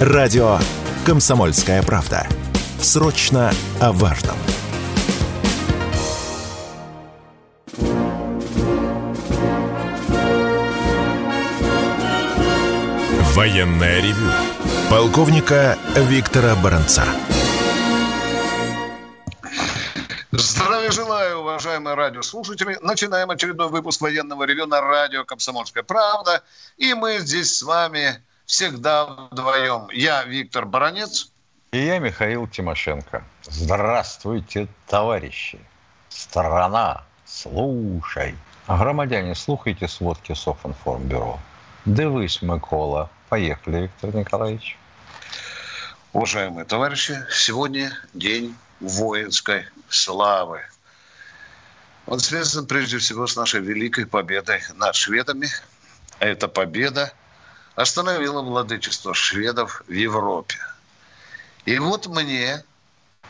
Радио 0.00 0.58
«Комсомольская 1.04 1.82
правда». 1.82 2.26
Срочно 2.80 3.52
о 3.82 3.92
важном. 3.92 4.34
Военное 13.34 14.00
ревю 14.00 14.30
полковника 14.88 15.76
Виктора 15.94 16.54
Баранца. 16.54 17.04
Здравия 20.32 20.90
желаю, 20.92 21.40
уважаемые 21.40 21.94
радиослушатели. 21.94 22.78
Начинаем 22.80 23.28
очередной 23.28 23.68
выпуск 23.68 24.00
военного 24.00 24.44
ревю 24.44 24.64
на 24.64 24.80
радио 24.80 25.26
«Комсомольская 25.26 25.82
правда». 25.82 26.42
И 26.78 26.94
мы 26.94 27.18
здесь 27.18 27.54
с 27.54 27.62
вами 27.62 28.22
всегда 28.50 29.04
вдвоем. 29.04 29.88
Я 29.92 30.24
Виктор 30.24 30.66
Баранец. 30.66 31.30
И 31.70 31.78
я 31.78 32.00
Михаил 32.00 32.48
Тимошенко. 32.48 33.22
Здравствуйте, 33.44 34.66
товарищи. 34.88 35.60
Страна, 36.08 37.04
слушай. 37.24 38.34
Громадяне, 38.66 39.36
слухайте 39.36 39.86
сводки 39.86 40.34
Софинформбюро. 40.34 41.38
Дивись, 41.84 42.42
Микола. 42.42 43.08
Поехали, 43.28 43.82
Виктор 43.82 44.14
Николаевич. 44.16 44.76
Уважаемые 46.12 46.64
товарищи, 46.64 47.24
сегодня 47.30 47.92
день 48.14 48.56
воинской 48.80 49.66
славы. 49.88 50.62
Он 52.06 52.18
связан 52.18 52.66
прежде 52.66 52.98
всего 52.98 53.28
с 53.28 53.36
нашей 53.36 53.60
великой 53.60 54.06
победой 54.06 54.60
над 54.74 54.96
шведами. 54.96 55.48
Эта 56.18 56.48
победа 56.48 57.12
остановила 57.80 58.42
владычество 58.42 59.14
шведов 59.14 59.82
в 59.86 59.92
Европе. 59.92 60.58
И 61.64 61.78
вот 61.78 62.06
мне 62.06 62.62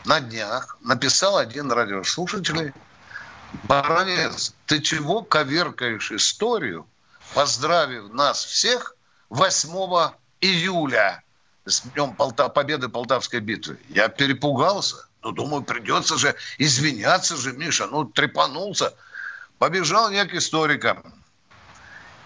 на 0.05 0.19
днях 0.19 0.77
написал 0.81 1.37
один 1.37 1.71
радиослушатель, 1.71 2.73
Баранец, 3.63 4.53
ты 4.65 4.81
чего 4.81 5.23
коверкаешь 5.23 6.11
историю, 6.11 6.85
поздравив 7.33 8.13
нас 8.13 8.43
всех 8.43 8.95
8 9.29 9.69
июля 10.39 11.21
с 11.65 11.81
Днем 11.81 12.13
Полта... 12.15 12.49
Победы 12.49 12.87
Полтавской 12.89 13.41
битвы. 13.41 13.77
Я 13.89 14.07
перепугался. 14.07 15.05
Ну, 15.21 15.31
думаю, 15.31 15.63
придется 15.63 16.17
же 16.17 16.33
извиняться 16.57 17.35
же, 17.35 17.53
Миша. 17.53 17.87
Ну, 17.87 18.05
трепанулся. 18.05 18.93
Побежал 19.59 20.09
я 20.09 20.25
к 20.25 20.33
историкам 20.33 21.20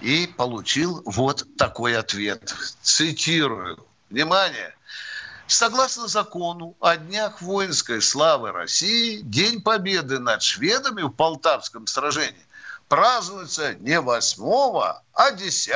и 0.06 0.28
получил 0.28 1.02
вот 1.06 1.48
такой 1.58 1.98
ответ. 1.98 2.53
Цитирую. 2.84 3.84
Внимание. 4.11 4.75
Согласно 5.48 6.08
закону 6.08 6.75
о 6.80 6.95
днях 6.95 7.42
воинской 7.42 8.03
славы 8.03 8.52
России, 8.52 9.22
День 9.22 9.64
Победы 9.64 10.20
над 10.20 10.44
шведами 10.44 11.02
в 11.02 11.09
Полтавском 11.09 11.88
сражении 11.88 12.45
празднуется 12.88 13.73
не 13.76 14.00
8, 14.00 14.44
а 15.14 15.31
10 15.31 15.70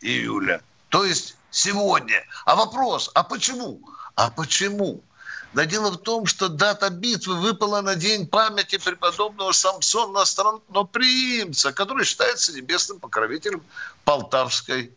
июля. 0.00 0.62
То 0.88 1.04
есть 1.04 1.36
сегодня. 1.50 2.24
А 2.46 2.56
вопрос, 2.56 3.10
а 3.14 3.22
почему? 3.22 3.78
А 4.14 4.30
почему? 4.30 5.02
Да 5.52 5.66
дело 5.66 5.90
в 5.90 5.98
том, 5.98 6.26
что 6.26 6.48
дата 6.48 6.90
битвы 6.90 7.34
выпала 7.34 7.80
на 7.80 7.96
день 7.96 8.26
памяти 8.26 8.78
преподобного 8.78 9.52
Самсона 9.52 10.24
Странноприимца, 10.24 11.72
который 11.72 12.04
считается 12.04 12.52
небесным 12.52 13.00
покровителем 13.00 13.62
Полтавской 14.04 14.94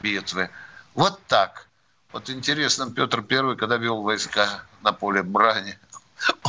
битвы. 0.00 0.50
Вот 0.94 1.18
так. 1.28 1.68
Вот 2.12 2.28
интересно, 2.28 2.90
Петр 2.90 3.22
Первый, 3.22 3.56
когда 3.56 3.76
вел 3.76 4.02
войска 4.02 4.64
на 4.82 4.92
поле 4.92 5.22
брани, 5.22 5.78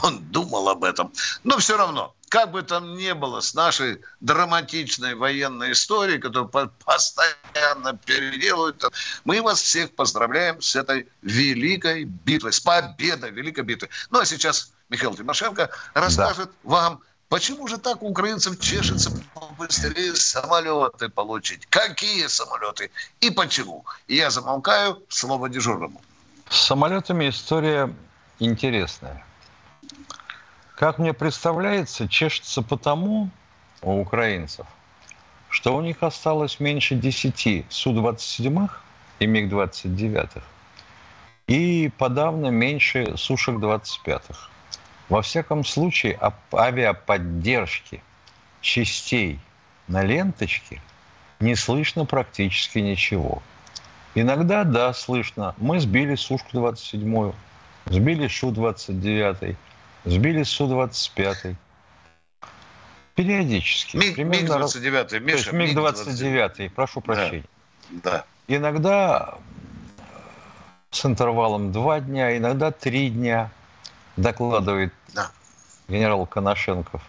он 0.03 0.19
думал 0.25 0.67
об 0.69 0.83
этом. 0.83 1.13
Но 1.43 1.57
все 1.57 1.77
равно, 1.77 2.13
как 2.29 2.51
бы 2.51 2.61
там 2.61 2.95
ни 2.97 3.11
было 3.13 3.39
с 3.39 3.53
нашей 3.53 4.01
драматичной 4.19 5.15
военной 5.15 5.71
историей, 5.71 6.19
которую 6.19 6.49
постоянно 6.49 7.97
переделывают, 8.05 8.83
мы 9.23 9.41
вас 9.41 9.61
всех 9.61 9.95
поздравляем 9.95 10.61
с 10.61 10.75
этой 10.75 11.07
великой 11.21 12.03
битвой, 12.03 12.53
с 12.53 12.59
победой 12.59 13.31
великой 13.31 13.63
битвы. 13.63 13.89
Ну 14.09 14.19
а 14.19 14.25
сейчас 14.25 14.73
Михаил 14.89 15.15
Тимошенко 15.15 15.69
расскажет 15.93 16.49
да. 16.63 16.69
вам, 16.69 17.01
почему 17.29 17.67
же 17.67 17.77
так 17.77 18.03
у 18.03 18.09
украинцев 18.09 18.59
чешется 18.59 19.11
быстрее 19.57 20.15
самолеты 20.15 21.09
получить, 21.09 21.65
какие 21.67 22.27
самолеты 22.27 22.91
и 23.21 23.29
почему. 23.29 23.85
И 24.07 24.15
я 24.15 24.29
замолкаю, 24.29 25.03
слово 25.09 25.49
дежурному. 25.49 26.01
С 26.49 26.67
самолетами 26.67 27.29
история 27.29 27.93
интересная. 28.39 29.25
Как 30.77 30.99
мне 30.99 31.11
представляется, 31.11 32.07
чешется 32.07 32.61
потому 32.61 33.31
у 33.81 33.99
украинцев, 33.99 34.67
что 35.49 35.75
у 35.75 35.81
них 35.81 36.03
осталось 36.03 36.59
меньше 36.59 36.93
10 36.93 37.65
Су-27 37.67 38.69
и 39.17 39.25
МиГ-29 39.25 40.43
и 41.47 41.91
подавно 41.97 42.49
меньше 42.49 43.17
Сушек-25. 43.17 44.21
Во 45.09 45.23
всяком 45.23 45.65
случае, 45.65 46.19
авиаподдержки 46.53 48.03
частей 48.61 49.39
на 49.87 50.03
ленточке 50.03 50.79
не 51.39 51.55
слышно 51.55 52.05
практически 52.05 52.77
ничего. 52.77 53.41
Иногда, 54.13 54.63
да, 54.63 54.93
слышно. 54.93 55.55
Мы 55.57 55.79
сбили 55.79 56.13
Сушку-27, 56.13 57.33
сбили 57.87 58.27
Шу-29, 58.27 59.55
Сбили 60.07 60.43
Су-25. 60.43 61.55
Периодически. 63.15 63.97
Миг, 63.97 64.15
примерно, 64.15 64.63
МиГ-29, 64.63 65.19
Миша. 65.19 65.51
МиГ-29, 65.55 66.69
прошу 66.69 67.01
прощения. 67.01 67.43
Да. 67.89 68.11
да. 68.11 68.25
Иногда 68.47 69.37
с 70.91 71.05
интервалом 71.05 71.71
два 71.71 71.99
дня, 71.99 72.37
иногда 72.37 72.71
три 72.71 73.09
дня, 73.09 73.51
докладывает 74.15 74.93
да. 75.13 75.31
генерал 75.89 76.25
Коношенков. 76.25 77.01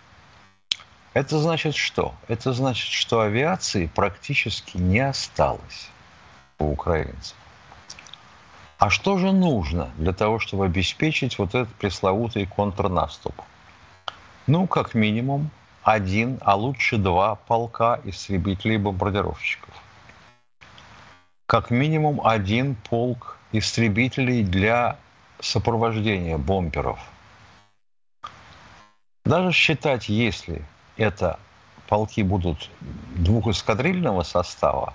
Это 1.14 1.38
значит 1.38 1.76
что? 1.76 2.14
Это 2.26 2.52
значит, 2.52 2.88
что 2.90 3.20
авиации 3.20 3.86
практически 3.86 4.76
не 4.76 5.00
осталось 5.00 5.88
у 6.58 6.72
украинцев. 6.72 7.36
А 8.78 8.90
что 8.90 9.18
же 9.18 9.32
нужно 9.32 9.90
для 9.98 10.12
того, 10.12 10.38
чтобы 10.38 10.64
обеспечить 10.66 11.36
вот 11.38 11.54
этот 11.56 11.74
пресловутый 11.74 12.46
контрнаступ? 12.46 13.34
Ну, 14.46 14.68
как 14.68 14.94
минимум, 14.94 15.50
один, 15.82 16.38
а 16.42 16.54
лучше 16.54 16.96
два 16.96 17.34
полка 17.34 18.00
истребителей 18.04 18.76
и 18.76 18.78
бомбардировщиков. 18.78 19.74
Как 21.46 21.70
минимум 21.70 22.24
один 22.24 22.76
полк 22.76 23.36
истребителей 23.50 24.44
для 24.44 24.96
сопровождения 25.40 26.38
бомберов. 26.38 27.00
Даже 29.24 29.50
считать, 29.50 30.08
если 30.08 30.64
это 30.96 31.40
полки 31.88 32.22
будут 32.22 32.70
двухэскадрильного 33.16 34.22
состава, 34.22 34.94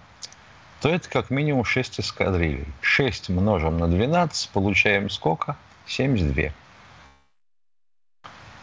то 0.83 0.89
это 0.89 1.09
как 1.09 1.29
минимум 1.29 1.63
6 1.63 2.01
эскадрилей. 2.01 2.67
6 2.81 3.29
множим 3.29 3.77
на 3.77 3.87
12, 3.87 4.49
получаем 4.49 5.09
сколько? 5.09 5.55
72. 5.85 6.51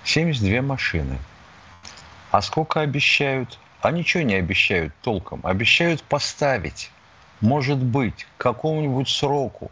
72 0.05 0.61
машины. 0.61 1.17
А 2.31 2.43
сколько 2.43 2.83
обещают? 2.83 3.59
А 3.81 3.91
ничего 3.91 4.23
не 4.23 4.35
обещают 4.35 4.93
толком. 5.01 5.41
Обещают 5.45 6.03
поставить. 6.03 6.91
Может 7.41 7.79
быть, 7.79 8.27
к 8.37 8.43
какому-нибудь 8.43 9.09
сроку. 9.09 9.71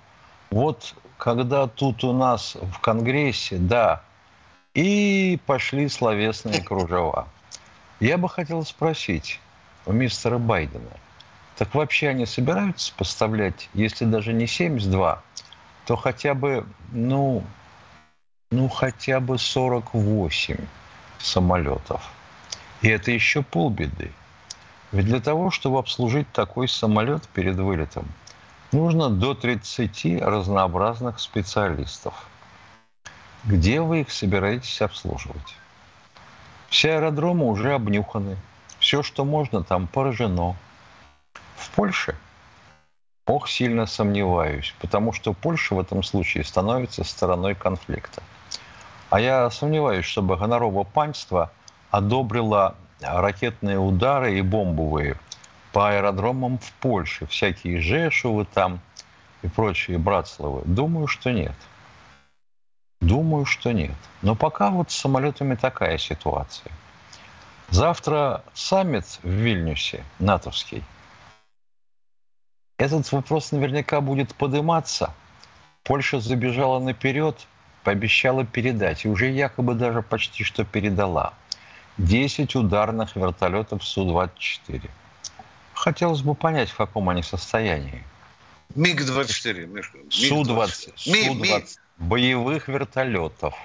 Вот 0.48 0.94
когда 1.18 1.66
тут 1.66 2.02
у 2.02 2.14
нас 2.14 2.54
в 2.54 2.78
Конгрессе, 2.78 3.58
да, 3.58 4.02
и 4.72 5.38
пошли 5.44 5.86
словесные 5.90 6.62
кружева. 6.62 7.28
Я 8.00 8.16
бы 8.16 8.26
хотел 8.26 8.64
спросить 8.64 9.38
у 9.84 9.92
мистера 9.92 10.38
Байдена– 10.38 10.88
так 11.58 11.74
вообще 11.74 12.10
они 12.10 12.24
собираются 12.24 12.92
поставлять, 12.96 13.68
если 13.74 14.04
даже 14.04 14.32
не 14.32 14.46
72, 14.46 15.20
то 15.86 15.96
хотя 15.96 16.34
бы, 16.34 16.64
ну, 16.92 17.42
ну 18.52 18.68
хотя 18.68 19.18
бы 19.18 19.38
48 19.38 20.56
самолетов. 21.18 22.08
И 22.80 22.86
это 22.86 23.10
еще 23.10 23.42
полбеды. 23.42 24.12
Ведь 24.92 25.06
для 25.06 25.18
того, 25.18 25.50
чтобы 25.50 25.80
обслужить 25.80 26.30
такой 26.30 26.68
самолет 26.68 27.26
перед 27.30 27.56
вылетом, 27.56 28.06
нужно 28.70 29.10
до 29.10 29.34
30 29.34 30.22
разнообразных 30.22 31.18
специалистов. 31.18 32.28
Где 33.42 33.80
вы 33.80 34.02
их 34.02 34.12
собираетесь 34.12 34.80
обслуживать? 34.80 35.56
Все 36.68 36.92
аэродромы 36.92 37.46
уже 37.46 37.74
обнюханы. 37.74 38.36
Все, 38.78 39.02
что 39.02 39.24
можно, 39.24 39.64
там 39.64 39.88
поражено– 39.88 40.54
в 41.58 41.70
Польше 41.70 42.16
Ох, 43.28 43.46
сильно 43.46 43.84
сомневаюсь, 43.84 44.74
потому 44.80 45.12
что 45.12 45.34
Польша 45.34 45.74
в 45.74 45.80
этом 45.80 46.02
случае 46.02 46.44
становится 46.44 47.04
стороной 47.04 47.54
конфликта. 47.54 48.22
А 49.10 49.20
я 49.20 49.50
сомневаюсь, 49.50 50.06
чтобы 50.06 50.38
гонорово 50.38 50.84
панство 50.84 51.52
одобрило 51.90 52.74
ракетные 53.02 53.78
удары 53.78 54.38
и 54.38 54.40
бомбовые 54.40 55.16
по 55.74 55.90
аэродромам 55.90 56.58
в 56.58 56.72
Польше, 56.80 57.26
всякие 57.26 57.82
Жешувы 57.82 58.46
там 58.46 58.80
и 59.42 59.48
прочие 59.48 59.98
Братславы. 59.98 60.62
Думаю, 60.64 61.06
что 61.06 61.30
нет. 61.30 61.54
Думаю, 63.02 63.44
что 63.44 63.72
нет. 63.72 63.94
Но 64.22 64.36
пока 64.36 64.70
вот 64.70 64.90
с 64.90 64.96
самолетами 64.96 65.54
такая 65.54 65.98
ситуация. 65.98 66.72
Завтра 67.68 68.42
саммит 68.54 69.04
в 69.22 69.28
Вильнюсе, 69.28 70.02
натовский. 70.18 70.82
Этот 72.78 73.10
вопрос 73.10 73.50
наверняка 73.50 74.00
будет 74.00 74.34
подниматься. 74.36 75.12
Польша 75.82 76.20
забежала 76.20 76.78
наперед, 76.78 77.46
пообещала 77.82 78.44
передать, 78.44 79.04
и 79.04 79.08
уже 79.08 79.30
якобы 79.30 79.74
даже 79.74 80.00
почти 80.00 80.44
что 80.44 80.64
передала. 80.64 81.34
10 81.98 82.54
ударных 82.54 83.16
вертолетов 83.16 83.84
Су-24. 83.84 84.88
Хотелось 85.74 86.22
бы 86.22 86.36
понять, 86.36 86.70
в 86.70 86.76
каком 86.76 87.08
они 87.08 87.24
состоянии. 87.24 88.04
МиГ-24, 88.76 89.66
Мишка. 89.66 89.98
Су-20. 90.10 90.92
Су-20. 90.94 91.78
Боевых 91.96 92.68
вертолетов. 92.68 93.56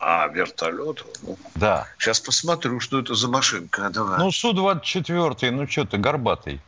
А, 0.00 0.28
вертолет? 0.28 1.04
Ну, 1.22 1.36
да. 1.56 1.86
Сейчас 1.98 2.20
посмотрю, 2.20 2.80
что 2.80 3.00
это 3.00 3.14
за 3.14 3.28
машинка. 3.28 3.90
Давай. 3.90 4.18
Ну, 4.18 4.30
Су-24, 4.30 5.50
ну 5.50 5.68
что 5.68 5.84
ты, 5.84 5.98
горбатый. 5.98 6.62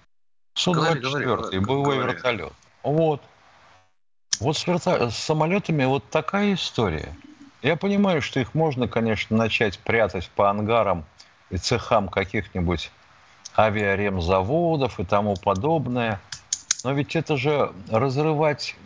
Су-24, 0.56 1.60
боевой 1.60 1.96
говори. 1.96 2.12
вертолет. 2.12 2.52
Вот. 2.82 3.22
Вот 4.40 4.56
с, 4.56 4.66
верто... 4.66 5.10
с 5.10 5.16
самолетами 5.16 5.84
вот 5.84 6.08
такая 6.10 6.54
история. 6.54 7.14
Я 7.62 7.76
понимаю, 7.76 8.22
что 8.22 8.40
их 8.40 8.54
можно, 8.54 8.88
конечно, 8.88 9.36
начать 9.36 9.78
прятать 9.78 10.30
по 10.30 10.50
ангарам 10.50 11.04
и 11.50 11.58
цехам 11.58 12.08
каких-нибудь 12.08 12.90
авиаремзаводов 13.56 14.98
и 14.98 15.04
тому 15.04 15.36
подобное. 15.36 16.20
Но 16.84 16.92
ведь 16.92 17.16
это 17.16 17.36
же 17.36 17.72
разрывать 17.90 18.76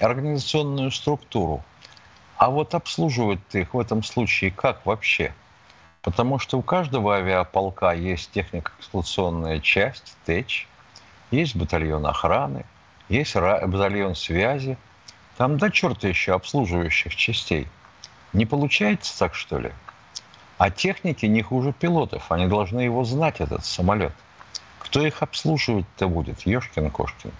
организационную 0.00 0.90
структуру. 0.90 1.64
А 2.36 2.50
вот 2.50 2.74
обслуживать 2.74 3.40
их 3.52 3.72
в 3.72 3.78
этом 3.78 4.02
случае 4.02 4.50
как 4.50 4.84
вообще? 4.84 5.32
Потому 6.02 6.38
что 6.38 6.58
у 6.58 6.62
каждого 6.62 7.16
авиаполка 7.16 7.92
есть 7.92 8.30
технико-эксплуатационная 8.32 9.60
часть, 9.60 10.16
ТЭЧ, 10.26 10.66
есть 11.34 11.56
батальон 11.56 12.06
охраны, 12.06 12.64
есть 13.08 13.34
батальон 13.36 14.14
связи. 14.14 14.78
Там 15.36 15.58
до 15.58 15.70
черта 15.70 16.08
еще 16.08 16.34
обслуживающих 16.34 17.14
частей. 17.16 17.68
Не 18.32 18.46
получается 18.46 19.18
так, 19.18 19.34
что 19.34 19.58
ли? 19.58 19.72
А 20.58 20.70
техники 20.70 21.26
не 21.26 21.42
хуже 21.42 21.72
пилотов. 21.72 22.30
Они 22.30 22.46
должны 22.46 22.80
его 22.80 23.04
знать, 23.04 23.40
этот 23.40 23.64
самолет. 23.64 24.12
Кто 24.78 25.04
их 25.04 25.22
обслуживать-то 25.22 26.08
будет? 26.08 26.46
Ешкин-кошкин. 26.46 27.32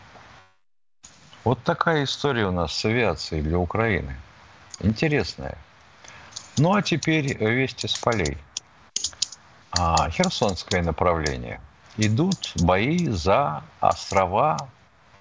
Вот 1.44 1.62
такая 1.62 2.04
история 2.04 2.46
у 2.46 2.52
нас 2.52 2.74
с 2.74 2.84
авиацией 2.84 3.42
для 3.42 3.58
Украины. 3.58 4.16
Интересная. 4.80 5.56
Ну 6.56 6.74
а 6.74 6.82
теперь 6.82 7.36
вести 7.36 7.86
с 7.86 7.96
полей. 7.96 8.38
А, 9.70 10.08
Херсонское 10.10 10.82
направление. 10.82 11.60
Идут 11.96 12.52
бои 12.56 13.06
за 13.08 13.62
острова 13.80 14.68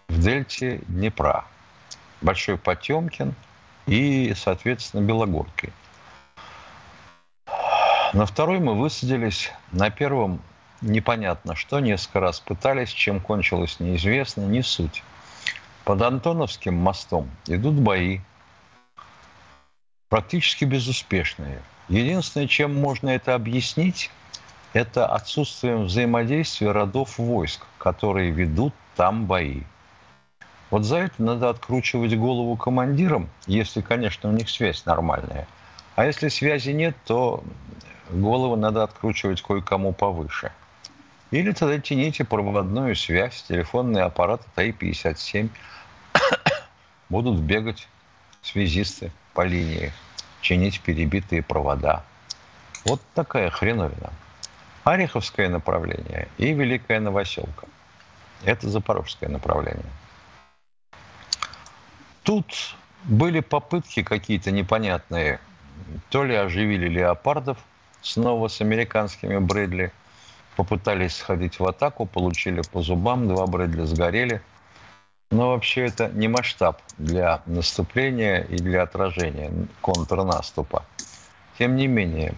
в 0.08 0.20
дельте 0.20 0.81
Днепра. 0.88 1.46
Большой 2.22 2.58
Потемкин 2.58 3.36
и, 3.86 4.34
соответственно, 4.36 5.02
Белогорки. 5.02 5.72
На 8.14 8.25
второй 8.25 8.60
мы 8.60 8.74
высадились, 8.74 9.52
на 9.72 9.92
первом 9.92 10.42
непонятно 10.81 11.56
что, 11.56 11.80
несколько 11.80 12.20
раз 12.20 12.40
пытались, 12.40 12.90
чем 12.90 13.20
кончилось 13.20 13.80
неизвестно, 13.80 14.42
не 14.42 14.64
суть. 14.64 15.04
Под 15.84 16.02
Антоновским 16.02 16.75
мостом 16.75 17.30
идут 17.46 17.75
бои, 17.75 18.20
практически 20.10 20.66
безуспешные. 20.66 21.62
Единственное, 21.90 22.48
чем 22.48 22.74
можно 22.74 23.10
это 23.10 23.36
объяснить, 23.36 24.10
это 24.74 25.06
отсутствием 25.06 25.86
взаимодействия 25.86 26.72
родов 26.72 27.18
войск, 27.18 27.62
которые 27.78 28.31
ведут 28.31 28.74
там 28.96 29.25
бои. 29.25 29.62
Вот 30.70 30.84
за 30.84 30.98
это 30.98 31.22
надо 31.22 31.50
откручивать 31.50 32.18
голову 32.18 32.58
командирам, 32.58 33.30
если, 33.46 33.81
конечно, 33.81 34.30
у 34.30 34.34
них 34.34 34.50
связь 34.50 34.86
нормальная. 34.86 35.48
А 35.96 36.06
если 36.06 36.28
связи 36.28 36.72
нет, 36.72 36.98
то 37.06 37.44
голову 38.10 38.56
надо 38.56 38.84
откручивать 38.84 39.42
кое-кому 39.42 39.94
повыше– 39.94 40.52
или 41.34 41.52
тогда 41.52 41.80
тяните 41.80 42.24
проводную 42.24 42.96
связь, 42.96 43.42
телефонный 43.48 44.04
аппарат 44.04 44.44
ТАИ-57. 44.54 45.50
Будут 47.10 47.40
бегать 47.40 47.88
связисты 48.44 49.12
по 49.34 49.42
линии, 49.42 49.92
чинить 50.42 50.80
перебитые 50.81 51.42
провода. 51.42 52.04
Вот 52.86 53.02
такая 53.16 53.50
хреновина. 53.50 54.14
Ореховское 54.83 55.50
направление 55.50 56.27
и 56.38 56.53
Великая 56.53 57.00
Новоселка. 57.00 57.68
Это 58.44 58.69
запорожское 58.69 59.30
направление. 59.30 59.85
Тут 62.24 62.75
были 63.03 63.39
попытки 63.39 64.03
какие-то 64.03 64.51
непонятные. 64.51 65.39
То 66.09 66.24
ли 66.24 66.35
оживили 66.35 66.88
леопардов 66.88 67.57
снова 68.01 68.47
с 68.47 68.62
американскими 68.62 69.38
Брэдли– 69.38 69.91
попытались 70.56 71.15
сходить 71.15 71.59
в 71.59 71.65
атаку, 71.65 72.06
получили 72.06 72.62
по 72.71 72.81
зубам, 72.81 73.27
два 73.27 73.47
Брэдли 73.47 73.83
сгорели. 73.83 74.41
Но 75.31 75.50
вообще 75.50 75.86
это 75.86 76.09
не 76.09 76.27
масштаб 76.27 76.81
для 76.97 77.41
наступления 77.45 78.41
и 78.41 78.57
для 78.57 78.83
отражения 78.83 79.51
контрнаступа. 79.81 80.86
Тем 81.57 81.75
не 81.75 81.88
менее, 81.88 82.36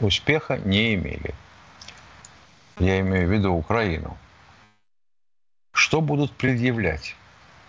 успеха 0.00 0.58
не 0.58 0.94
имели. 0.94 1.34
Я 2.78 3.00
имею 3.00 3.28
в 3.28 3.32
виду 3.32 3.52
Украину. 3.52 4.16
Что 5.72 6.00
будут 6.00 6.32
предъявлять? 6.32 7.16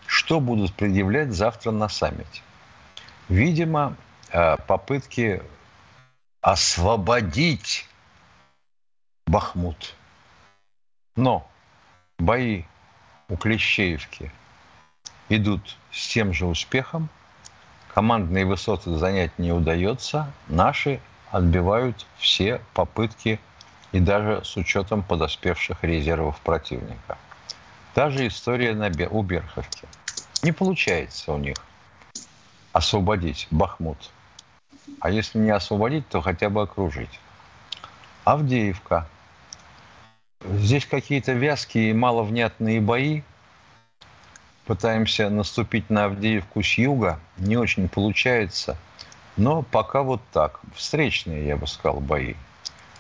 Что 0.06 0.40
будут 0.40 0.74
предъявлять 0.74 1.32
завтра 1.32 1.72
на 1.72 1.88
саммите? 1.88 2.42
Видимо, 3.30 3.96
э, 4.32 4.58
попытки 4.68 5.42
освободить 6.42 7.88
Бахмут. 9.26 9.96
Но 11.16 11.50
бои 12.18 12.64
у 13.28 13.36
Клещеевки 13.36 14.32
идут 15.30 15.78
с 15.92 16.08
тем 16.08 16.34
же 16.34 16.46
успехом. 16.46 17.10
Командные 17.94 18.46
высоты 18.46 18.96
занять 18.98 19.38
не 19.38 19.52
удается. 19.52 20.32
Наши 20.48 21.02
отбивают 21.32 22.06
все 22.18 22.62
попытки 22.74 23.40
и 23.92 24.00
даже 24.00 24.44
с 24.44 24.58
учетом 24.58 25.04
подоспевших 25.04 25.84
резервов 25.84 26.40
противника. 26.42 27.18
Та 27.94 28.10
же 28.10 28.28
история 28.28 28.74
на, 28.74 28.92
у 29.10 29.24
Берховки. 29.24 29.88
Не 30.44 30.52
получается 30.52 31.34
у 31.34 31.38
них 31.38 31.58
освободить 32.74 33.48
Бахмут. 33.50 34.12
А 35.00 35.10
если 35.10 35.40
не 35.40 35.52
освободить, 35.52 36.08
то 36.08 36.22
хотя 36.22 36.50
бы 36.50 36.62
окружить. 36.62 37.20
Авдеевка– 38.24 39.08
Здесь 40.46 40.86
какие-то 40.86 41.34
вязкие 41.34 41.90
и 41.90 41.94
маловнятные 41.94 42.80
бои. 42.80 43.22
Пытаемся 44.66 45.30
наступить 45.30 45.90
на 45.90 46.06
Авдеевку 46.06 46.62
с 46.62 46.78
юга. 46.78 47.20
Не 47.38 47.58
очень 47.58 47.90
получается. 47.90 48.78
Но 49.36 49.64
пока 49.64 50.04
вот 50.04 50.22
так. 50.32 50.60
Встречные, 50.76 51.48
я 51.48 51.58
бы 51.58 51.68
сказал, 51.68 52.00
бои. 52.00 52.36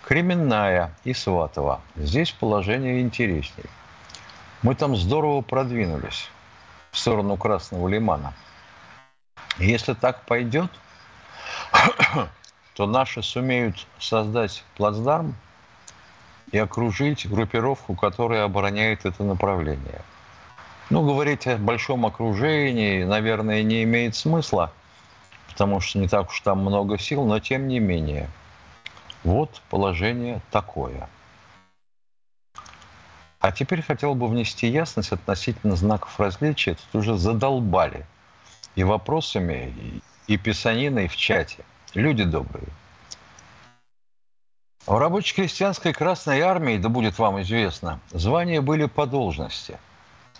Кременная 0.07 0.93
и 1.03 1.13
Сватова. 1.13 1.81
Здесь 1.97 2.31
положение 2.31 3.01
интереснее. 3.01 3.67
Мы 4.61 4.73
там 4.73 4.95
здорово 4.95 5.41
продвинулись 5.41 6.29
в 6.91 6.97
сторону 6.97 7.35
Красного 7.35 7.89
Лимана. 7.89 8.33
Если 9.57 9.95
так 9.95 10.21
пойдет, 10.21 10.71
то 12.73 12.87
наши 12.87 13.21
сумеют 13.21 13.85
создать 13.99 14.63
плацдарм 14.77 15.35
и 16.53 16.57
окружить 16.57 17.29
группировку, 17.29 17.93
которая 17.93 18.45
обороняет 18.45 19.05
это 19.05 19.25
направление. 19.25 20.01
Ну, 20.89 21.05
говорить 21.05 21.47
о 21.47 21.57
большом 21.57 22.05
окружении, 22.05 23.03
наверное, 23.03 23.61
не 23.61 23.83
имеет 23.83 24.15
смысла, 24.15 24.71
потому 25.49 25.81
что 25.81 25.99
не 25.99 26.07
так 26.07 26.29
уж 26.29 26.39
там 26.39 26.59
много 26.59 26.97
сил, 26.97 27.25
но 27.25 27.41
тем 27.41 27.67
не 27.67 27.79
менее. 27.81 28.29
Вот 29.24 29.62
положение 29.69 30.41
такое. 30.51 31.09
А 33.39 33.51
теперь 33.51 33.81
хотел 33.81 34.15
бы 34.15 34.27
внести 34.27 34.67
ясность 34.67 35.12
относительно 35.12 35.75
знаков 35.75 36.19
различия. 36.19 36.75
Тут 36.75 37.01
уже 37.01 37.17
задолбали 37.17 38.05
и 38.75 38.83
вопросами, 38.83 40.01
и 40.27 40.38
писаниной 40.38 41.07
в 41.07 41.15
чате. 41.15 41.63
Люди 41.93 42.24
добрые. 42.24 42.67
В 44.86 44.97
рабоче-крестьянской 44.97 45.93
Красной 45.93 46.39
Армии, 46.41 46.77
да 46.77 46.88
будет 46.88 47.19
вам 47.19 47.41
известно, 47.41 48.00
звания 48.12 48.62
были 48.62 48.86
по 48.86 49.05
должности. 49.05 49.77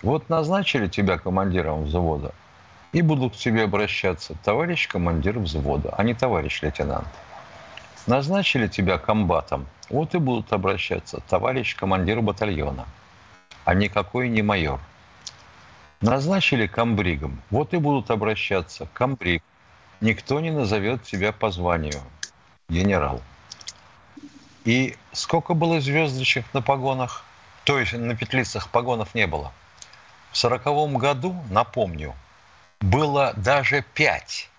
Вот 0.02 0.30
назначили 0.30 0.88
тебя 0.88 1.18
командиром 1.18 1.84
взвода, 1.84 2.34
и 2.94 3.02
будут 3.02 3.34
к 3.34 3.38
тебе 3.38 3.64
обращаться 3.64 4.36
товарищ 4.44 4.88
командир 4.88 5.38
взвода, 5.40 5.94
а 5.98 6.04
не 6.04 6.14
товарищ 6.14 6.62
лейтенант. 6.62 7.08
Назначили 8.08 8.68
тебя 8.68 8.98
комбатом, 8.98 9.68
вот 9.90 10.16
и 10.16 10.18
будут 10.18 10.54
обращаться 10.54 11.20
товарищ 11.28 11.76
командир 11.76 12.22
батальона, 12.22 12.86
а 13.66 13.74
никакой 13.74 14.30
не 14.30 14.42
майор. 14.42 14.80
Назначили 16.00 16.68
комбригом, 16.68 17.42
вот 17.50 17.74
и 17.74 17.78
будут 17.78 18.10
обращаться 18.10 18.88
комбриг. 18.94 19.44
Никто 20.00 20.40
не 20.40 20.52
назовет 20.52 21.04
тебя 21.04 21.34
по 21.34 21.52
званию 21.52 22.00
генерал. 22.70 23.22
И 24.64 24.96
сколько 25.12 25.54
было 25.54 25.82
звездочек 25.82 26.46
на 26.54 26.62
погонах? 26.62 27.26
То 27.66 27.78
есть 27.78 27.92
на 27.92 28.16
петлицах 28.16 28.70
погонов 28.70 29.16
не 29.16 29.28
было. 29.28 29.52
В 30.32 30.38
сороковом 30.38 30.98
году, 30.98 31.36
напомню, 31.50 32.16
было 32.80 33.34
даже 33.36 33.84
пять. 33.94 34.50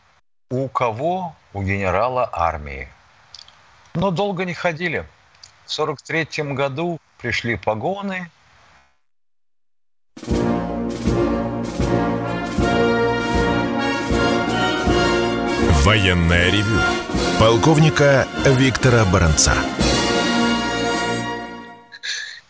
У 0.51 0.69
кого? 0.69 1.35
У 1.55 1.63
генерала 1.63 2.29
армии. 2.31 2.89
Но 3.99 4.13
долго 4.13 4.45
не 4.45 4.55
ходили. 4.55 5.05
В 5.67 5.73
43 5.73 6.55
году 6.55 7.01
пришли 7.21 7.57
погоны. 7.57 8.31
Военная 15.83 16.49
ревю. 16.53 16.81
Полковника 17.41 18.29
Виктора 18.45 19.05
Баранца. 19.05 19.55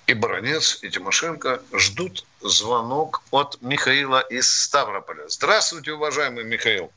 И 0.07 0.13
Баранец, 0.13 0.81
и 0.83 0.91
Тимошенко 0.91 1.63
ждут 1.73 2.27
звонок 2.43 3.23
от 3.31 3.57
Михаила 3.63 4.21
из 4.21 4.51
Ставрополя. 4.51 5.27
Здравствуйте, 5.29 5.93
уважаемый 5.93 6.45
Михаил. 6.45 6.91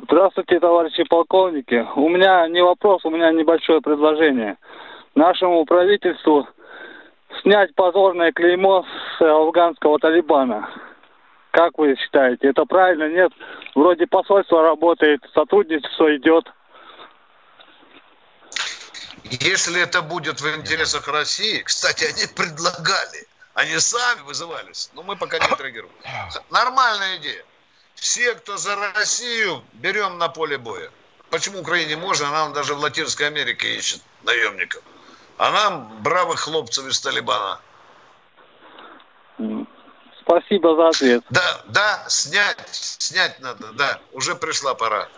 Здравствуйте, 0.00 0.60
товарищи 0.60 1.02
полковники. 1.04 1.84
У 1.96 2.08
меня 2.08 2.46
не 2.46 2.62
вопрос, 2.62 3.04
у 3.04 3.10
меня 3.10 3.32
небольшое 3.32 3.80
предложение. 3.80 4.56
Нашему 5.16 5.64
правительству 5.64 6.46
снять 7.42 7.74
позорное 7.74 8.30
клеймо 8.30 8.86
с 9.18 9.22
афганского 9.22 9.98
Талибана. 9.98 10.70
Как 11.50 11.76
вы 11.78 11.96
считаете, 11.96 12.48
это 12.48 12.64
правильно, 12.64 13.08
нет? 13.08 13.32
Вроде 13.74 14.06
посольство 14.06 14.62
работает, 14.62 15.20
сотрудничество 15.34 16.14
идет. 16.16 16.44
Если 19.24 19.82
это 19.82 20.00
будет 20.00 20.40
в 20.40 20.56
интересах 20.56 21.08
России, 21.08 21.60
кстати, 21.62 22.04
они 22.04 22.24
предлагали, 22.36 23.26
они 23.54 23.76
сами 23.78 24.20
вызывались, 24.24 24.92
но 24.94 25.02
мы 25.02 25.16
пока 25.16 25.38
не 25.40 25.52
отреагируем. 25.52 25.92
Нормальная 26.50 27.16
идея. 27.16 27.44
Все, 28.00 28.34
кто 28.34 28.56
за 28.56 28.76
Россию, 28.94 29.62
берем 29.74 30.18
на 30.18 30.28
поле 30.28 30.56
боя. 30.56 30.90
Почему 31.30 31.60
Украине 31.60 31.96
можно, 31.96 32.28
а 32.28 32.30
нам 32.30 32.52
даже 32.52 32.74
в 32.74 32.78
Латинской 32.78 33.26
Америке 33.26 33.76
ищет 33.76 34.00
наемников. 34.22 34.82
А 35.36 35.50
нам 35.50 36.02
бравых 36.02 36.40
хлопцев 36.40 36.86
из 36.86 37.00
Талибана. 37.00 37.60
Спасибо 40.20 40.76
за 40.76 40.88
ответ. 40.88 41.24
Да, 41.30 41.64
да, 41.66 42.04
снять, 42.08 42.68
снять 42.70 43.40
надо, 43.40 43.72
да, 43.72 44.00
уже 44.12 44.34
пришла 44.34 44.74
пора. 44.74 45.08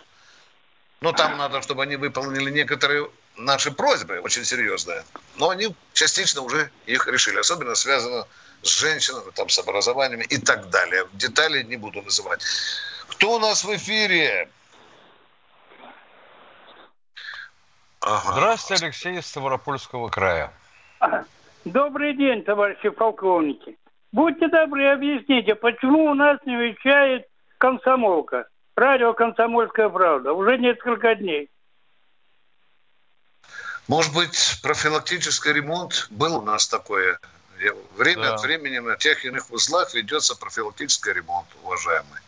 Но 1.01 1.11
там 1.11 1.37
надо, 1.37 1.61
чтобы 1.61 1.83
они 1.83 1.95
выполнили 1.95 2.49
некоторые 2.49 3.09
наши 3.35 3.71
просьбы, 3.71 4.19
очень 4.19 4.45
серьезные. 4.45 5.03
Но 5.35 5.49
они 5.49 5.75
частично 5.93 6.41
уже 6.41 6.71
их 6.85 7.07
решили. 7.07 7.39
Особенно 7.39 7.75
связано 7.75 8.23
с 8.23 8.27
женщинами, 8.63 9.31
там, 9.31 9.49
с 9.49 9.59
образованием 9.59 10.21
и 10.21 10.37
так 10.37 10.69
далее. 10.69 11.07
Детали 11.13 11.63
не 11.63 11.77
буду 11.77 12.01
называть. 12.01 12.43
Кто 13.07 13.35
у 13.35 13.39
нас 13.39 13.63
в 13.63 13.75
эфире? 13.75 14.49
Ага. 18.01 18.33
Здравствуйте, 18.33 18.85
Алексей 18.85 19.19
из 19.19 19.27
Ставропольского 19.27 20.09
края. 20.09 20.51
Добрый 21.65 22.15
день, 22.15 22.43
товарищи 22.43 22.89
полковники. 22.89 23.77
Будьте 24.11 24.47
добры, 24.47 24.91
объясните, 24.91 25.55
почему 25.55 26.05
у 26.05 26.13
нас 26.13 26.39
не 26.45 26.55
вещает 26.55 27.27
комсомолка, 27.59 28.47
радио 28.75 29.13
«Комсомольская 29.13 29.87
правда» 29.89 30.33
уже 30.33 30.57
несколько 30.57 31.15
дней. 31.15 31.49
Может 33.87 34.13
быть, 34.13 34.59
профилактический 34.63 35.53
ремонт 35.53 36.07
был 36.09 36.37
у 36.37 36.41
нас 36.41 36.67
такое 36.67 37.19
Время 37.95 38.23
да. 38.23 38.35
от 38.35 38.41
времени 38.41 38.79
на 38.79 38.95
тех 38.95 39.23
или 39.23 39.31
иных 39.31 39.51
узлах 39.51 39.93
ведется 39.93 40.35
профилактический 40.35 41.13
ремонт, 41.13 41.47
уважаемый. 41.63 42.19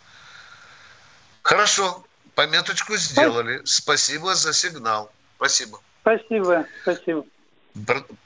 Хорошо, 1.42 2.06
пометочку 2.36 2.96
сделали. 2.96 3.62
Спасибо 3.66 4.36
за 4.36 4.54
сигнал. 4.54 5.12
Спасибо. 5.38 5.80
Спасибо, 6.02 6.66
спасибо. 6.84 7.26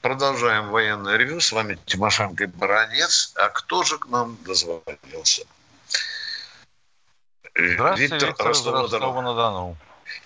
Продолжаем 0.02 0.68
военное 0.68 1.16
ревю. 1.16 1.40
С 1.40 1.52
вами 1.52 1.78
Тимошенко 1.86 2.44
и 2.44 2.46
Баранец. 2.46 3.32
А 3.36 3.48
кто 3.48 3.82
же 3.82 3.98
к 3.98 4.06
нам 4.06 4.36
дозвонился? 4.44 5.44
Здравствуйте, 7.54 8.14
Виктор, 8.14 8.28
Виктор 8.28 8.46
Ростова-на-Дону. 8.46 9.76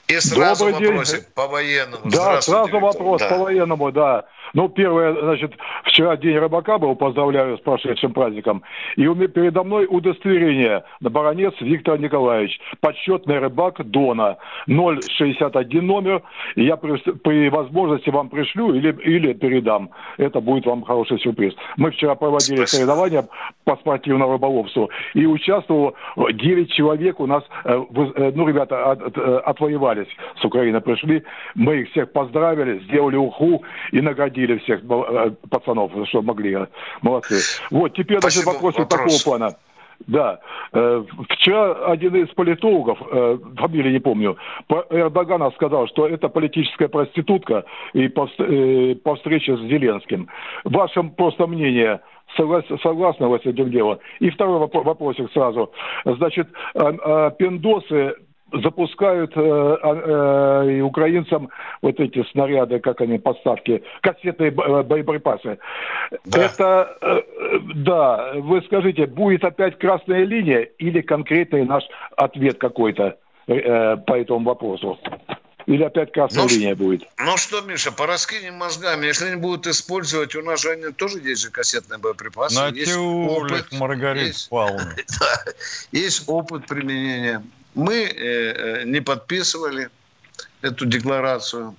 И 0.08 0.14
сразу 0.20 0.66
Добрый 0.66 0.88
вопросик 0.88 1.20
день. 1.20 1.28
по 1.34 1.46
военному. 1.48 2.10
Да, 2.10 2.40
сразу 2.40 2.78
вопрос 2.78 3.20
да. 3.20 3.28
по 3.28 3.38
военному, 3.38 3.92
да. 3.92 4.24
Ну, 4.54 4.68
первое, 4.68 5.14
значит, 5.14 5.52
вчера 5.84 6.16
день 6.16 6.36
рыбака 6.36 6.78
был, 6.78 6.94
поздравляю 6.94 7.56
с 7.56 7.60
прошедшим 7.60 8.12
праздником. 8.12 8.62
И 8.96 9.06
у 9.06 9.14
меня 9.14 9.28
передо 9.28 9.64
мной 9.64 9.86
удостоверение 9.88 10.84
на 11.00 11.10
баронец 11.10 11.54
Виктор 11.60 11.98
Николаевич, 11.98 12.60
подсчетный 12.80 13.38
рыбак 13.38 13.82
Дона, 13.90 14.36
061 14.66 15.86
номер. 15.86 16.22
И 16.54 16.64
я 16.64 16.76
при, 16.76 16.96
при 17.12 17.48
возможности 17.48 18.10
вам 18.10 18.28
пришлю 18.28 18.74
или, 18.74 18.92
или 19.04 19.32
передам. 19.32 19.90
Это 20.18 20.40
будет 20.40 20.66
вам 20.66 20.82
хороший 20.82 21.18
сюрприз. 21.20 21.54
Мы 21.76 21.90
вчера 21.90 22.14
проводили 22.14 22.56
Спасибо. 22.56 22.66
соревнования 22.66 23.24
по 23.64 23.76
спортивному 23.76 24.32
рыболовству. 24.32 24.90
И 25.14 25.24
участвовало 25.24 25.94
9 26.16 26.70
человек 26.72 27.20
у 27.20 27.26
нас, 27.26 27.42
э, 27.64 27.82
э, 27.94 28.32
ну, 28.34 28.46
ребята, 28.46 28.90
от, 28.90 29.16
э, 29.16 29.38
отвоевались 29.72 30.08
с 30.40 30.44
Украины, 30.44 30.80
пришли. 30.80 31.22
Мы 31.54 31.82
их 31.82 31.90
всех 31.90 32.12
поздравили, 32.12 32.80
сделали 32.84 33.16
уху 33.16 33.62
и 33.92 34.00
наградили 34.00 34.58
всех 34.58 34.82
э, 34.84 35.30
пацанов, 35.50 35.92
что 36.08 36.22
могли. 36.22 36.58
Молодцы. 37.02 37.36
Вот, 37.70 37.94
теперь, 37.94 38.20
значит, 38.20 38.44
вопросы 38.44 38.80
вопрос. 38.80 39.20
такого 39.20 39.38
плана. 39.38 39.56
Да. 40.06 40.40
Э, 40.72 41.04
вчера 41.28 41.86
один 41.86 42.16
из 42.16 42.28
политологов, 42.34 42.98
э, 43.10 43.38
фамилии 43.56 43.92
не 43.92 44.00
помню, 44.00 44.36
по 44.66 44.84
Эрдогана 44.90 45.50
сказал, 45.52 45.86
что 45.88 46.06
это 46.06 46.28
политическая 46.28 46.88
проститутка 46.88 47.64
и 47.92 48.08
по, 48.08 48.28
по 49.04 49.14
встрече 49.16 49.56
с 49.56 49.60
Зеленским. 49.60 50.28
Ваше 50.64 51.02
просто 51.04 51.46
мнение, 51.46 52.00
согласны 52.36 53.28
вы 53.28 53.38
с 53.38 53.46
этим 53.46 53.70
делом? 53.70 53.98
И 54.18 54.30
второй 54.30 54.58
вопросик 54.58 55.30
сразу. 55.32 55.70
Значит, 56.04 56.48
пиндосы 57.38 58.16
запускают 58.52 59.32
э, 59.36 59.40
а, 59.40 60.64
э, 60.64 60.80
украинцам 60.80 61.48
вот 61.80 61.98
эти 62.00 62.22
снаряды, 62.30 62.80
как 62.80 63.00
они, 63.00 63.18
подставки, 63.18 63.82
кассетные 64.00 64.50
э, 64.50 64.82
боеприпасы. 64.82 65.58
Да. 66.24 66.44
Это, 66.44 66.96
э, 67.00 67.20
да, 67.74 68.32
вы 68.36 68.62
скажите, 68.62 69.06
будет 69.06 69.44
опять 69.44 69.78
красная 69.78 70.24
линия 70.24 70.62
или 70.78 71.00
конкретный 71.00 71.64
наш 71.64 71.84
ответ 72.16 72.58
какой-то 72.58 73.16
э, 73.46 73.96
по 73.96 74.14
этому 74.14 74.44
вопросу? 74.44 74.98
Или 75.66 75.84
опять 75.84 76.12
красная 76.12 76.44
ну, 76.44 76.48
линия 76.48 76.74
будет? 76.74 77.08
Ну 77.18 77.36
что, 77.36 77.60
Миша, 77.60 77.92
пораскинем 77.92 78.54
мозгами. 78.54 79.06
Если 79.06 79.26
они 79.26 79.36
будут 79.36 79.66
использовать, 79.66 80.34
у 80.34 80.42
нас 80.42 80.62
же 80.62 80.70
они 80.70 80.92
тоже 80.92 81.18
есть 81.20 81.42
же 81.42 81.50
кассетные 81.50 81.98
боеприпасы. 81.98 82.56
Натюрик, 82.56 82.86
есть 82.86 82.96
опыт, 82.96 83.72
Маргарит 83.72 84.26
есть, 84.26 84.50
есть 85.92 86.24
опыт 86.26 86.66
применения. 86.66 87.42
Мы 87.74 88.04
э, 88.04 88.12
э, 88.12 88.84
не 88.84 89.00
подписывали 89.00 89.90
эту 90.60 90.86
декларацию. 90.86 91.74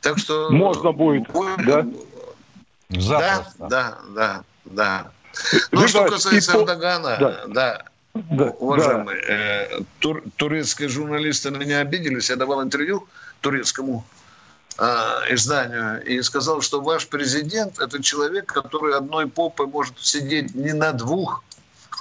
Так 0.00 0.18
что... 0.18 0.50
Можно 0.50 0.92
будет, 0.92 1.28
будет 1.30 1.56
да? 1.66 1.86
Да, 2.90 3.46
да, 3.58 3.98
да, 4.14 4.44
да. 4.64 5.10
Ну, 5.70 5.86
что 5.86 6.06
касается. 6.06 6.56
Эрдогана, 6.56 7.16
да. 7.18 7.44
да. 7.46 7.84
Да, 8.12 8.46
уважаемые, 8.58 9.20
да. 9.20 9.32
Э, 9.32 9.80
тур, 10.00 10.22
турецкие 10.36 10.88
журналисты 10.88 11.50
на 11.50 11.58
меня 11.58 11.78
обиделись. 11.78 12.28
Я 12.28 12.34
давал 12.34 12.60
интервью 12.60 13.06
турецкому 13.40 14.04
э, 14.78 14.84
изданию 15.30 16.04
и 16.04 16.20
сказал, 16.22 16.60
что 16.60 16.80
ваш 16.80 17.06
президент– 17.06 17.78
это 17.80 18.02
человек, 18.02 18.46
который 18.46 18.96
одной 18.96 19.28
попой 19.28 19.68
может 19.68 19.94
сидеть 20.00 20.56
не 20.56 20.72
на 20.72 20.92
двух, 20.92 21.44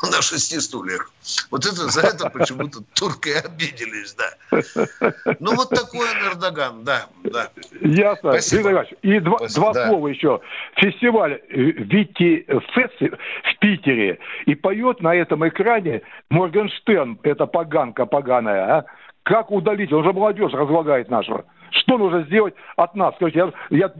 на 0.11 0.21
шести 0.21 0.59
стульях. 0.59 1.11
Вот 1.51 1.65
это 1.65 1.89
за 1.89 2.01
это 2.01 2.29
почему-то 2.29 2.79
турки 2.95 3.29
обиделись, 3.29 4.15
да. 4.15 5.35
Ну, 5.39 5.55
вот 5.55 5.69
такой 5.69 6.07
он 6.09 6.31
Эрдоган, 6.31 6.83
да, 6.83 7.07
да. 7.23 7.49
Ясно. 7.81 8.31
Спасибо. 8.31 8.85
И 9.01 9.19
два, 9.19 9.37
два 9.55 9.73
да. 9.73 9.87
слова 9.87 10.07
еще. 10.07 10.41
Фестиваль 10.75 11.33
э, 11.33 11.55
Вити 11.55 12.45
Фест 12.73 12.99
в 12.99 13.59
Питере. 13.59 14.19
И 14.45 14.55
поет 14.55 15.01
на 15.01 15.15
этом 15.15 15.47
экране 15.47 16.01
Моргенштерн, 16.29 17.19
это 17.23 17.45
поганка 17.45 18.05
поганая, 18.05 18.77
а? 18.77 18.85
Как 19.23 19.51
удалить? 19.51 19.93
Он 19.93 20.03
же 20.03 20.13
молодежь 20.13 20.53
разлагает 20.53 21.09
нашу. 21.09 21.45
Что 21.71 21.97
нужно 21.97 22.23
сделать 22.23 22.55
от 22.77 22.95
нас? 22.95 23.13
Скажите, 23.15 23.53
я, 23.69 23.93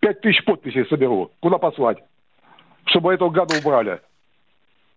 пять 0.00 0.20
тысяч 0.20 0.44
подписей 0.44 0.86
соберу. 0.86 1.32
Куда 1.40 1.58
послать? 1.58 1.98
Чтобы 2.84 3.12
этого 3.12 3.30
гада 3.30 3.56
убрали. 3.58 4.00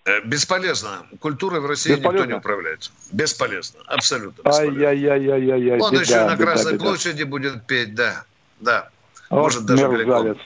Э, 0.05 0.21
бесполезно. 0.21 1.05
Культурой 1.19 1.59
в 1.59 1.65
России 1.65 1.91
Бесполезно. 1.91 2.17
никто 2.17 2.25
не 2.25 2.37
управляет. 2.37 2.91
Бесполезно. 3.11 3.81
Абсолютно 3.85 4.41
бесполезно. 4.43 4.87
Ай-яй-яй-яй-яй. 4.87 5.79
Он 5.79 5.91
беда, 5.91 6.01
еще 6.01 6.25
на 6.25 6.37
Красной 6.37 6.73
беда, 6.73 6.85
площади 6.85 7.23
будет 7.23 7.65
петь, 7.67 7.95
да. 7.95 8.23
Да. 8.59 8.89
Вот 9.29 9.41
Может, 9.43 9.65
даже 9.65 9.87
мерзавец. 9.87 10.37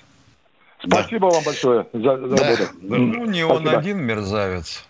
Спасибо 0.85 1.29
да. 1.29 1.35
вам 1.35 1.43
большое 1.43 1.87
за, 1.93 2.27
за 2.27 2.35
да. 2.35 2.43
работу. 2.49 2.69
Ну, 2.81 3.25
не 3.25 3.45
Спасибо. 3.45 3.69
он 3.69 3.69
один 3.69 3.99
мерзавец. 3.99 4.83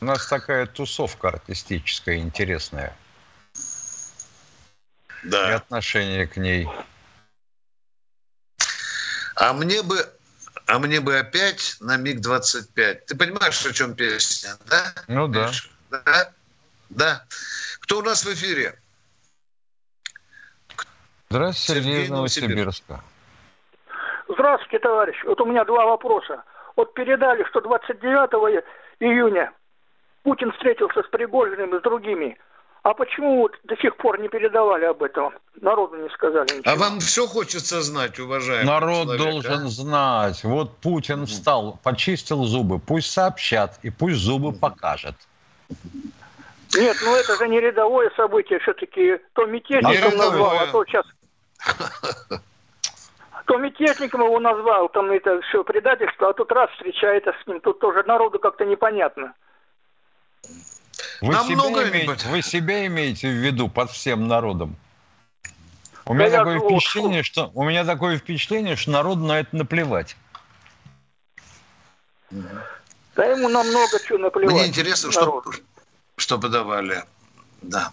У 0.00 0.04
нас 0.04 0.26
такая 0.28 0.66
тусовка 0.66 1.28
артистическая 1.28 2.18
интересная. 2.18 2.96
Да. 5.24 5.50
И 5.50 5.54
отношение 5.54 6.26
к 6.26 6.36
ней. 6.36 6.68
А 9.34 9.52
мне 9.52 9.82
бы 9.82 9.96
а 10.66 10.78
мне 10.78 11.00
бы 11.00 11.18
опять 11.18 11.76
на 11.80 11.96
МиГ-25. 11.96 12.94
Ты 13.06 13.16
понимаешь, 13.16 13.64
о 13.64 13.72
чем 13.72 13.94
песня, 13.94 14.50
да? 14.68 14.92
Ну 15.08 15.28
да. 15.28 15.50
Да? 15.90 16.32
Да. 16.90 17.24
Кто 17.80 17.98
у 17.98 18.02
нас 18.02 18.24
в 18.24 18.32
эфире? 18.32 18.78
Здравствуйте, 21.30 21.82
Сергей 21.82 22.04
из 22.04 22.10
Новосибирска. 22.10 23.02
Здравствуйте, 24.28 24.78
товарищ. 24.80 25.16
Вот 25.24 25.40
у 25.40 25.46
меня 25.46 25.64
два 25.64 25.86
вопроса. 25.86 26.42
Вот 26.76 26.94
передали, 26.94 27.44
что 27.44 27.60
29 27.60 28.64
июня 29.00 29.52
Путин 30.22 30.52
встретился 30.52 31.02
с 31.02 31.06
Пригожиным 31.08 31.74
и 31.74 31.78
с 31.78 31.82
другими. 31.82 32.38
А 32.86 32.94
почему 32.94 33.38
вот 33.38 33.58
до 33.64 33.76
сих 33.78 33.96
пор 33.96 34.20
не 34.20 34.28
передавали 34.28 34.84
об 34.84 35.02
этом? 35.02 35.34
Народу 35.60 35.96
не 35.96 36.08
сказали 36.10 36.46
ничего. 36.56 36.72
А 36.72 36.76
вам 36.76 37.00
все 37.00 37.26
хочется 37.26 37.80
знать, 37.82 38.20
уважаемый 38.20 38.64
Народ 38.64 39.06
человек, 39.06 39.22
должен 39.24 39.64
а? 39.64 39.68
знать. 39.68 40.44
Вот 40.44 40.76
Путин 40.76 41.26
встал, 41.26 41.80
почистил 41.82 42.44
зубы. 42.44 42.78
Пусть 42.78 43.10
сообщат 43.10 43.80
и 43.82 43.90
пусть 43.90 44.18
зубы 44.18 44.52
покажет. 44.52 45.16
Нет, 46.76 46.96
ну 47.04 47.16
это 47.16 47.34
же 47.34 47.48
не 47.48 47.58
рядовое 47.58 48.12
событие. 48.16 48.60
Все-таки 48.60 49.18
то 49.32 49.46
мятежником 49.46 50.16
назвал, 50.16 50.56
а 50.56 50.66
то 50.68 50.84
сейчас... 50.84 51.06
То 53.46 53.56
мятежником 53.58 54.20
его 54.20 54.38
назвал, 54.38 54.88
там 54.90 55.10
это 55.10 55.40
все 55.40 55.64
предательство, 55.64 56.28
а 56.28 56.34
тут 56.34 56.52
раз 56.52 56.70
встречается 56.70 57.34
с 57.42 57.46
ним. 57.48 57.60
Тут 57.60 57.80
тоже 57.80 58.04
народу 58.04 58.38
как-то 58.38 58.64
непонятно. 58.64 59.34
Вы, 61.26 61.34
себя 61.34 61.88
имеете, 61.88 62.28
вы 62.28 62.42
себя 62.42 62.86
имеете 62.86 63.28
в 63.28 63.34
виду 63.34 63.68
под 63.68 63.90
всем 63.90 64.28
народом? 64.28 64.76
У 66.04 66.14
меня, 66.14 66.30
такое 66.30 66.60
впечатление, 66.60 67.22
что, 67.24 67.50
у 67.54 67.64
меня 67.64 67.84
такое 67.84 68.18
впечатление, 68.18 68.76
что 68.76 68.92
народу 68.92 69.24
на 69.24 69.40
это 69.40 69.56
наплевать. 69.56 70.16
Да 72.30 73.24
ему 73.24 73.48
намного 73.48 73.98
чего 74.06 74.18
наплевать. 74.18 74.54
Мне 74.54 74.66
интересно, 74.68 75.10
что, 75.10 75.42
что 76.16 76.38
подавали. 76.38 77.02
Да. 77.62 77.90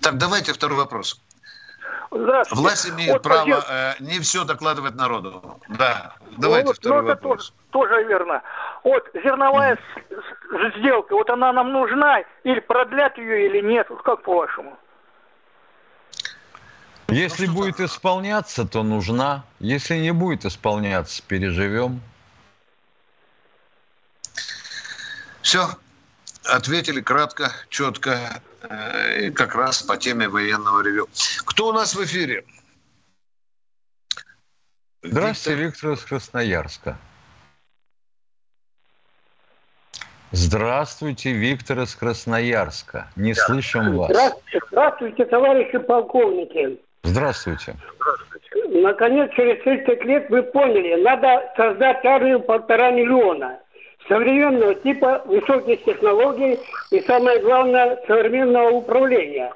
Так, 0.00 0.18
давайте 0.18 0.52
второй 0.52 0.78
вопрос. 0.78 1.20
Здравствуйте. 2.10 2.62
Власть 2.62 2.88
имеет 2.88 3.12
вот, 3.12 3.22
право 3.22 3.64
э, 3.68 3.94
не 4.00 4.18
все 4.20 4.44
докладывать 4.44 4.94
народу. 4.94 5.60
Да, 5.68 6.14
давайте 6.36 6.68
ну, 6.68 6.72
второй 6.72 7.02
ну, 7.02 7.08
вопрос. 7.08 7.52
Тоже, 7.70 7.90
тоже 7.90 8.08
верно. 8.08 8.42
Вот 8.84 9.08
зерновая 9.14 9.78
mm. 10.10 10.78
сделка, 10.78 11.14
вот 11.14 11.30
она 11.30 11.52
нам 11.52 11.72
нужна, 11.72 12.22
или 12.44 12.60
продлят 12.60 13.18
ее, 13.18 13.46
или 13.46 13.60
нет, 13.60 13.86
вот 13.90 14.02
как 14.02 14.22
по-вашему? 14.22 14.78
Если 17.08 17.46
ну, 17.46 17.54
будет 17.54 17.80
исполняться, 17.80 18.66
то 18.66 18.82
нужна. 18.82 19.44
Если 19.60 19.96
не 19.96 20.12
будет 20.12 20.44
исполняться, 20.44 21.22
переживем. 21.26 22.02
Все, 25.40 25.68
ответили 26.44 27.00
кратко, 27.00 27.50
четко 27.70 28.42
э, 28.62 29.26
и 29.26 29.30
как 29.30 29.54
раз 29.54 29.82
по 29.82 29.96
теме 29.96 30.28
военного 30.28 30.82
ревю. 30.82 31.08
Кто 31.46 31.68
у 31.68 31.72
нас 31.72 31.94
в 31.94 32.04
эфире? 32.04 32.44
Здравствуйте, 35.02 35.62
Виктор, 35.62 35.90
Виктор 35.90 35.92
из 35.92 36.04
Красноярска. 36.04 36.98
Здравствуйте, 40.32 41.32
Виктор 41.32 41.80
из 41.80 41.94
Красноярска. 41.94 43.10
Не 43.16 43.32
да. 43.32 43.42
слышим 43.42 43.96
вас. 43.96 44.10
Здравствуйте, 44.10 44.60
здравствуйте, 44.70 45.24
товарищи 45.24 45.78
полковники. 45.78 46.78
Здравствуйте. 47.02 47.74
Здравствуйте. 47.96 48.80
Наконец, 48.80 49.30
через 49.34 49.62
30 49.62 50.04
лет 50.04 50.28
вы 50.28 50.42
поняли, 50.42 51.02
надо 51.02 51.50
создать 51.56 52.04
армию 52.04 52.40
полтора 52.40 52.90
миллиона 52.90 53.58
современного 54.08 54.74
типа, 54.74 55.22
высоких 55.26 55.84
технологий 55.84 56.58
и, 56.90 57.00
самое 57.02 57.40
главное, 57.40 57.98
современного 58.06 58.70
управления. 58.70 59.52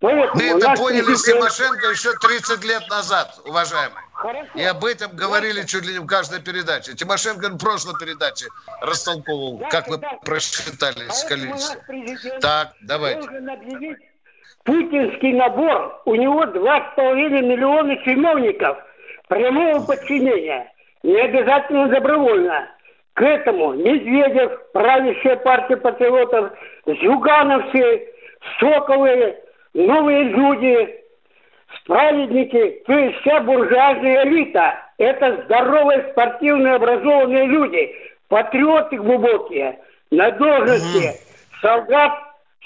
Поэтому 0.00 0.30
Мы 0.34 0.44
это 0.44 0.74
поняли 0.76 1.02
президент... 1.02 1.18
с 1.18 1.24
Тимошенко 1.24 1.90
еще 1.90 2.12
30 2.12 2.64
лет 2.64 2.82
назад, 2.88 3.38
уважаемый. 3.44 4.02
Хорошо. 4.20 4.50
И 4.54 4.62
об 4.62 4.84
этом 4.84 5.16
говорили 5.16 5.62
чуть 5.62 5.86
ли 5.86 5.94
не 5.94 5.98
в 5.98 6.06
каждой 6.06 6.42
передаче. 6.42 6.92
Тимошенко 6.92 7.48
в 7.48 7.58
прошлой 7.58 7.98
передаче 7.98 8.48
растолковывал, 8.82 9.56
да, 9.58 9.68
как 9.70 9.88
вы 9.88 9.96
да. 9.96 10.18
просчитали 10.22 11.08
с 11.08 11.24
количеством. 11.24 11.80
Так, 12.40 12.74
давайте. 12.82 13.26
Путинский 14.64 15.32
набор, 15.32 16.02
у 16.04 16.14
него 16.14 16.44
2,5 16.44 17.30
миллиона 17.40 17.96
чиновников 18.04 18.76
прямого 19.28 19.86
подчинения. 19.86 20.70
Не 21.02 21.18
обязательно 21.18 21.88
добровольно. 21.88 22.68
К 23.14 23.22
этому 23.22 23.72
Медведев, 23.72 24.52
правящая 24.72 25.36
партия 25.36 25.78
патриотов, 25.78 26.52
Зюгановцы, 26.84 28.06
Соковы, 28.58 29.36
новые 29.72 30.24
люди, 30.24 30.99
справедники, 31.78 32.82
то 32.86 32.92
есть 32.92 33.20
вся 33.20 33.40
буржуазная 33.40 34.24
элита. 34.24 34.74
Это 34.98 35.42
здоровые, 35.44 36.10
спортивные, 36.12 36.74
образованные 36.74 37.46
люди, 37.46 37.90
патриоты 38.28 38.96
глубокие, 38.96 39.78
на 40.10 40.30
должности 40.32 41.20
солдат, 41.62 42.12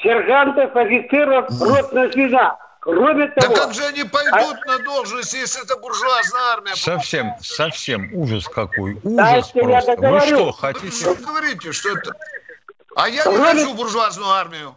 сержантов, 0.03 0.75
офицеров, 0.75 1.47
ротная 1.61 2.11
звена. 2.11 2.59
Кроме 2.81 3.29
того... 3.29 3.55
Да 3.55 3.63
как 3.63 3.75
же 3.75 3.83
они 3.87 4.05
пойдут 4.05 4.59
а... 4.67 4.67
на 4.67 4.79
должность, 4.85 5.33
если 5.33 5.65
это 5.65 5.77
буржуазная 5.81 6.43
армия? 6.53 6.75
Совсем, 6.75 7.33
совсем 7.41 8.11
ужас 8.13 8.47
какой. 8.47 9.01
Ужас 9.03 9.53
Дайте 9.53 9.61
просто. 9.63 9.97
Вы 9.97 10.21
что, 10.21 10.53
хотите... 10.53 11.09
Вы 11.09 11.15
говорите, 11.15 11.73
что 11.73 11.97
это... 11.97 12.13
А 12.97 13.09
я 13.09 13.23
Кроме... 13.23 13.39
не 13.39 13.45
хочу 13.45 13.75
буржуазную 13.75 14.31
армию. 14.31 14.75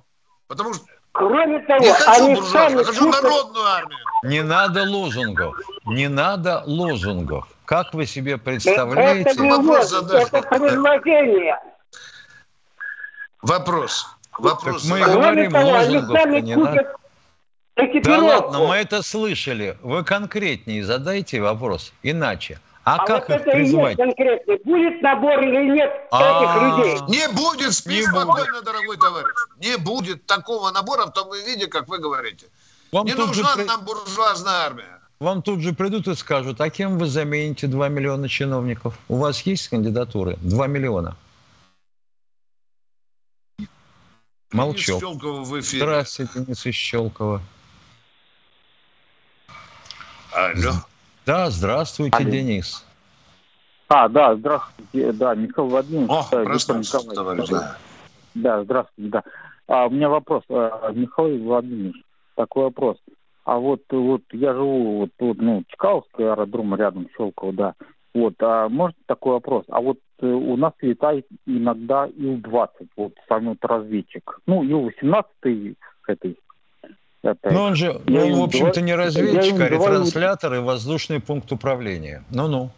Потому 0.48 0.74
что 0.74 0.86
Кроме 1.18 1.60
того, 1.62 1.80
не 1.80 1.92
хочу 1.94 2.24
они 2.24 2.36
буржуазную, 2.36 2.86
хочу 2.86 3.00
чувствуют... 3.00 3.24
народную 3.24 3.66
армию. 3.66 4.00
Не 4.24 4.44
надо 4.44 4.84
лозунгов. 4.84 5.56
Не 5.86 6.10
надо 6.10 6.62
лозунгов. 6.68 7.48
Как 7.66 7.92
вы 7.96 8.06
себе 8.06 8.38
представляете? 8.38 9.32
Это 9.32 9.42
не 9.42 9.50
вопрос, 9.50 9.94
это 9.94 10.42
предложение. 10.44 11.60
Вопрос. 13.42 14.08
Вопрос. 14.38 14.84
Так 14.84 14.92
мы 14.92 15.00
говорим, 15.02 15.52
того, 15.52 15.70
лозунгов 15.72 16.26
не 16.44 16.56
надо. 16.56 16.94
Да 18.04 18.18
ладно, 18.20 18.60
мы 18.68 18.76
это 18.76 19.02
слышали. 19.02 19.76
Вы 19.82 20.04
конкретнее 20.04 20.84
задайте 20.84 21.42
вопрос. 21.42 21.94
Иначе. 22.04 22.60
А, 22.88 22.96
а 22.96 23.06
как 23.06 23.28
вот 23.28 23.36
их 23.36 23.42
это 23.42 23.52
призвать? 23.52 24.00
И 24.00 24.02
есть 24.02 24.16
конкретно. 24.16 24.58
Будет 24.64 25.02
набор 25.02 25.44
или 25.44 25.72
нет 25.74 25.92
А-а-а. 26.10 26.78
этих 26.86 26.88
людей? 26.88 27.20
Не 27.20 27.34
будет, 27.36 27.74
спи 27.74 27.96
не 27.96 28.04
спокойно, 28.04 28.54
будет. 28.54 28.64
дорогой 28.64 28.98
товарищ. 28.98 29.36
Не 29.60 29.78
будет 29.78 30.26
такого 30.26 30.72
набора 30.72 31.08
в 31.08 31.12
том 31.12 31.30
виде, 31.34 31.68
как 31.68 31.90
вы 31.90 31.98
говорите. 31.98 32.46
Вам 32.94 33.06
не 33.06 33.14
нужна 33.14 33.56
же... 33.56 33.66
нам 33.66 33.84
буржуазная 33.84 34.68
армия. 34.68 35.02
Вам 35.20 35.42
тут 35.42 35.60
же 35.60 35.74
придут 35.74 36.08
и 36.08 36.16
скажут, 36.16 36.62
а 36.62 36.70
кем 36.70 36.98
вы 36.98 37.08
замените 37.08 37.68
2 37.68 37.90
миллиона 37.90 38.30
чиновников? 38.30 38.98
У 39.10 39.18
вас 39.18 39.42
есть 39.42 39.68
кандидатуры? 39.68 40.38
2 40.40 40.68
миллиона. 40.68 41.18
Молчок. 44.54 45.04
Здравствуйте, 45.60 46.40
Денис 46.40 46.64
Щелкова. 46.64 47.42
Алло. 50.32 50.72
Да, 51.28 51.50
здравствуйте, 51.50 52.16
Алло. 52.16 52.30
Денис. 52.30 52.86
А, 53.90 54.08
да, 54.08 54.38
здравствуйте, 54.38 55.12
да, 55.12 55.36
Михаил 55.36 55.68
Владимирович. 55.68 56.10
О, 56.10 56.26
да, 56.32 56.44
проснулся, 56.44 57.00
Николаевич. 57.00 57.16
товарищ. 57.18 57.50
Да. 57.50 57.78
Да, 58.34 58.64
здравствуйте, 58.64 59.12
да. 59.12 59.24
А, 59.68 59.88
у 59.88 59.90
меня 59.90 60.08
вопрос, 60.08 60.44
а, 60.50 60.90
Михаил 60.94 61.44
Владимирович, 61.44 62.02
такой 62.36 62.64
вопрос. 62.64 62.98
А 63.44 63.58
вот, 63.58 63.82
вот 63.92 64.22
я 64.32 64.54
живу 64.54 65.00
вот 65.00 65.10
тут, 65.18 65.42
ну, 65.42 65.66
Чкаловский 65.68 66.32
аэродром 66.32 66.76
рядом, 66.76 67.10
Щелково, 67.18 67.52
да. 67.52 67.74
Вот, 68.14 68.36
а 68.40 68.70
может 68.70 68.96
такой 69.06 69.34
вопрос? 69.34 69.66
А 69.68 69.82
вот 69.82 70.00
э, 70.22 70.26
у 70.26 70.56
нас 70.56 70.72
летает 70.80 71.28
иногда 71.46 72.06
Ил-20, 72.08 72.88
вот 72.96 73.14
сам 73.28 73.50
вот 73.50 73.58
разведчик. 73.64 74.40
Ну, 74.46 74.64
Ил-18 74.64 75.76
этой. 76.08 76.38
Этой. 77.28 77.52
Ну, 77.52 77.62
он 77.62 77.76
же, 77.76 78.02
Я 78.08 78.26
ну, 78.26 78.42
в 78.42 78.44
общем-то, 78.44 78.82
не 78.82 78.96
разведчик, 78.96 79.60
а 79.60 79.68
ретранслятор 79.68 80.56
и 80.56 80.60
воздушный 80.60 81.20
пункт 81.20 81.52
управления. 81.52 82.24
Ну-ну. 82.30 82.72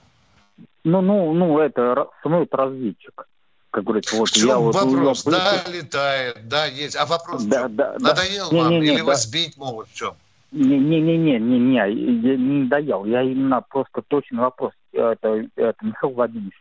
Ну, 0.83 1.01
ну, 1.01 1.33
ну, 1.33 1.59
это 1.59 2.07
самолет 2.23 2.53
разведчик. 2.53 3.27
Как 3.71 3.83
говорится, 3.83 4.15
вот 4.15 4.29
В 4.29 4.33
чем 4.33 4.47
я 4.47 4.57
вот... 4.57 4.73
вопрос? 4.75 5.23
Да, 5.23 5.63
летает, 5.71 6.47
да, 6.47 6.65
есть. 6.65 6.95
А 6.95 7.05
вопрос 7.05 7.43
Да, 7.43 7.67
да, 7.67 7.95
да. 7.99 8.09
Надоел 8.09 8.51
Не, 8.51 8.61
вам? 8.61 8.71
не, 8.71 8.79
не, 8.79 8.87
Или 8.87 8.97
да. 8.97 9.03
вас 9.03 9.25
сбить 9.25 9.57
могут? 9.57 9.87
В 9.89 9.95
чем? 9.95 10.13
Не-не-не, 10.51 11.17
не, 11.17 11.37
не, 11.37 11.75
я 11.75 11.87
не 11.87 12.67
доел. 12.67 13.05
Я 13.05 13.21
именно 13.21 13.61
просто 13.61 14.01
точный 14.07 14.39
вопрос. 14.39 14.71
Это, 14.91 15.45
это 15.55 15.75
Михаил 15.83 16.13
Владимирович. 16.13 16.55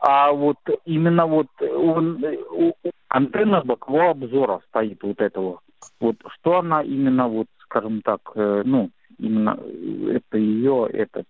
А 0.00 0.32
вот 0.32 0.56
именно 0.86 1.26
вот 1.26 1.48
он, 1.60 2.24
э, 2.24 2.72
антенна 3.08 3.62
бокового 3.62 4.10
обзора 4.10 4.60
стоит 4.68 5.02
вот 5.02 5.20
этого. 5.20 5.60
Вот 6.00 6.16
что 6.34 6.58
она 6.58 6.82
именно 6.82 7.28
вот, 7.28 7.46
скажем 7.64 8.00
так, 8.02 8.20
э, 8.34 8.62
ну, 8.64 8.90
именно 9.18 9.58
э, 9.60 10.16
это 10.16 10.38
ее 10.38 10.88
этот. 10.90 11.26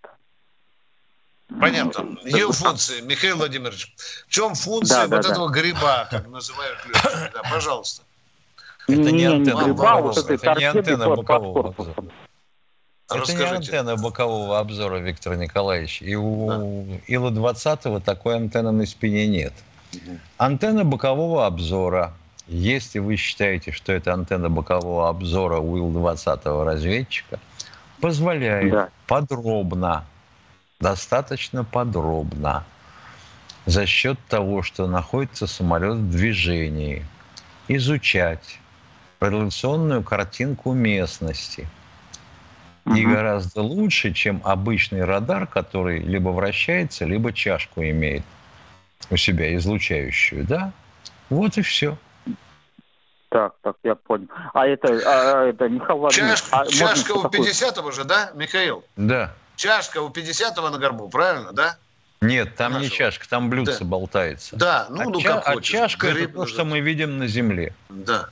Понятно. 1.59 2.17
э, 2.23 2.29
Ее 2.29 2.47
э, 2.49 2.53
функции, 2.53 3.01
Михаил 3.01 3.37
Владимирович. 3.37 3.93
В 4.25 4.31
чем 4.31 4.55
функция 4.55 5.07
Да, 5.07 5.15
вот 5.17 5.21
да, 5.21 5.27
да. 5.27 5.33
этого 5.33 5.49
гриба, 5.49 6.07
как 6.09 6.29
называют 6.29 6.77
летчики? 6.85 7.31
Да, 7.33 7.41
пожалуйста. 7.51 8.03
Это 8.87 9.01
не 9.01 9.11
не, 9.11 9.25
антенна 9.25 9.63
гриба, 9.65 9.73
бокового, 9.73 10.13
вот 10.13 10.29
это 10.29 10.55
не 10.57 10.63
антенна 10.65 11.09
бокового 11.09 11.75
обзора. 13.11 13.23
Это 13.23 13.33
не 13.33 13.43
Расскажите. 13.43 13.77
антенна 13.77 13.95
бокового 14.01 14.59
обзора, 14.59 14.97
Виктор 14.97 15.35
Николаевич. 15.35 16.01
И 16.01 16.15
у 16.15 16.99
Ила-20 17.07 18.01
такой 18.01 18.35
антенны 18.35 18.71
на 18.71 18.85
спине 18.85 19.27
нет. 19.27 19.53
Антенна 20.37 20.83
бокового 20.85 21.45
обзора, 21.45 22.13
если 22.47 22.99
вы 22.99 23.15
считаете, 23.17 23.71
что 23.71 23.91
это 23.93 24.13
антенна 24.13 24.49
бокового 24.49 25.09
обзора 25.09 25.57
у 25.57 25.77
Ил-20 25.77 26.63
разведчика, 26.63 27.39
позволяет 27.99 28.71
Да. 28.71 28.89
подробно, 29.07 30.05
достаточно 30.79 31.63
подробно, 31.63 32.63
за 33.65 33.85
счет 33.85 34.17
того, 34.27 34.63
что 34.63 34.87
находится 34.87 35.45
самолет 35.45 35.97
в 35.97 36.09
движении, 36.11 37.05
изучать 37.67 38.59
радиационную 39.19 40.03
картинку 40.03 40.73
местности. 40.73 41.67
И 42.87 42.89
Мгм. 43.05 43.13
гораздо 43.13 43.61
лучше, 43.61 44.11
чем 44.11 44.41
обычный 44.43 45.03
радар, 45.05 45.45
который 45.45 45.99
либо 45.99 46.29
вращается, 46.29 47.05
либо 47.05 47.31
чашку 47.31 47.81
имеет 47.83 48.23
у 49.11 49.17
себя 49.17 49.55
излучающую, 49.55 50.45
да? 50.45 50.71
Вот 51.29 51.57
и 51.57 51.61
все. 51.61 51.95
Так, 53.29 53.53
так, 53.61 53.75
я 53.83 53.95
понял. 53.95 54.27
А 54.53 54.67
это, 54.67 54.87
а, 55.05 55.45
это 55.47 55.69
Михаил 55.69 55.99
Владимирович, 55.99 56.39
Чаш- 56.39 56.47
а 56.51 56.65
чашка 56.65 57.11
у 57.13 57.21
такое? 57.21 57.41
50-го 57.41 57.91
же, 57.91 58.03
да, 58.03 58.31
Михаил? 58.35 58.83
Да. 58.97 59.33
Чашка 59.55 60.01
у 60.01 60.09
50-го 60.09 60.69
на 60.69 60.77
горбу, 60.79 61.07
правильно, 61.07 61.53
да? 61.53 61.77
Нет, 62.19 62.55
там 62.55 62.73
не 62.73 62.77
Нашего. 62.79 62.95
чашка, 62.95 63.29
там 63.29 63.49
блюдце 63.49 63.79
Да. 63.79 63.85
болтается. 63.85 64.55
Да, 64.55 64.87
ну, 64.89 65.01
а, 65.01 65.03
ну 65.05 65.21
ча- 65.21 65.35
как 65.35 65.47
а 65.47 65.53
хочешь. 65.53 65.71
чашка 65.71 66.07
это 66.07 66.15
Гриб 66.17 66.33
то, 66.33 66.45
что 66.45 66.65
мы 66.65 66.79
видим 66.79 67.17
на 67.19 67.27
Земле. 67.27 67.73
Да. 67.89 68.29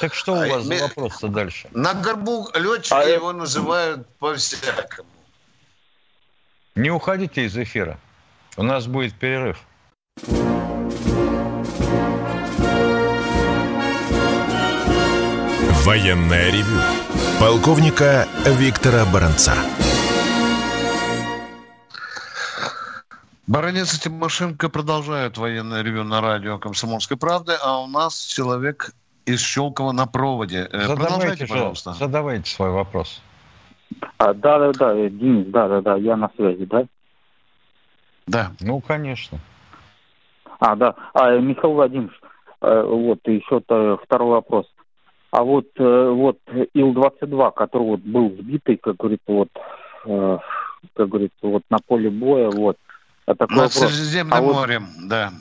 Так 0.00 0.14
что 0.14 0.32
у 0.34 0.42
А, 0.42 0.46
вас 0.48 0.64
за 0.64 0.74
ми- 0.74 0.80
вопрос-то 0.80 1.28
дальше? 1.28 1.68
На 1.72 1.94
горбу 1.94 2.48
летчики 2.54 2.92
А 2.94 3.00
это- 3.02 3.10
его 3.10 3.32
называют 3.32 4.06
по-всякому. 4.18 5.08
Не 6.74 6.90
уходите 6.90 7.44
из 7.44 7.56
эфира. 7.56 7.98
У 8.56 8.62
нас 8.62 8.86
будет 8.86 9.14
перерыв. 9.14 9.58
Военное 15.84 16.50
ревю 16.50 16.80
полковника 17.38 18.26
Виктора 18.46 19.04
Баранца. 19.04 19.54
Баронец 23.46 23.92
и 23.94 24.00
Тимошенко 24.00 24.70
продолжают 24.70 25.36
военное 25.36 25.82
ревю 25.82 26.02
на 26.04 26.22
радио 26.22 26.58
«Комсомольской 26.58 27.18
правды», 27.18 27.52
а 27.60 27.78
у 27.80 27.86
нас 27.86 28.18
человек 28.24 28.92
из 29.26 29.40
Щелкова 29.40 29.92
на 29.92 30.06
проводе. 30.06 30.68
Э, 30.72 30.78
Задавайте, 30.86 30.96
Продолжайте, 30.96 31.46
же- 31.46 31.52
пожалуйста. 31.52 31.92
задавайте 31.92 32.50
свой 32.50 32.70
вопрос. 32.70 33.22
А, 34.18 34.34
да, 34.34 34.58
да, 34.58 34.72
да, 34.72 34.94
э, 34.96 35.08
Денис, 35.10 35.46
да, 35.48 35.68
да, 35.68 35.80
да, 35.80 35.96
я 35.96 36.16
на 36.16 36.30
связи, 36.36 36.64
да? 36.64 36.84
Да. 38.26 38.52
Ну, 38.60 38.80
конечно. 38.80 39.38
А, 40.58 40.74
да. 40.76 40.94
А, 41.12 41.32
э, 41.32 41.40
Михаил 41.40 41.74
Владимирович, 41.74 42.18
вот 42.60 43.18
еще 43.26 43.60
то- 43.60 43.98
второй 44.04 44.30
вопрос. 44.30 44.66
А 45.30 45.42
вот, 45.42 45.66
вот 45.78 46.38
Ил-22, 46.74 47.50
который 47.52 47.82
вот 47.88 48.00
был 48.00 48.30
сбитый, 48.38 48.76
как 48.76 48.96
говорится, 48.96 49.24
вот, 49.26 49.48
как 50.94 51.08
говорится, 51.08 51.36
вот 51.42 51.62
на 51.70 51.78
поле 51.86 52.08
боя, 52.08 52.50
вот. 52.50 52.76
А 53.26 53.34
такой 53.34 53.56
Над 53.56 53.74
вопрос. 53.74 53.92
Средиземным 53.92 54.32
А 54.34 54.40
вот- 54.40 54.54
морем, 54.54 54.86
да. 55.08 55.32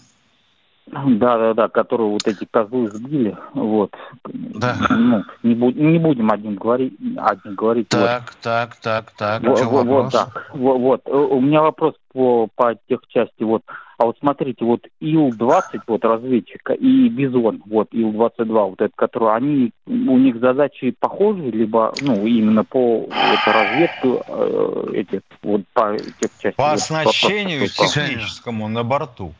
Да, 0.87 1.37
да, 1.37 1.53
да, 1.53 1.69
которые 1.69 2.09
вот 2.09 2.27
эти 2.27 2.45
козлы 2.51 2.89
сбили, 2.89 3.35
вот. 3.53 3.91
Да. 4.25 4.75
Ну, 4.89 5.23
не, 5.41 5.55
бу- 5.55 5.73
не 5.73 5.97
будем 5.97 6.29
один 6.29 6.55
говорить, 6.55 6.93
один 7.17 7.55
говорить. 7.55 7.87
вот. 7.93 7.99
Так, 8.01 8.33
так, 8.41 8.75
так, 8.81 9.11
так. 9.17 9.41
Во- 9.43 9.55
В 9.55 9.59
чем 9.59 9.69
во- 9.69 9.83
Вот, 9.83 10.11
так. 10.11 10.49
Во- 10.53 10.77
Вот, 10.77 11.01
Э, 11.05 11.11
У 11.15 11.39
меня 11.39 11.61
вопрос 11.61 11.95
по, 12.11 12.47
по 12.55 12.75
тех 12.89 12.99
части. 13.07 13.43
Вот. 13.43 13.61
А 13.97 14.05
вот 14.05 14.17
смотрите, 14.19 14.65
вот 14.65 14.81
Ил-20, 14.99 15.61
вот 15.87 16.03
разведчика, 16.03 16.73
и 16.73 17.07
Бизон, 17.07 17.61
вот 17.65 17.87
Ил-22, 17.91 18.69
вот 18.69 18.81
этот, 18.81 18.95
который, 18.95 19.33
они, 19.35 19.71
у 19.87 20.17
них 20.17 20.39
задачи 20.39 20.93
похожи, 20.99 21.43
либо, 21.43 21.95
ну, 22.01 22.25
именно 22.25 22.65
по 22.65 22.99
вот, 22.99 23.39
разведку 23.45 24.21
э, 24.27 24.89
этих, 24.95 25.21
вот 25.43 25.61
по 25.73 25.93
тех 26.19 26.29
частям. 26.39 26.53
По 26.57 26.63
вот, 26.71 26.73
оснащению 26.73 27.61
по- 27.61 27.65
по- 27.77 27.83
по- 27.83 27.87
техническому 27.87 28.67
на 28.67 28.83
борту 28.83 29.33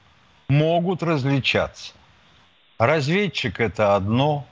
могут 0.50 1.04
различаться. 1.04 1.94
Разведчик– 2.78 3.60
это 3.60 3.96
одно, 3.96 4.46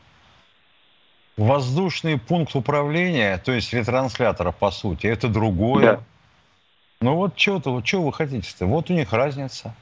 воздушный 1.38 2.20
пункт 2.20 2.56
управления, 2.56 3.38
то 3.38 3.52
есть 3.52 3.74
ретранслятора, 3.74 4.52
по 4.52 4.72
сути, 4.72 5.08
это 5.08 5.28
другое. 5.28 5.84
Да. 5.84 6.00
Ну 7.02 7.16
вот 7.16 7.38
что-то, 7.38 7.72
вот 7.72 7.88
что 7.88 8.02
вы 8.04 8.14
хотите-то? 8.14 8.68
Вот 8.68 8.90
у 8.90 8.94
них 8.94 9.12
разница. 9.12 9.74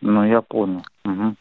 Ну, 0.00 0.24
я 0.24 0.40
понял. 0.40 0.82
Мгм. 1.04 1.36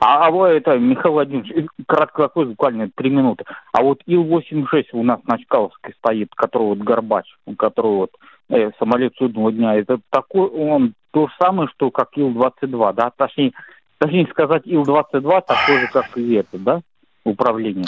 А, 0.00 0.26
а 0.26 0.30
вот 0.30 0.48
это, 0.48 0.78
Михаил 0.78 1.14
Владимирович, 1.14 1.52
э, 1.52 1.66
кратко 1.86 2.20
вопрос, 2.20 2.48
буквально 2.48 2.90
три 2.94 3.10
минуты. 3.10 3.44
А 3.72 3.82
вот 3.82 4.02
Ил-86 4.06 4.86
у 4.92 5.02
нас 5.02 5.20
на 5.24 5.38
Чкаловской 5.38 5.94
стоит, 5.98 6.34
который 6.34 6.68
вот 6.68 6.78
Горбач, 6.78 7.26
который 7.58 7.92
вот 7.92 8.10
э, 8.48 8.70
самолет 8.78 9.14
судного 9.16 9.52
дня, 9.52 9.74
это 9.76 9.98
такой, 10.10 10.48
он 10.48 10.94
то 11.16 11.28
же 11.28 11.32
самое, 11.38 11.66
что 11.74 11.90
как 11.90 12.10
Ил-22, 12.14 12.92
да? 12.92 13.10
Точнее, 13.16 13.52
точнее 13.96 14.26
сказать, 14.26 14.66
Ил-22 14.66 15.40
такой 15.46 15.80
же, 15.80 15.88
как 15.90 16.14
и 16.18 16.34
это, 16.34 16.58
да? 16.58 16.80
Управление. 17.24 17.86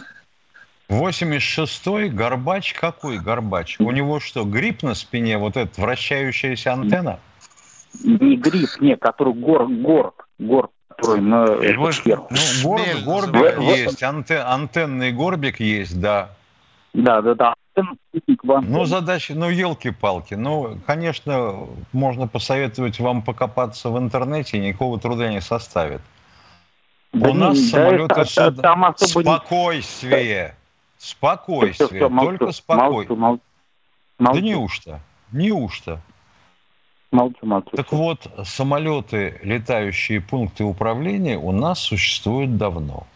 86-й 0.88 2.08
Горбач 2.08 2.72
какой 2.72 3.18
Горбач? 3.18 3.76
У 3.80 3.90
него 3.90 4.18
что, 4.18 4.44
грипп 4.44 4.82
на 4.82 4.94
спине, 4.94 5.36
вот 5.36 5.58
эта 5.58 5.78
вращающаяся 5.78 6.72
антенна? 6.72 7.18
Не 8.02 8.38
гриб, 8.38 8.70
не, 8.80 8.96
который 8.96 9.34
гор, 9.34 9.68
гор, 9.68 10.14
гор, 10.38 10.70
который 10.88 11.20
на 11.20 11.44
Его. 11.44 11.90
Ну, 12.30 12.78
горб- 12.78 13.30
горбик 13.30 13.60
есть, 13.60 14.02
анте- 14.02 14.40
антенный 14.42 15.12
горбик 15.12 15.60
есть, 15.60 16.00
да. 16.00 16.30
Да, 16.94 17.20
да, 17.20 17.34
да. 17.34 17.54
Ну, 18.62 18.84
задача, 18.84 19.34
ну, 19.34 19.48
елки-палки. 19.50 20.34
Ну, 20.34 20.78
конечно, 20.86 21.66
можно 21.92 22.26
посоветовать 22.28 22.98
вам 23.00 23.22
покопаться 23.22 23.90
в 23.90 23.98
интернете, 23.98 24.58
никакого 24.58 24.98
труда 24.98 25.28
не 25.30 25.40
составит. 25.40 26.00
Да 27.12 27.30
У 27.30 27.34
нас 27.34 27.56
не, 27.56 27.64
да 27.64 27.68
самолеты 27.70 28.20
это- 28.20 28.24
суда- 28.26 28.62
там 28.62 28.84
особо 28.84 29.22
не- 29.22 29.36
Спокойствие. 29.36 30.54
Всё, 30.98 31.10
Спокойствие. 31.10 31.88
всё, 31.88 32.08
молчу, 32.08 32.38
Только 32.38 32.52
спокойствие. 32.52 33.18
Молчу, 33.18 33.20
молчу, 33.20 33.42
Да 34.18 34.24
молчу, 34.24 34.40
неужто? 34.44 35.00
Неужто? 35.32 36.00
молчу, 37.12 37.38
молчу. 37.46 37.70
Так 37.76 37.92
вот, 37.92 38.26
самолеты, 38.44 39.38
летающие 39.42 40.20
пункты 40.20 40.64
управления 40.64 41.38
у 41.38 41.52
нас 41.52 41.78
существуют 41.78 42.56
давно. 42.58 43.06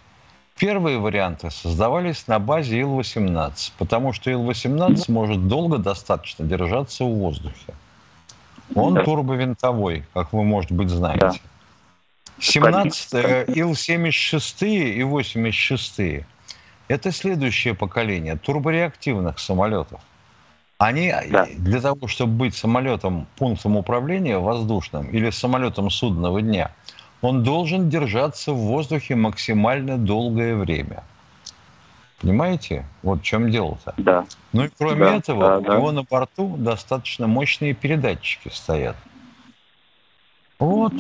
Первые 0.62 1.00
варианты 1.00 1.50
создавались 1.50 2.28
на 2.28 2.38
базе 2.38 2.82
Ил-18, 2.82 3.72
потому 3.78 4.12
что 4.12 4.30
Ил-18 4.30 5.10
может 5.10 5.48
долго 5.48 5.78
достаточно 5.78 6.44
держаться 6.44 7.02
в 7.02 7.08
воздухе. 7.08 7.74
Он 8.76 8.94
да. 8.94 9.02
турбовинтовой, 9.02 10.04
как 10.14 10.32
вы, 10.32 10.44
может 10.44 10.70
быть, 10.70 10.88
знаете. 10.88 11.20
Да. 11.20 11.34
17 12.38 13.12
Ил-76 13.56 14.68
и 14.68 15.02
86 15.02 16.24
это 16.86 17.10
следующее 17.10 17.74
поколение 17.74 18.36
турбореактивных 18.36 19.40
самолетов. 19.40 20.00
Они 20.78 21.12
да. 21.28 21.48
для 21.58 21.80
того, 21.80 22.06
чтобы 22.06 22.34
быть 22.34 22.54
самолетом 22.54 23.26
пунктом 23.36 23.76
управления 23.76 24.38
воздушным 24.38 25.10
или 25.10 25.30
самолетом 25.30 25.90
судного 25.90 26.40
дня, 26.40 26.70
он 27.22 27.44
должен 27.44 27.88
держаться 27.88 28.52
в 28.52 28.58
воздухе 28.58 29.14
максимально 29.14 29.96
долгое 29.96 30.56
время. 30.56 31.04
Понимаете? 32.20 32.84
Вот 33.02 33.20
в 33.20 33.22
чем 33.22 33.50
дело-то. 33.50 33.94
Да. 33.96 34.26
Ну 34.52 34.64
и 34.64 34.68
кроме 34.76 35.04
да, 35.06 35.16
этого, 35.16 35.40
да, 35.40 35.58
у 35.58 35.62
да. 35.62 35.76
него 35.76 35.92
на 35.92 36.02
борту 36.02 36.56
достаточно 36.56 37.26
мощные 37.26 37.74
передатчики 37.74 38.48
стоят. 38.48 38.96
Вот. 40.58 40.92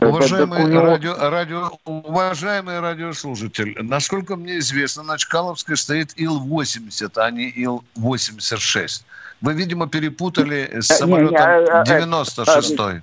Уважаемый, 0.00 0.78
радио, 0.78 1.14
радио, 1.18 1.70
уважаемый 1.84 2.80
радиослушатель, 2.80 3.76
насколько 3.82 4.36
мне 4.36 4.58
известно, 4.58 5.02
на 5.02 5.18
Чкаловской 5.18 5.76
стоит 5.76 6.12
Ил-80, 6.16 7.12
а 7.16 7.30
не 7.30 7.48
Ил-86. 7.50 9.02
Вы, 9.40 9.54
видимо, 9.54 9.88
перепутали 9.88 10.80
с 10.80 10.86
самолетом 10.86 11.36
96-й. 11.84 13.02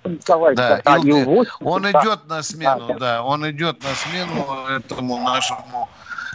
Да, 0.55 0.81
Ил, 1.03 1.45
он 1.61 1.89
идет 1.89 2.27
на 2.27 2.43
смену, 2.43 2.95
да, 2.99 3.23
он 3.23 3.49
идет 3.49 3.83
на 3.83 3.95
смену 3.95 4.67
этому 4.67 5.17
нашему 5.19 5.89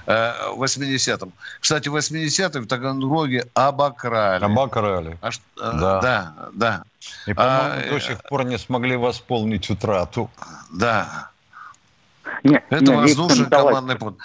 80-м. 0.07 1.29
Э, 1.29 1.33
Кстати, 1.61 1.89
80-м 1.89 2.65
в 2.65 2.67
Таганроге 2.67 3.47
обокрали. 3.55 4.45
Обокрали. 4.45 5.19
А, 5.21 5.31
да. 5.73 6.01
да, 6.01 6.35
да. 6.53 6.83
И, 7.27 7.33
по-моему, 7.33 7.59
а, 7.59 7.91
до 7.91 8.01
сих 8.01 8.23
пор 8.25 8.45
не 8.45 8.59
смогли 8.59 8.97
восполнить 8.97 9.71
утрату. 9.71 10.31
Да. 10.73 11.31
Нет, 12.43 12.65
Это 12.71 12.85
нет, 12.85 12.97
воздушный 12.97 13.47
командный 13.47 13.97
пункт. 13.97 14.21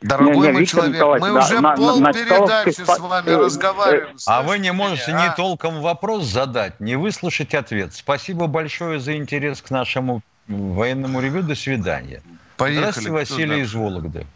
Дорогой 0.00 0.46
не, 0.46 0.52
мой 0.52 0.66
человек, 0.66 0.94
Николаевич, 0.94 1.28
мы 1.28 1.34
да, 1.34 1.44
уже 1.44 1.60
на, 1.60 1.76
пол 1.76 2.00
на, 2.00 2.12
передачи 2.12 2.70
с 2.70 2.98
вами 2.98 3.28
э, 3.28 3.36
разговариваем. 3.36 4.16
А 4.26 4.42
вы 4.42 4.58
не 4.58 4.72
можете 4.72 5.12
а? 5.12 5.34
толком 5.34 5.82
вопрос 5.82 6.24
задать, 6.24 6.80
не 6.80 6.96
выслушать 6.96 7.54
ответ. 7.54 7.92
Спасибо 7.92 8.46
большое 8.46 8.98
за 8.98 9.16
интерес 9.16 9.60
к 9.60 9.70
нашему 9.70 10.22
военному 10.48 11.20
ревю. 11.20 11.42
До 11.42 11.54
свидания. 11.54 12.22
Поехали. 12.56 12.78
Здравствуйте, 12.80 13.10
Василий 13.10 13.60
из 13.60 13.74
Вологды. 13.74 14.26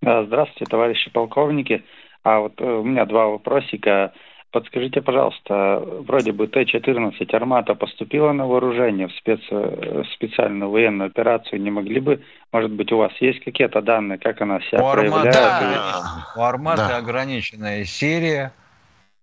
Здравствуйте, 0.00 0.64
товарищи 0.68 1.10
полковники. 1.10 1.84
А 2.24 2.40
вот 2.40 2.60
э, 2.60 2.64
у 2.64 2.82
меня 2.82 3.04
два 3.04 3.26
вопросика. 3.26 4.12
Подскажите, 4.52 5.00
пожалуйста, 5.00 5.82
вроде 6.06 6.32
бы 6.32 6.46
Т-14 6.46 7.34
«Армата» 7.34 7.74
поступила 7.74 8.32
на 8.32 8.46
вооружение 8.46 9.08
в 9.08 9.12
спец... 9.12 9.40
Э, 9.50 10.02
специальную 10.14 10.70
военную 10.70 11.06
операцию. 11.08 11.60
Не 11.60 11.70
могли 11.70 12.00
бы, 12.00 12.22
может 12.52 12.70
быть, 12.70 12.92
у 12.92 12.98
вас 12.98 13.12
есть 13.20 13.42
какие-то 13.42 13.80
данные, 13.80 14.18
как 14.18 14.42
она 14.42 14.60
себя 14.60 14.84
у 14.84 14.92
проявляет? 14.92 15.34
Да. 15.34 16.26
У 16.36 16.40
«Арматы» 16.42 16.88
да. 16.88 16.98
ограниченная 16.98 17.84
серия. 17.84 18.52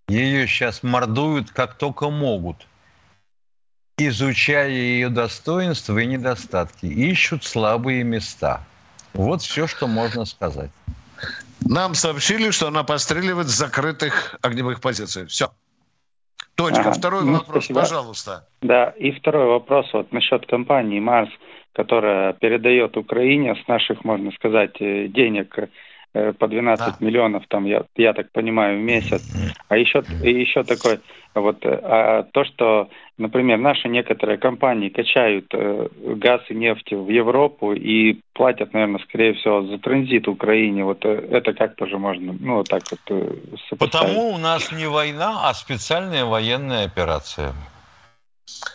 Ее 0.08 0.48
сейчас 0.48 0.82
мордуют 0.82 1.50
как 1.52 1.74
только 1.74 2.10
могут 2.10 2.66
изучая 4.08 4.70
ее 4.70 5.10
достоинства 5.10 5.98
и 5.98 6.06
недостатки, 6.06 6.86
ищут 6.86 7.44
слабые 7.44 8.02
места. 8.02 8.62
Вот 9.12 9.42
все, 9.42 9.66
что 9.66 9.86
можно 9.86 10.24
сказать. 10.24 10.70
Нам 11.68 11.94
сообщили, 11.94 12.50
что 12.50 12.68
она 12.68 12.84
постреливает 12.84 13.48
с 13.48 13.58
закрытых 13.58 14.36
огневых 14.42 14.80
позиций. 14.80 15.26
Все. 15.26 15.50
Точка. 16.54 16.80
Ага. 16.80 16.92
Второй 16.92 17.24
ну, 17.24 17.32
вопрос, 17.32 17.64
спасибо. 17.64 17.80
пожалуйста. 17.80 18.48
Да, 18.60 18.90
и 18.90 19.12
второй 19.12 19.46
вопрос 19.46 19.86
вот 19.92 20.12
насчет 20.12 20.46
компании 20.46 21.00
Марс, 21.00 21.30
которая 21.72 22.32
передает 22.34 22.96
Украине 22.96 23.54
с 23.54 23.68
наших, 23.68 24.04
можно 24.04 24.30
сказать, 24.32 24.76
э, 24.80 25.08
денег 25.08 25.54
по 26.12 26.48
12 26.48 26.86
да. 26.86 26.96
миллионов, 27.04 27.44
там, 27.48 27.64
я, 27.64 27.84
я 27.96 28.12
так 28.12 28.32
понимаю, 28.32 28.78
в 28.78 28.82
месяц. 28.82 29.22
А 29.68 29.76
еще, 29.76 30.02
еще 30.22 30.64
такой 30.64 31.00
вот 31.34 31.64
э, 31.64 31.80
а 31.82 32.24
то, 32.24 32.44
что, 32.44 32.88
например, 33.16 33.58
наши 33.58 33.88
некоторые 33.88 34.38
компании 34.38 34.88
качают 34.88 35.46
э, 35.52 35.88
газ 36.16 36.40
и 36.48 36.54
нефть 36.54 36.92
в 36.92 37.08
Европу 37.08 37.72
и 37.72 38.20
платят, 38.32 38.72
наверное, 38.72 39.00
скорее 39.00 39.34
всего, 39.34 39.62
за 39.62 39.78
транзит 39.78 40.26
в 40.26 40.30
Украине, 40.30 40.84
вот 40.84 41.04
э, 41.04 41.28
это 41.30 41.52
как 41.52 41.76
тоже 41.76 41.98
можно, 41.98 42.34
ну, 42.38 42.56
вот 42.56 42.68
так 42.68 42.82
вот 42.90 43.00
э, 43.10 43.76
Потому 43.78 44.30
у 44.30 44.38
нас 44.38 44.72
не 44.72 44.88
война, 44.88 45.48
а 45.48 45.54
специальная 45.54 46.24
военная 46.24 46.86
операция. 46.86 47.52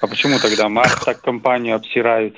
А 0.02 0.08
почему 0.08 0.40
тогда 0.40 0.70
Марс 0.70 1.04
так 1.04 1.22
компанию 1.22 1.76
обсирают? 1.76 2.38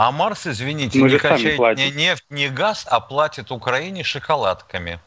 А 0.00 0.12
Марс, 0.12 0.46
извините, 0.46 1.00
Мы 1.00 1.10
не 1.10 1.18
качает 1.18 1.58
ни 1.58 1.90
нефть, 1.90 2.24
ни 2.30 2.46
газ, 2.46 2.86
а 2.88 3.00
платит 3.00 3.50
Украине 3.50 4.04
шоколадками. 4.04 5.00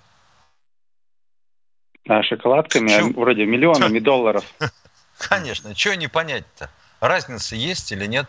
А 2.09 2.21
шоколадками 2.23 2.89
Чё? 2.89 3.13
вроде 3.13 3.45
миллионами 3.45 3.99
Чё? 3.99 4.03
долларов. 4.03 4.43
Конечно, 5.17 5.73
что 5.77 5.95
не 5.95 6.09
понять-то? 6.09 6.69
Разница 6.99 7.55
есть 7.55 7.93
или 7.93 8.05
нет? 8.05 8.27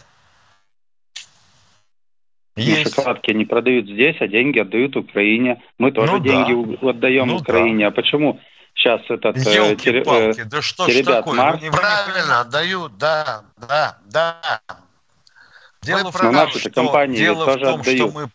Ну, 2.54 2.62
есть. 2.62 2.94
шоколадки 2.94 3.32
не 3.32 3.44
продают 3.44 3.86
здесь, 3.86 4.18
а 4.20 4.28
деньги 4.28 4.60
отдают 4.60 4.94
Украине. 4.94 5.60
Мы 5.78 5.90
тоже 5.90 6.12
ну, 6.12 6.18
деньги 6.20 6.76
да. 6.80 6.90
отдаем 6.90 7.26
ну, 7.26 7.36
Украине. 7.38 7.86
Да. 7.86 7.88
А 7.88 7.90
почему 7.90 8.38
сейчас 8.74 9.00
этот 9.08 9.36
э, 9.36 9.74
тер, 9.74 9.96
э, 10.06 10.44
да 10.44 10.62
что 10.62 10.88
ж 10.88 11.02
такое? 11.02 11.34
Марк... 11.34 11.60
Правильно, 11.72 12.42
отдают, 12.42 12.98
да, 12.98 13.42
да, 13.56 13.98
да. 14.04 14.62
Дело 15.82 16.12
в 16.12 16.18
том, 16.18 16.48
что, 16.48 17.06
дело 17.06 17.44
в 17.44 17.60
том 17.60 17.82
что 17.82 18.10
мы 18.10 18.28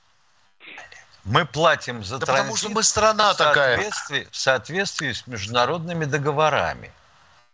мы 1.28 1.46
платим 1.46 2.04
за 2.04 2.20
да 2.20 2.26
транзит 2.26 2.44
потому 2.44 2.58
что 2.58 2.70
мы 2.70 2.84
страна 2.84 3.34
в 3.34 3.38
такая. 3.38 3.76
Соответствии, 3.76 4.28
в 4.32 4.36
соответствии 4.36 5.12
с 5.12 5.28
международными 5.28 6.06
договорами. 6.06 6.92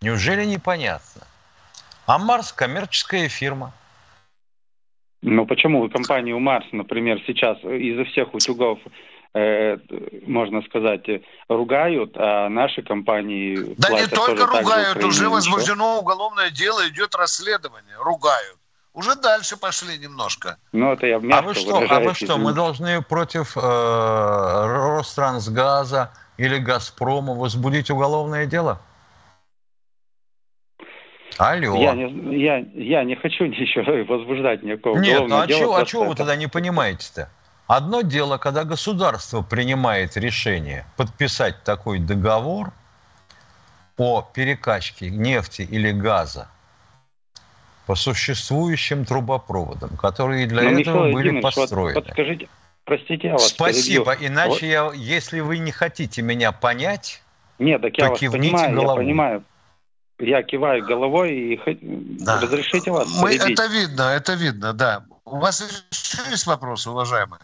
Неужели 0.01 0.45
непонятно? 0.45 1.23
А 2.05 2.17
Марс– 2.19 2.53
коммерческая 2.53 3.29
фирма. 3.29 3.73
Ну 5.21 5.45
почему 5.45 5.89
компанию 5.89 6.39
Марс, 6.39 6.65
например, 6.71 7.19
сейчас 7.25 7.57
из-за 7.63 8.03
всех 8.05 8.33
утюгов 8.33 8.77
э, 9.33 9.77
можно 10.27 10.61
сказать, 10.63 11.05
ругают, 11.47 12.11
а 12.15 12.49
наши 12.49 12.81
компании... 12.81 13.57
Да 13.77 13.89
не 13.89 14.07
только 14.07 14.45
ругают, 14.45 15.03
уже 15.03 15.29
возбуждено 15.29 15.99
уголовное 15.99 16.51
дело, 16.51 16.87
идет 16.89 17.15
расследование, 17.15 17.95
ругают. 17.97 18.57
Уже 18.93 19.15
дальше 19.15 19.57
пошли 19.57 19.97
немножко. 19.97 20.57
Ну, 20.71 20.93
это 20.93 21.07
я 21.07 21.17
а 21.17 21.41
вы 21.41 21.55
что, 21.55 21.83
а 21.89 21.99
вы 21.99 22.13
что, 22.13 22.37
мы 22.37 22.53
должны 22.53 23.01
против 23.01 23.57
э, 23.57 23.59
Ространсгаза 23.59 26.11
или 26.37 26.59
Газпрома 26.59 27.33
возбудить 27.33 27.89
уголовное 27.89 28.45
дело? 28.45 28.79
Алло. 31.39 31.75
Я 31.75 31.95
не, 31.95 32.43
я, 32.43 32.57
я 32.75 33.03
не 33.03 33.15
хочу 33.15 33.45
ничего 33.45 34.05
возбуждать 34.05 34.61
никакого 34.61 34.99
Нет, 34.99 35.23
ну, 35.27 35.39
а 35.39 35.47
дела. 35.47 35.79
а 35.79 35.85
чего 35.85 36.05
вы 36.05 36.15
тогда 36.15 36.35
не 36.35 36.47
понимаете-то? 36.47 37.29
Одно 37.65 38.01
дело, 38.01 38.37
когда 38.37 38.63
государство 38.63 39.41
принимает 39.41 40.17
решение 40.17 40.85
подписать 40.97 41.63
такой 41.63 41.97
договор 41.97 42.71
о 43.97 44.21
перекачке 44.21 45.09
нефти 45.09 45.63
или 45.63 45.91
газа 45.91 46.47
по 47.85 47.95
существующим 47.95 49.05
трубопроводам, 49.05 49.97
которые 49.97 50.47
для 50.47 50.63
Но, 50.63 50.69
ну, 50.69 50.79
этого 50.79 50.95
Михаил 50.97 51.13
были 51.13 51.41
построены. 51.41 51.95
Вот 51.95 52.05
подскажите, 52.05 52.47
простите, 52.85 53.27
я 53.27 53.33
вас 53.33 53.47
Спасибо, 53.47 54.15
перебью. 54.15 54.29
иначе 54.29 54.81
вот. 54.81 54.95
я, 54.95 55.01
если 55.03 55.39
вы 55.41 55.57
не 55.57 55.71
хотите 55.71 56.21
меня 56.21 56.51
понять, 56.51 57.21
Нет, 57.59 57.81
так 57.81 57.97
я 57.97 58.05
то 58.05 58.11
вас 58.11 58.19
понимаю, 58.19 58.75
головой. 58.75 59.03
я 59.03 59.07
понимаю. 59.07 59.43
Я 60.19 60.43
киваю 60.43 60.85
головой 60.85 61.33
и 61.33 61.59
да. 62.23 62.39
разрешите 62.39 62.91
вас 62.91 63.09
Мы, 63.21 63.31
перебить. 63.31 63.59
Это 63.59 63.65
видно, 63.65 64.01
это 64.03 64.33
видно, 64.33 64.73
да. 64.73 65.03
У 65.25 65.37
вас 65.39 65.61
еще 65.61 66.29
есть 66.29 66.45
вопросы, 66.45 66.89
уважаемые? 66.89 67.41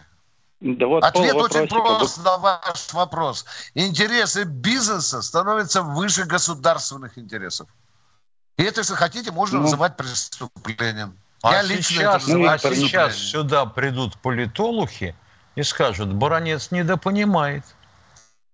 Да 0.61 0.87
вот 0.87 1.03
Ответ 1.03 1.35
очень 1.35 1.67
прост 1.67 2.23
на 2.23 2.37
ваш 2.37 2.93
вопрос. 2.93 3.45
Интересы 3.75 4.43
бизнеса 4.43 5.21
становятся 5.21 5.81
выше 5.81 6.25
государственных 6.25 7.17
интересов. 7.17 7.69
И 8.59 8.63
это, 8.63 8.81
если 8.81 8.93
хотите, 8.93 9.31
можно 9.31 9.59
ну, 9.59 9.63
называть 9.63 9.95
преступлением. 9.95 11.17
А 11.41 11.53
Я 11.53 11.61
лично 11.61 11.83
сейчас, 11.83 12.23
это 12.23 12.37
называю 12.37 12.59
а 12.61 12.75
сейчас 12.75 13.15
сюда 13.15 13.65
придут 13.65 14.17
политологи 14.17 15.15
и 15.55 15.63
скажут, 15.63 16.13
баронец 16.13 16.69
недопонимает. 16.71 17.63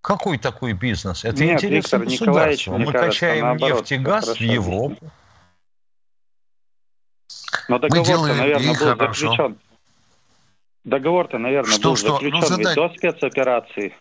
Какой 0.01 0.37
такой 0.37 0.73
бизнес? 0.73 1.25
Это 1.25 1.43
Нет, 1.43 1.55
интересно 1.55 1.97
государства. 1.97 2.77
Мы 2.77 2.91
кажется, 2.91 3.07
качаем 3.07 3.45
наоборот, 3.45 3.79
нефть 3.79 3.91
и 3.93 3.97
газ 3.97 4.27
в 4.27 4.41
Европу. 4.41 5.11
Но 7.67 7.79
договор, 7.79 8.27
наверное, 8.27 8.67
был 8.67 8.75
хорошо. 8.75 9.31
заключен. 9.31 9.57
Договор-то, 10.83 11.39
наверное, 11.39 11.71
Что, 11.71 11.89
был 11.89 11.95
что? 11.95 12.07
Ну, 12.09 12.13
заключен 12.13 12.57
ведь 12.57 12.67
задай- 12.67 12.75
до 12.75 12.89
спецоперации. 12.95 13.95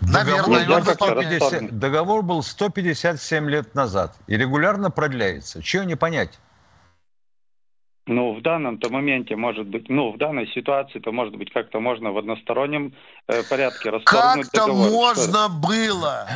Наверное, 0.00 0.60
договор, 0.66 0.82
был 0.84 0.92
выполняет. 0.92 1.42
150 1.42 1.78
договор 1.78 2.22
был 2.22 2.42
157 2.42 3.48
лет 3.50 3.74
назад 3.74 4.14
и 4.26 4.36
регулярно 4.36 4.90
продляется. 4.90 5.62
Чего 5.62 5.84
не 5.84 5.96
понять? 5.96 6.38
Ну, 8.06 8.34
в 8.34 8.40
данном-то 8.42 8.88
моменте, 8.88 9.36
может 9.36 9.66
быть, 9.66 9.90
ну, 9.90 10.12
в 10.12 10.16
данной 10.18 10.46
ситуации-то, 10.54 11.12
может 11.12 11.36
быть, 11.36 11.52
как-то 11.52 11.78
можно 11.78 12.10
в 12.10 12.16
одностороннем 12.16 12.94
э, 13.26 13.42
порядке 13.42 13.90
расторгнуть 13.90 14.46
Как-то 14.48 14.66
договор. 14.66 14.90
можно 14.90 15.48
было. 15.50 16.26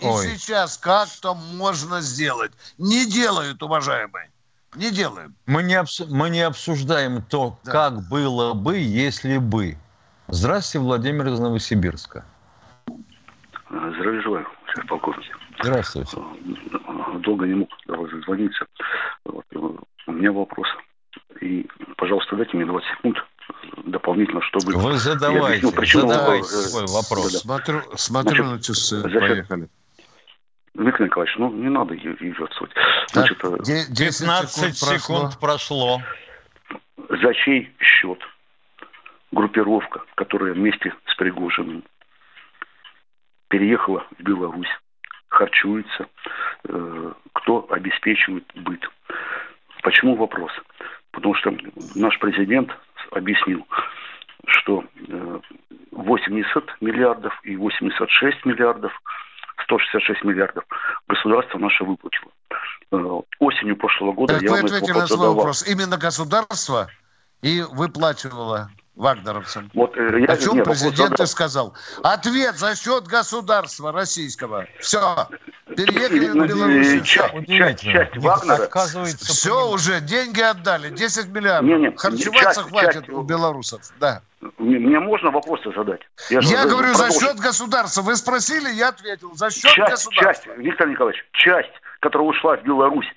И 0.00 0.06
Ой. 0.06 0.28
сейчас 0.28 0.78
как-то 0.78 1.34
можно 1.34 2.00
сделать. 2.00 2.52
Не 2.78 3.06
делают, 3.10 3.60
уважаемые. 3.60 4.30
Не 4.76 4.92
делают. 4.92 5.32
Мы 5.46 5.64
не, 5.64 5.74
обс- 5.74 6.06
мы 6.08 6.30
не 6.30 6.42
обсуждаем 6.42 7.22
то, 7.22 7.58
Да. 7.64 7.72
как 7.72 8.08
было 8.08 8.52
бы, 8.54 8.78
если 8.78 9.38
бы. 9.38 9.76
Здравствуйте, 10.28 10.84
Владимир 10.84 11.26
из 11.26 11.40
Новосибирска. 11.40 12.24
Здравия 13.68 14.20
желаю, 14.22 14.46
шеф 14.74 14.86
полковник. 14.86 15.38
Здравствуйте. 15.60 16.16
Долго 17.20 17.46
не 17.46 17.54
мог 17.54 17.68
до 17.86 17.96
вас 17.96 18.10
звониться. 18.24 18.66
Вот, 19.24 19.44
э, 19.52 19.58
у 20.06 20.12
меня 20.12 20.30
вопрос. 20.32 20.68
И, 21.40 21.66
пожалуйста, 21.96 22.36
дайте 22.36 22.56
мне 22.56 22.66
20 22.66 22.88
секунд 22.96 23.16
дополнительно, 23.84 24.40
чтобы... 24.42 24.72
Вы 24.72 24.92
я 24.92 24.98
задавайте, 24.98 25.46
объяснил 25.46 25.72
причину, 25.72 26.08
задавайте 26.08 26.44
э, 26.44 26.46
свой 26.48 26.82
вопрос. 26.86 27.32
да-да. 27.32 27.38
Смотрю, 27.38 27.82
смотрю 27.96 28.44
Значит, 28.44 28.52
на 28.52 28.62
часы. 28.62 28.96
за 29.00 29.08
Поехали. 29.20 29.68
Виктор 30.74 31.06
Николаевич, 31.06 31.36
ну 31.38 31.50
не 31.52 31.68
надо 31.70 31.94
ее 31.94 32.16
юродствовать. 32.20 32.72
Так, 32.74 33.26
Значит, 33.26 33.38
э, 33.44 33.56
де- 33.64 33.86
10 33.88 34.20
15 34.20 34.76
секунд 34.76 34.78
прошло. 34.80 34.98
секунд 35.16 35.40
прошло. 35.40 36.02
за 37.08 37.34
чей 37.34 37.74
счет 37.80 38.18
группировка, 39.32 40.02
которая 40.14 40.52
вместе 40.52 40.94
с 41.06 41.14
Пригожиным 41.16 41.82
переехала 43.48 44.06
в 44.18 44.22
Беларусь, 44.22 44.68
харчуется, 45.28 46.08
э, 46.68 47.12
кто 47.32 47.66
обеспечивает 47.70 48.44
быт. 48.54 48.80
Почему 49.82 50.16
вопрос? 50.16 50.50
Потому 51.12 51.34
что 51.34 51.54
наш 51.94 52.18
президент 52.18 52.70
объяснил, 53.12 53.66
что 54.46 54.84
э, 55.08 55.40
80 55.92 56.64
миллиардов 56.80 57.32
и 57.44 57.56
86 57.56 58.44
миллиардов, 58.44 58.92
166 59.64 60.24
миллиардов 60.24 60.64
государство 61.08 61.58
наше 61.58 61.84
выплатило. 61.84 62.30
Э, 62.92 63.20
Осенью 63.38 63.76
прошлого 63.76 64.12
года 64.12 64.34
Так 64.34 64.42
я 64.42 64.50
вы 64.50 64.58
ответили 64.60 64.92
на 64.92 65.06
свой 65.06 65.34
вопрос. 65.34 65.66
Именно 65.66 65.96
государство 65.96 66.88
и 67.42 67.62
выплачивало 67.72 68.70
вагнеровцам. 68.94 69.70
Вот, 69.74 69.94
э, 69.96 70.20
я, 70.20 70.32
О 70.32 70.36
чем 70.38 70.54
нет, 70.56 70.66
вопрос 70.66 70.80
президент 70.80 71.12
и 71.12 71.16
задал. 71.16 71.26
сказал. 71.26 71.74
Ответ 72.02 72.56
за 72.56 72.74
счет 72.76 73.04
государства 73.06 73.92
российского. 73.92 74.66
Все. 74.80 75.28
Переехали 75.66 76.28
Ну, 76.28 76.44
в 76.44 76.48
Беларусь. 76.48 76.86
э, 76.86 77.00
часть, 77.02 77.46
часть, 77.46 77.80
часть 77.82 78.16
Вагнера, 78.16 78.62
Отказывается. 78.64 79.26
Все 79.26 79.68
уже, 79.70 80.00
деньги 80.00 80.40
отдали, 80.40 80.88
10 80.88 81.26
миллиардов. 81.28 81.68
Не-не, 81.68 81.94
Харчеваться 81.94 82.60
часть- 82.62 82.68
хватит 82.70 82.92
часть- 82.94 83.08
у 83.10 83.22
белорусов. 83.22 83.82
Да. 84.00 84.22
мне, 84.58 84.78
мне 84.78 84.98
можно 85.00 85.30
вопросы 85.30 85.70
задать? 85.76 86.00
Я 86.30 86.40
за- 86.40 86.66
говорю, 86.68 86.94
за 86.94 87.04
продолжу. 87.04 87.20
счет 87.26 87.36
государства. 87.38 88.00
Вы 88.02 88.16
спросили, 88.16 88.70
я 88.70 88.88
ответил. 88.88 89.34
За 89.34 89.50
счет 89.50 89.72
часть, 89.72 89.90
государства. 89.90 90.54
часть, 90.54 90.58
Виктор 90.64 90.88
Николаевич, 90.88 91.22
часть, 91.32 91.72
которая 92.00 92.28
ушла 92.28 92.56
в 92.56 92.62
Беларусь, 92.62 93.08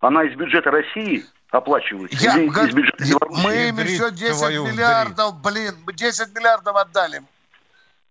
она 0.00 0.24
из 0.24 0.36
бюджета 0.36 0.70
России 0.70 1.24
оплачивается? 1.52 2.16
Я, 2.18 2.36
из 2.38 2.74
бюджета 2.74 3.04
Беларуси? 3.04 3.42
мы 3.46 3.54
им 3.68 3.74
Вдрит 3.76 3.90
еще 3.90 4.10
10 4.10 4.38
твою 4.38 4.66
миллиардов, 4.66 5.40
блин, 5.40 5.76
мы 5.86 5.92
10 5.92 6.34
миллиардов 6.34 6.76
отдали 6.76 7.22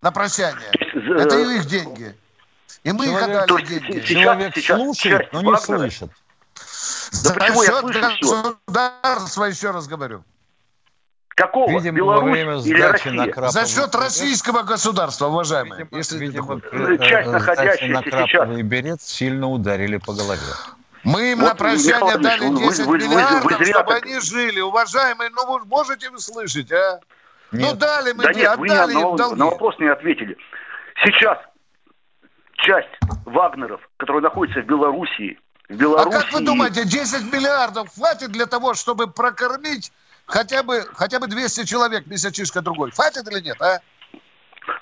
на 0.02 0.12
прощание. 0.12 0.72
За- 0.94 1.24
Это 1.24 1.38
их 1.40 1.66
деньги. 1.66 2.16
И 2.84 2.92
мы 2.92 3.06
их 3.06 3.12
Человек- 3.12 3.30
отдали 3.44 3.48
то 3.48 3.58
есть 3.58 3.70
деньги. 3.70 4.00
сейчас- 4.00 4.24
Человек 4.24 4.56
сейчас 4.56 4.78
слушает, 4.78 5.22
часть 5.22 5.34
но 5.34 5.42
не 5.42 5.48
Вагнера- 5.52 5.60
слышит. 5.60 6.12
За 7.12 7.34
почему 7.34 7.64
я 7.64 7.70
счет 7.70 7.80
слышу 7.80 8.00
государства, 8.66 9.44
еще 9.46 9.72
раз 9.72 9.88
говорю. 9.88 10.24
Какого? 11.30 11.70
Видимо, 11.70 11.98
Беларусь 11.98 12.24
во 12.24 12.32
время 12.32 12.58
или 12.60 12.82
Россия? 12.82 13.50
За 13.50 13.66
счет 13.68 13.96
российского 13.96 14.64
государства, 14.64 15.28
уважаемые. 15.28 15.84
Видимо, 15.84 15.98
если 15.98 16.18
видимо, 16.20 16.58
это 16.58 16.68
э, 16.76 16.98
Часть, 16.98 17.28
э, 17.28 17.32
находящаяся 17.32 18.04
сейчас. 18.28 18.50
Берет 18.62 19.02
сильно 19.02 19.50
ударили 19.50 19.98
по 19.98 20.14
голове. 20.14 20.42
Мы 21.04 21.32
им 21.32 21.40
Вот, 21.40 21.50
на 21.50 21.56
прощание 21.56 21.96
Михаил 21.96 22.20
дали 22.20 22.40
Владимирович, 22.40 22.62
вы- 22.62 22.70
10 22.70 22.86
вы- 22.86 22.86
вы- 22.86 22.98
вы 23.00 23.08
миллиардов, 23.16 23.58
зря 23.58 23.74
чтобы 23.74 23.94
так- 23.94 24.04
они 24.06 24.20
жили. 24.20 24.60
Уважаемые, 24.60 25.30
ну 25.32 25.46
вы 25.60 25.66
можете 25.66 26.10
вы 26.10 26.20
слышать, 26.20 26.72
а? 26.72 27.00
Ну 27.52 27.60
Нет. 27.60 27.78
дали 27.80 28.12
мы, 28.14 28.24
Да 28.24 28.34
нет, 28.34 28.58
вы 28.58 28.68
отдали 28.68 28.94
на, 28.94 29.00
им 29.00 29.16
долги. 29.16 29.40
на 29.40 29.46
вопрос 29.46 29.76
не 29.80 29.88
ответили. 29.88 30.38
Сейчас 31.04 31.38
часть 32.54 32.90
Вагнеров, 33.26 33.82
которая 33.98 34.22
находится 34.24 34.62
в 34.62 34.66
Белоруссии, 34.66 35.40
в 35.68 35.74
А 35.74 35.76
Белоруссии... 35.76 36.18
как 36.18 36.32
вы 36.34 36.42
думаете, 36.42 36.86
10 36.86 37.34
миллиардов 37.34 37.90
хватит 37.94 38.32
для 38.32 38.46
того, 38.46 38.74
чтобы 38.76 39.08
прокормить 39.08 39.92
хотя 40.28 40.62
бы, 40.64 40.86
хотя 40.94 41.20
бы 41.20 41.28
200 41.28 41.66
человек 41.66 42.06
месячишка 42.08 42.62
другой? 42.62 42.92
Хватит 42.92 43.28
или 43.30 43.42
нет, 43.42 43.60
а? 43.62 43.80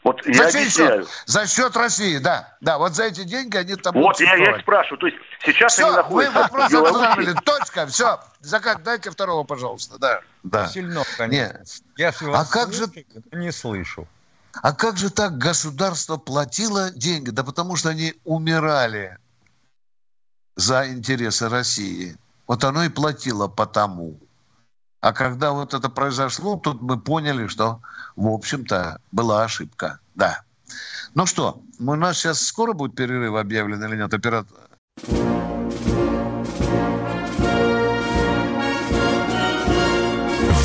Вот 0.04 0.26
я 0.26 0.34
за 0.34 0.52
чей 0.52 0.62
объясняю. 0.62 1.02
счет? 1.06 1.10
За 1.26 1.48
счет 1.48 1.78
России, 1.78 2.18
да. 2.18 2.58
Да, 2.62 2.78
вот 2.78 2.96
за 2.96 3.04
эти 3.06 3.24
деньги 3.24 3.56
они 3.58 3.76
там 3.76 3.94
Вот 3.94 4.02
будут 4.02 4.20
я, 4.20 4.36
я 4.36 4.58
и 4.58 4.62
спрашиваю. 4.62 5.00
То 5.00 5.08
есть 5.08 5.18
сейчас 5.44 5.80
они 5.80 5.88
Все, 5.88 5.92
вы 5.92 5.98
находятся 6.26 6.40
вопрос 6.40 6.68
в 6.68 6.72
Белоруссии. 6.72 7.06
отправили. 7.06 7.34
Точка, 7.46 7.88
все. 7.88 8.20
Закат, 8.42 8.84
дайте 8.84 9.10
второго, 9.10 9.44
пожалуйста. 9.46 9.98
Да. 9.98 10.22
да. 10.44 10.68
Сильно, 10.68 11.04
конечно. 11.18 11.60
Не. 11.98 12.04
Я 12.04 12.14
А 12.34 12.46
как 12.46 12.74
же- 12.74 12.86
слышу, 12.88 13.06
не 13.32 13.52
слышу. 13.52 14.08
А 14.62 14.74
как 14.74 14.98
же 14.98 15.10
так 15.10 15.38
государство 15.38 16.18
платило 16.18 16.92
деньги? 16.92 17.30
Да 17.30 17.44
потому 17.44 17.76
что 17.76 17.90
они 17.90 18.16
умирали 18.26 19.18
за 20.56 20.88
интересы 20.90 21.48
России. 21.50 22.18
Вот 22.48 22.64
оно 22.64 22.84
и 22.84 22.90
платило 22.90 23.48
потому. 23.48 24.20
А 25.02 25.14
когда 25.14 25.52
вот 25.52 25.74
это 25.74 25.90
произошло, 25.90 26.58
тут 26.58 26.82
мы 26.82 27.00
поняли, 27.00 27.48
что, 27.48 27.80
в 28.16 28.28
общем-то, 28.28 29.00
была 29.12 29.44
ошибка. 29.44 30.00
Да. 30.16 30.42
Ну 31.16 31.26
что, 31.26 31.62
у 31.80 31.96
нас 31.96 32.18
сейчас 32.18 32.42
скоро 32.42 32.74
будет 32.74 32.96
перерыв 32.96 33.36
объявлен 33.36 33.84
или 33.84 33.96
нет? 33.96 34.14
Оператор... 34.14 34.58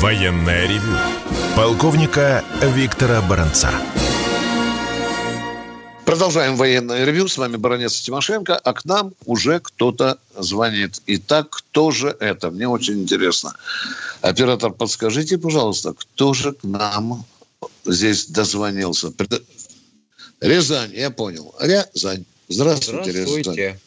Военное 0.01 0.67
ревю 0.67 0.97
полковника 1.55 2.43
Виктора 2.61 3.21
Баранца. 3.21 3.71
Продолжаем 6.05 6.55
военное 6.55 7.03
ревю. 7.03 7.27
С 7.27 7.37
вами 7.37 7.57
баронец 7.57 7.99
Тимошенко, 8.01 8.55
а 8.55 8.73
к 8.73 8.85
нам 8.85 9.13
уже 9.25 9.59
кто-то 9.59 10.19
звонит. 10.37 11.01
Итак, 11.07 11.49
кто 11.49 11.89
же 11.91 12.15
это? 12.19 12.51
Мне 12.51 12.67
очень 12.67 13.01
интересно. 13.01 13.55
Оператор, 14.21 14.71
подскажите, 14.71 15.37
пожалуйста, 15.39 15.93
кто 15.93 16.33
же 16.33 16.53
к 16.53 16.63
нам 16.63 17.25
здесь 17.85 18.27
дозвонился? 18.27 19.11
Рязань, 20.41 20.93
я 20.93 21.09
понял. 21.09 21.55
Рязань. 21.59 22.25
Здравствуйте, 22.49 23.11
Рязань. 23.11 23.43
Здравствуйте. 23.43 23.79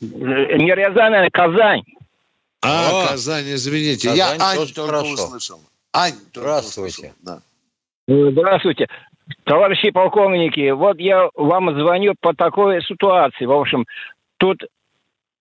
Не 0.00 0.74
Рязань, 0.74 1.14
а 1.14 1.30
Казань. 1.30 1.82
А, 2.60 3.04
О, 3.04 3.08
Казань, 3.08 3.54
извините. 3.54 4.08
Казань 4.08 4.18
я 4.18 4.36
Ань 4.40 4.56
только 4.56 4.86
хорошо. 4.86 5.12
услышал. 5.26 5.60
Ань 5.92 6.12
только 6.32 6.40
Здравствуйте. 6.40 6.96
услышал. 6.96 7.14
Да. 7.22 7.42
Э, 8.08 8.30
Здравствуйте. 8.32 8.88
Товарищи 9.44 9.90
полковники, 9.90 10.70
вот 10.70 10.98
я 10.98 11.28
вам 11.34 11.78
звоню 11.78 12.14
по 12.20 12.34
такой 12.34 12.82
ситуации. 12.82 13.46
В 13.46 13.52
общем, 13.52 13.86
тут 14.38 14.62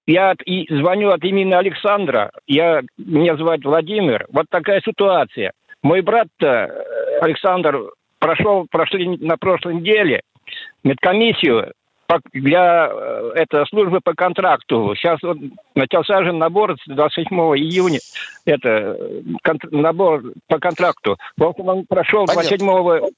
я 0.08 0.32
от- 0.32 0.42
и 0.46 0.68
звоню 0.74 1.10
от 1.12 1.24
имени 1.24 1.54
Александра. 1.54 2.32
Я, 2.48 2.82
меня 2.98 3.36
зовут 3.36 3.64
Владимир. 3.66 4.26
Вот 4.32 4.46
такая 4.50 4.82
ситуация. 4.82 5.52
Мой 5.82 6.02
брат-то, 6.02 6.48
э, 6.48 7.18
Александр, 7.22 7.92
прошел 8.20 8.66
прошли 8.72 9.18
на 9.18 9.38
прошлой 9.38 9.76
неделе 9.76 10.22
медкомиссию 10.84 11.74
для 12.34 12.90
э, 12.92 13.32
это, 13.36 13.66
службы 13.66 14.00
по 14.04 14.14
контракту. 14.14 14.94
Сейчас 14.96 15.22
вот 15.24 15.38
начался 15.76 16.24
же 16.24 16.32
набор 16.32 16.76
с 16.78 16.88
27 16.88 17.36
июня. 17.58 18.00
Это 18.46 18.98
контр- 19.44 19.70
набор 19.72 20.22
по 20.48 20.60
контракту. 20.60 21.18
В 21.38 21.44
общем, 21.44 21.68
он 21.68 21.86
прошел 21.88 22.26
Понятно. 22.26 22.58
27 22.58 23.10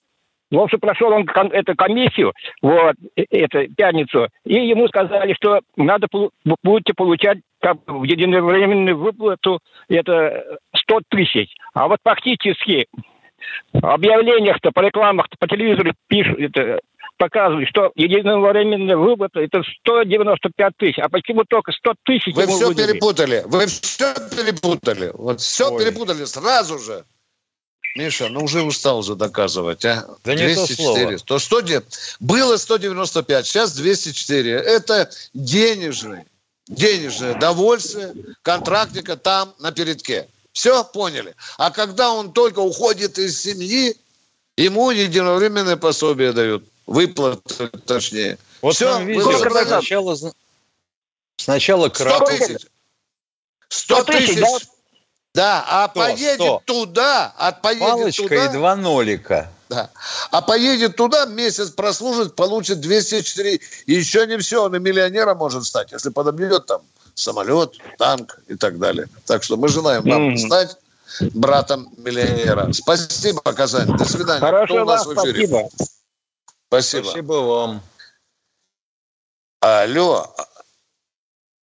в 0.51 0.59
общем, 0.59 0.79
прошел 0.79 1.11
он 1.11 1.27
эту 1.51 1.75
комиссию, 1.75 2.33
вот, 2.61 2.95
э, 3.15 3.23
это, 3.29 3.67
пятницу, 3.67 4.27
и 4.45 4.67
ему 4.67 4.87
сказали, 4.87 5.33
что 5.33 5.59
надо 5.75 6.07
будете 6.63 6.93
получать 6.93 7.39
как 7.61 7.77
в 7.87 8.03
единовременную 8.03 8.97
выплату 8.97 9.59
это 9.89 10.11
э, 10.11 10.57
100 10.75 11.01
тысяч. 11.09 11.49
А 11.73 11.87
вот 11.87 11.99
фактически 12.03 12.85
в 13.73 13.85
объявлениях-то, 13.85 14.71
по 14.71 14.81
рекламах 14.81 15.27
по 15.39 15.47
телевизору 15.47 15.91
пишут, 16.07 16.39
это, 16.39 16.79
показывает, 17.17 17.67
что 17.69 17.91
единовременная 17.95 18.97
выплата 18.97 19.39
это 19.39 19.63
195 19.81 20.73
тысяч. 20.77 20.99
А 20.99 21.09
почему 21.09 21.43
только 21.47 21.71
100 21.71 21.93
тысяч 22.03 22.35
Вы 22.35 22.47
все 22.47 22.67
выделили? 22.67 22.91
перепутали. 22.93 23.43
Вы 23.45 23.65
все 23.67 24.13
перепутали. 24.35 25.11
Вот 25.13 25.39
все 25.39 25.71
Ой. 25.71 25.83
перепутали 25.83 26.25
сразу 26.25 26.77
же. 26.77 27.03
Миша, 27.95 28.27
ну 28.27 28.43
уже 28.43 28.61
устал 28.61 29.01
же 29.03 29.15
доказывать, 29.15 29.85
а? 29.85 30.05
Да 30.25 30.35
не 30.35 30.53
то 30.53 30.67
слово. 30.67 31.17
То 31.19 31.39
100, 31.39 31.61
де- 31.61 31.83
было 32.19 32.57
195, 32.57 33.47
сейчас 33.47 33.71
204. 33.73 34.51
Это 34.51 35.09
денежный, 35.33 36.25
денежное 36.67 37.35
довольствие 37.35 38.13
контрактника 38.41 39.15
там 39.15 39.55
на 39.59 39.71
передке. 39.71 40.27
Все 40.51 40.83
поняли. 40.83 41.35
А 41.57 41.71
когда 41.71 42.11
он 42.11 42.33
только 42.33 42.59
уходит 42.59 43.17
из 43.17 43.41
семьи, 43.41 43.95
ему 44.57 44.91
единовременное 44.91 45.77
пособие 45.77 46.33
дают. 46.33 46.65
Выплаты, 46.85 47.69
точнее. 47.85 48.37
Вот 48.61 48.75
Все, 48.75 49.01
видео 49.03 49.39
сначала, 49.49 50.17
сначала 51.37 51.87
100 51.87 52.03
кратко. 52.03 52.37
тысяч. 52.37 52.67
100 53.69 54.03
тысяч. 54.03 54.43
Да? 55.35 55.63
А 55.67 55.89
Сто, 55.89 55.99
поедет 55.99 56.35
сто. 56.35 56.61
туда, 56.65 57.33
а 57.37 57.51
поедет 57.51 57.87
Палочка 57.87 58.23
туда, 58.23 58.45
и 58.45 58.49
два 58.53 58.75
нолика. 58.75 59.51
да, 59.69 59.89
а 60.31 60.41
поедет 60.41 60.95
туда, 60.95 61.25
месяц 61.25 61.69
прослужит, 61.71 62.35
получит 62.35 62.79
204. 62.79 63.59
И 63.85 63.93
еще 63.93 64.25
не 64.27 64.37
все, 64.37 64.63
он 64.63 64.75
и 64.75 64.79
миллионером 64.79 65.37
может 65.37 65.65
стать, 65.65 65.91
если 65.91 66.09
подобьет 66.09 66.65
там 66.65 66.81
самолет, 67.15 67.73
танк 67.97 68.39
и 68.47 68.55
так 68.55 68.79
далее. 68.79 69.07
Так 69.25 69.43
что 69.43 69.57
мы 69.57 69.67
желаем 69.67 70.03
вам 70.03 70.29
Мгм. 70.29 70.37
стать 70.37 70.77
братом 71.33 71.89
миллионера. 71.97 72.71
Спасибо, 72.73 73.41
Казань. 73.41 73.95
До 73.97 74.05
свидания. 74.05 74.37
Кто 74.39 74.47
Хорошего 74.47 74.81
у 74.81 74.85
нас 74.85 75.05
вас, 75.05 75.15
в 75.17 75.19
эфире? 75.31 75.47
спасибо. 75.47 75.69
Спасибо. 76.67 77.03
Спасибо 77.03 77.33
вам. 77.33 77.81
Алло. 79.61 80.33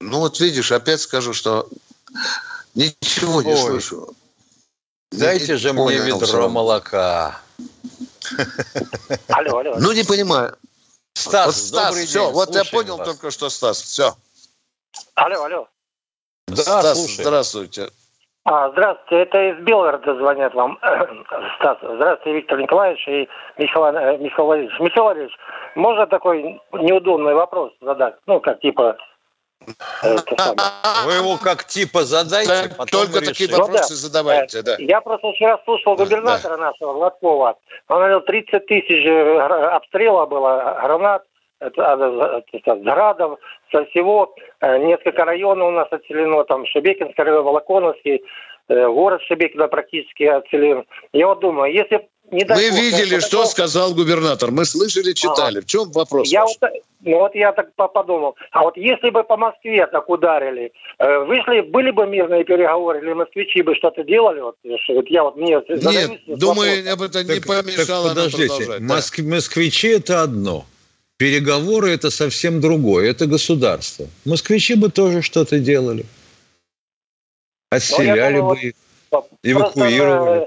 Ну 0.00 0.18
вот 0.20 0.40
видишь, 0.40 0.72
опять 0.72 1.00
скажу, 1.00 1.32
что 1.32 1.68
ничего 2.74 3.42
не 3.42 3.52
Ой. 3.52 3.56
слышу. 3.56 4.14
Дайте 5.10 5.52
Не 5.52 5.58
же 5.58 5.72
мне 5.72 5.98
ведро 5.98 6.48
молока. 6.48 7.38
Алло, 9.28 9.58
алло. 9.58 9.74
Ну, 9.78 9.92
не 9.92 10.04
понимаю. 10.04 10.56
Стас, 11.14 11.46
вот 11.46 11.54
Стас, 11.54 11.88
добрый 11.90 12.06
все, 12.06 12.24
день, 12.24 12.32
вот 12.32 12.54
я 12.54 12.64
понял 12.64 12.96
вас. 12.96 13.08
только 13.08 13.30
что, 13.30 13.50
Стас, 13.50 13.82
все. 13.82 14.14
Алло, 15.14 15.44
алло. 15.44 15.68
Да, 16.48 16.56
Стас, 16.56 16.98
слушай. 16.98 17.22
здравствуйте. 17.22 17.90
А, 18.44 18.70
здравствуйте, 18.70 19.22
это 19.22 19.50
из 19.50 19.64
Белгорода 19.64 20.16
звонят 20.16 20.54
вам. 20.54 20.78
Стас, 21.58 21.78
здравствуйте, 21.82 22.38
Виктор 22.38 22.58
Николаевич 22.58 23.06
и 23.06 23.28
Михаил, 23.58 23.84
э, 23.96 24.18
Михаил 24.18 24.48
Валерьевич. 24.48 24.80
Михаил 24.80 25.04
Валерьевич, 25.04 25.36
можно 25.74 26.06
такой 26.06 26.60
неудобный 26.72 27.34
вопрос 27.34 27.72
задать? 27.80 28.16
Ну, 28.26 28.40
как 28.40 28.60
типа... 28.60 28.96
э, 30.02 30.16
самое. 30.36 30.58
Вы 31.06 31.12
его 31.14 31.36
как 31.36 31.64
типа 31.64 32.02
задайте, 32.04 32.48
Так, 32.48 32.76
потом 32.76 33.00
Только 33.02 33.20
мы 33.20 33.26
такие 33.26 33.48
решим. 33.48 33.60
вопросы 33.60 33.94
Ну 33.94 33.96
да. 33.96 34.08
задавайте, 34.08 34.62
да. 34.62 34.76
Я 34.78 35.00
просто 35.00 35.32
вчера 35.32 35.58
слушал 35.64 35.96
губернатора 35.96 36.56
нашего, 36.56 36.94
Гладкова. 36.94 37.56
Он 37.88 37.96
говорил, 37.96 38.20
30 38.20 38.66
тысяч 38.66 39.06
э, 39.06 39.38
обстрела 39.38 40.26
было, 40.26 40.78
гранат, 40.82 41.24
это, 41.60 41.92
а, 41.92 42.76
градов, 42.76 43.38
со 43.70 43.84
всего. 43.86 44.34
Э, 44.60 44.78
Несколько 44.78 45.24
районов 45.24 45.68
у 45.68 45.70
нас 45.72 45.88
отселено, 45.90 46.44
там 46.44 46.66
Шебекинский 46.66 47.22
район, 47.22 47.44
Волоконовский, 47.44 48.22
город 48.68 49.20
Шебекино 49.22 49.68
практически 49.68 50.24
отселен. 50.24 50.84
Я 51.12 51.26
вот 51.26 51.40
думаю, 51.40 51.72
если 51.72 52.08
не 52.32 52.44
бог, 52.44 52.58
видели, 52.58 53.20
что 53.20 53.30
такое- 53.30 53.46
сказал 53.46 53.94
губернатор. 53.94 54.50
Мы 54.50 54.64
слышали, 54.64 55.12
читали. 55.12 55.60
В 55.60 55.66
чем 55.66 55.90
вопрос? 55.92 56.28
я 56.28 56.42
ваш? 56.44 56.56
вот, 56.60 56.70
ну 57.02 57.18
вот 57.18 57.34
я 57.34 57.52
так 57.52 57.74
по- 57.74 57.88
подумал. 57.88 58.34
А 58.50 58.62
вот 58.62 58.76
если 58.76 59.10
бы 59.10 59.22
по 59.24 59.36
Москве 59.36 59.86
так 59.86 60.08
ударили, 60.08 60.72
э, 60.98 61.18
вышли, 61.24 61.60
были 61.60 61.90
бы 61.90 62.06
мирные 62.06 62.44
переговоры, 62.44 63.00
или 63.00 63.12
москвичи 63.12 63.62
бы 63.62 63.74
что-то 63.74 64.02
делали? 64.04 64.40
Вот, 64.40 64.56
вот 64.64 65.06
я 65.08 65.22
вот 65.24 65.36
мне 65.36 65.60
Нет, 65.68 66.10
думаю, 66.26 66.92
об 66.92 67.02
этом 67.02 67.22
не 67.26 67.34
Так- 67.40 67.46
помешало 67.46 68.08
так 68.08 68.16
подождите, 68.16 68.48
продолжать. 68.48 68.86
да. 68.86 68.94
Моск- 68.96 69.22
москвичи 69.22 69.88
это 69.88 70.22
одно. 70.22 70.64
Переговоры 71.18 71.90
это 71.90 72.10
совсем 72.10 72.60
другое. 72.60 73.08
Это 73.10 73.26
государство. 73.26 74.06
Москвичи 74.24 74.74
бы 74.74 74.90
тоже 74.90 75.22
что-то 75.22 75.58
делали. 75.60 76.04
Отселяли 77.70 78.36
думаю, 78.38 78.54
бы 78.56 78.60
их, 78.68 78.74
Просто, 79.10 79.30
эвакуировали. 79.42 80.42
э, 80.42 80.46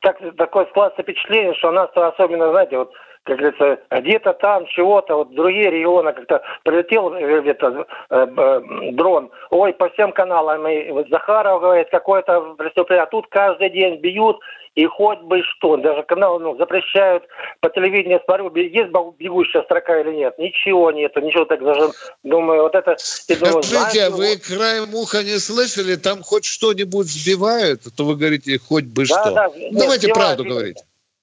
так, 0.00 0.18
такое 0.36 0.66
складывается 0.66 1.02
впечатление, 1.02 1.54
что 1.54 1.68
у 1.68 1.72
нас 1.72 1.90
особенно, 1.94 2.50
знаете, 2.50 2.78
вот 2.78 2.92
как 3.24 3.38
говорится, 3.38 3.78
где-то 3.90 4.34
там 4.34 4.66
чего-то, 4.66 5.16
вот 5.16 5.34
другие 5.34 5.70
регионы 5.70 6.12
как-то 6.12 6.42
прилетел 6.62 7.14
э, 7.14 7.42
это, 7.48 7.86
э, 8.10 8.26
э, 8.36 8.90
дрон, 8.92 9.30
ой, 9.50 9.72
по 9.72 9.88
всем 9.90 10.12
каналам, 10.12 10.68
и 10.68 10.90
вот 10.90 11.08
Захаров 11.08 11.62
говорит, 11.62 11.88
какое-то 11.90 12.54
преступление, 12.58 13.04
а 13.04 13.06
тут 13.06 13.26
каждый 13.28 13.70
день 13.70 13.96
бьют, 14.00 14.38
и 14.74 14.86
хоть 14.86 15.20
бы 15.20 15.40
что, 15.44 15.76
даже 15.76 16.02
канал 16.02 16.40
ну, 16.40 16.56
запрещают 16.56 17.22
по 17.60 17.70
телевидению, 17.70 18.20
смотрю, 18.24 18.52
есть 18.56 18.90
бегущая 19.18 19.62
строка 19.62 20.00
или 20.00 20.10
нет, 20.16 20.36
ничего 20.38 20.90
нету, 20.90 21.20
ничего 21.20 21.44
так 21.44 21.62
даже, 21.62 21.92
думаю, 22.24 22.62
вот 22.62 22.74
это... 22.74 22.96
и 23.28 23.34
думаю, 23.36 23.62
Скажите, 23.62 24.02
а 24.04 24.10
знаете, 24.10 24.10
вы 24.10 24.28
вот- 24.34 24.42
краем 24.42 24.94
уха 24.94 25.22
не 25.22 25.38
слышали? 25.38 25.94
Там 25.94 26.22
хоть 26.22 26.44
что-нибудь 26.44 27.06
сбивают? 27.06 27.82
А 27.86 27.90
То 27.90 28.04
вы 28.04 28.16
говорите, 28.16 28.58
хоть 28.58 28.84
бы 28.84 29.04
Да, 29.06 29.22
что. 29.22 29.30
да, 29.32 29.48
нет, 29.56 29.72
Давайте 29.72 30.06
сбивают, 30.06 30.14
правду 30.14 30.42
Виктор. 30.42 30.56
говорить. 30.58 30.78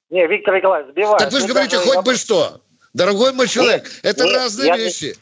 Не, 0.10 0.28
Виктор 0.28 0.56
Николаевич, 0.56 0.92
сбивают. 0.92 1.20
Так 1.20 1.32
вы 1.34 1.40
же 1.40 1.48
Ну, 1.48 1.54
говорите, 1.54 1.76
даже 1.78 1.88
хоть 1.90 1.96
я- 1.96 2.02
бы 2.04 2.16
что. 2.16 2.62
Дорогой 2.94 3.32
мой 3.34 3.48
человек, 3.48 3.84
это 4.04 4.24
нет, 4.26 4.36
разные 4.36 4.68
я- 4.68 4.78
вещи. 4.78 5.16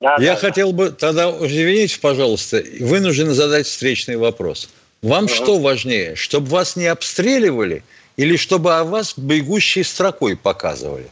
Да, 0.00 0.16
Я 0.18 0.32
да, 0.32 0.36
хотел 0.40 0.72
бы 0.72 0.90
тогда, 0.90 1.30
извините, 1.30 2.00
пожалуйста, 2.00 2.60
вынужден 2.80 3.30
задать 3.30 3.66
встречный 3.66 4.16
вопрос. 4.16 4.68
Вам 5.02 5.26
что 5.26 5.58
важнее, 5.58 6.14
чтобы 6.14 6.46
вас 6.46 6.76
не 6.76 6.86
обстреливали 6.86 7.82
или 8.16 8.36
чтобы 8.36 8.76
о 8.76 8.84
вас 8.84 9.18
бегущей 9.18 9.82
строкой 9.82 10.36
показывали? 10.36 11.08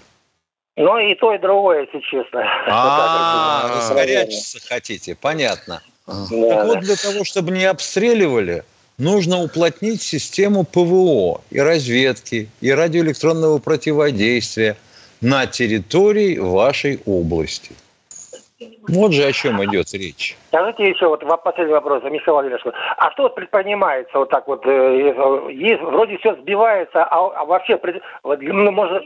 Ну 0.77 0.97
и 0.99 1.15
то, 1.17 1.35
и 1.35 1.39
другое, 1.39 1.87
если 1.87 2.01
честно. 2.01 2.45
А, 2.69 3.69
вот, 3.69 3.77
раскорячиться 3.77 4.61
хотите, 4.67 5.17
понятно. 5.17 5.83
Так 6.07 6.67
вот, 6.67 6.81
для 6.81 6.97
того, 6.97 7.25
чтобы 7.25 7.51
не 7.51 7.65
обстреливали, 7.65 8.65
нужно 8.97 9.43
уплотнить 9.43 10.01
систему 10.01 10.65
ПВО 10.65 11.43
и 11.51 11.59
разведки, 11.59 12.49
и 12.61 12.71
радиоэлектронного 12.71 13.59
противодействия 13.59 14.77
на 15.21 15.47
территории 15.47 16.39
вашей 16.39 17.01
области. 17.07 17.73
Вот 18.89 19.13
же 19.13 19.25
о 19.25 19.33
чем 19.33 19.65
идет 19.65 19.93
речь. 19.95 20.37
Скажите 20.49 20.89
еще 20.89 21.09
вот 21.09 21.23
во- 21.23 21.39
последний 21.39 21.73
вопрос, 21.73 22.03
Михаил 22.05 22.37
Валерьевич. 22.37 22.63
А 22.99 23.11
что 23.13 23.23
вот 23.25 23.35
предпринимается 23.35 24.19
вот 24.19 24.29
так 24.29 24.47
вот? 24.49 24.67
э, 24.67 25.51
Есть, 25.51 25.81
вроде 25.83 26.19
все 26.19 26.35
сбивается, 26.35 27.03
а, 27.05 27.41
а 27.41 27.45
вообще, 27.47 27.77
пред- 27.79 28.03
вот, 28.23 28.41
ну, 28.43 28.71
может, 28.71 29.03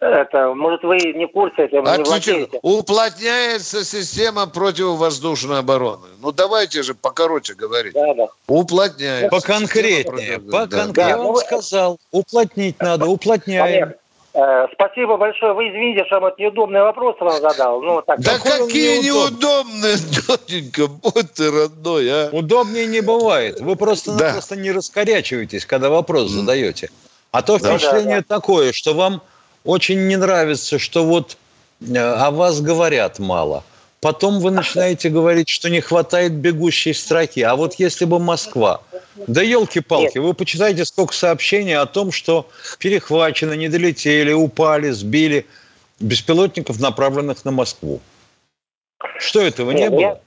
это, 0.00 0.52
может, 0.54 0.82
вы 0.82 0.98
не 0.98 1.24
в 1.26 1.30
курсе, 1.32 1.62
это, 1.62 1.76
не 1.76 1.82
Отвечу. 1.82 2.10
владеете? 2.10 2.58
Уплотняется 2.62 3.84
система 3.84 4.46
противовоздушной 4.46 5.60
обороны. 5.60 6.08
Ну 6.20 6.32
давайте 6.32 6.82
же 6.82 6.94
покороче 6.94 7.54
говорить. 7.54 7.94
Да, 7.94 8.12
да. 8.14 8.26
Уплотняется. 8.46 9.28
Поконкретнее, 9.30 10.38
поконкретнее. 10.38 10.92
да. 10.94 11.08
Я 11.08 11.16
ну 11.16 11.26
вам 11.32 11.36
сказал, 11.36 11.98
уплотнить 12.10 12.78
надо, 12.80 13.06
уплотняем. 13.06 13.62
Понятно. 13.62 13.94
Э, 14.34 14.66
Спасибо 14.72 15.16
большое. 15.18 15.52
Вы 15.52 15.68
извините, 15.68 16.04
что 16.06 16.20
вот 16.20 16.38
неудобные 16.38 16.82
вопросы 16.82 17.22
вам 17.22 17.40
задал. 17.40 17.82
Ну, 17.82 18.00
так, 18.02 18.20
Да 18.20 18.38
какие 18.38 18.98
неудобные, 19.04 19.96
тетенька, 19.98 20.86
будь 20.86 21.32
ты 21.34 21.50
родной, 21.50 22.08
а. 22.10 22.28
Удобнее 22.32 22.86
не 22.86 23.02
бывает. 23.02 23.60
Вы 23.60 23.76
просто-напросто 23.76 24.56
не 24.56 24.72
раскорячиваетесь, 24.72 25.66
когда 25.66 25.90
вопрос 25.90 26.30
задаете. 26.30 26.90
А 27.30 27.42
то 27.42 27.58
Да. 27.58 27.76
впечатление 27.76 28.22
такое, 28.22 28.72
что 28.72 28.94
вам 28.94 29.22
очень 29.64 30.06
не 30.06 30.16
нравится, 30.16 30.78
что 30.78 31.04
вот 31.04 31.36
э, 31.80 31.98
о 31.98 32.30
вас 32.30 32.60
говорят 32.60 33.18
мало. 33.18 33.64
Потом 34.02 34.40
вы 34.40 34.50
начинаете 34.50 35.10
говорить, 35.10 35.48
что 35.48 35.70
не 35.70 35.80
хватает 35.80 36.32
бегущей 36.32 36.92
строки. 36.92 37.38
А 37.38 37.54
вот 37.54 37.74
если 37.74 38.04
бы 38.04 38.18
Москва... 38.18 38.82
Да 39.28 39.42
елки-палки, 39.42 40.18
вы 40.18 40.34
почитайте, 40.34 40.84
сколько 40.84 41.14
сообщений 41.14 41.76
о 41.76 41.86
том, 41.86 42.10
что 42.10 42.48
перехвачено, 42.80 43.52
не 43.52 43.68
долетели, 43.68 44.32
упали, 44.32 44.90
сбили 44.90 45.46
беспилотников, 46.00 46.80
направленных 46.80 47.44
на 47.44 47.52
Москву. 47.52 48.00
Что 49.20 49.40
этого 49.40 49.70
не 49.70 49.82
Не, 49.82 49.90
было? 49.90 50.00
я- 50.00 50.20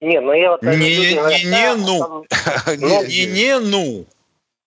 Не, 0.00 0.20
ну 0.20 0.32
я 0.32 0.50
вот... 0.50 0.62
Не, 0.62 0.76
не, 0.76 1.14
говорят, 1.14 1.44
не, 1.44 1.74
ну. 1.86 2.26
Не, 2.76 3.26
Не, 3.26 3.58
ну. 3.60 4.06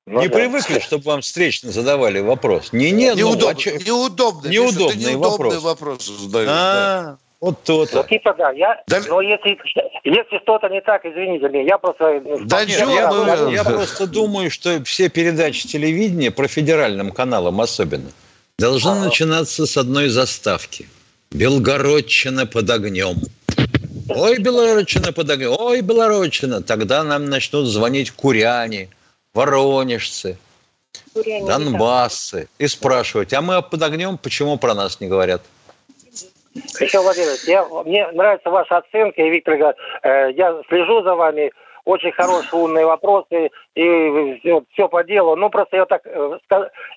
Ну 0.05 0.21
не 0.21 0.29
да. 0.29 0.35
привыкли, 0.37 0.79
чтобы 0.79 1.03
вам 1.03 1.19
встречно 1.19 1.69
задавали 1.73 2.19
вопрос. 2.21 2.71
Не, 2.71 2.91
не, 2.91 3.09
ну. 3.11 3.17
Неудобно, 3.17 3.49
а 3.49 3.55
чё- 3.55 3.77
неудобно, 3.77 4.47
Неудобный 4.47 4.93
ты 5.03 5.11
неудобные 5.11 5.17
вопрос. 5.17 5.63
вопросы 5.63 6.13
задаешь. 6.13 6.47
да. 6.47 7.17
Вот 7.39 7.63
то-то. 7.63 7.97
Ну, 7.97 8.03
типа, 8.03 8.33
да, 8.37 8.51
я, 8.51 8.81
Да- 8.87 9.01
но 9.07 9.21
если, 9.21 9.57
если 10.03 10.39
что-то 10.41 10.69
не 10.69 10.81
так, 10.81 11.05
извините 11.05 11.47
меня, 11.49 11.63
я 11.63 11.77
просто... 11.77 12.19
ну, 12.25 12.39
Да 12.45 12.61
я- 12.61 12.65
ничего, 12.65 12.89
Я, 12.91 13.01
я- 13.01 13.07
ну, 13.09 13.13
думаю- 13.15 13.37
да. 13.45 13.51
я 13.51 13.63
просто 13.63 14.07
думаю, 14.07 14.49
что 14.51 14.83
все 14.83 15.09
передачи 15.09 15.67
телевидения, 15.67 16.31
про 16.31 16.47
федеральным 16.47 17.11
каналам 17.11 17.61
особенно, 17.61 18.09
должна 18.57 18.93
а... 18.93 19.05
начинаться 19.05 19.67
с 19.67 19.77
одной 19.77 20.07
заставки. 20.07 20.87
Белгородчина 21.31 22.47
под 22.47 22.69
огнем. 22.71 23.17
Ой, 24.09 24.39
Белородчина 24.39 25.11
под 25.13 25.29
огнем. 25.29 25.55
Ой, 25.59 25.81
Белородчина. 25.81 26.63
Тогда 26.63 27.03
нам 27.03 27.25
начнут 27.25 27.67
звонить 27.67 28.11
куряне, 28.11 28.89
воронежцы, 29.35 30.37
куряне, 31.13 31.45
донбассы 31.45 32.47
и 32.57 32.67
спрашивать, 32.67 33.33
а 33.33 33.41
мы 33.41 33.61
под 33.61 33.83
огнем, 33.83 34.17
почему 34.17 34.57
про 34.57 34.73
нас 34.73 34.99
не 35.01 35.07
говорят? 35.07 35.43
Михаил 36.79 37.03
Владимирович, 37.03 37.43
я, 37.43 37.65
мне 37.85 38.07
нравится 38.11 38.49
ваша 38.49 38.77
оценка, 38.77 39.21
и 39.21 39.29
Виктор, 39.29 39.55
э, 40.03 40.31
я 40.33 40.61
слежу 40.69 41.03
за 41.03 41.15
вами, 41.15 41.51
очень 41.85 42.11
хорошие 42.11 42.61
умные 42.61 42.85
вопросы, 42.85 43.49
и 43.75 44.39
все, 44.39 44.63
все 44.73 44.89
по 44.89 45.03
делу. 45.03 45.35
Ну, 45.35 45.49
просто 45.49 45.77
я 45.77 45.85
так 45.85 46.01
э, 46.05 46.39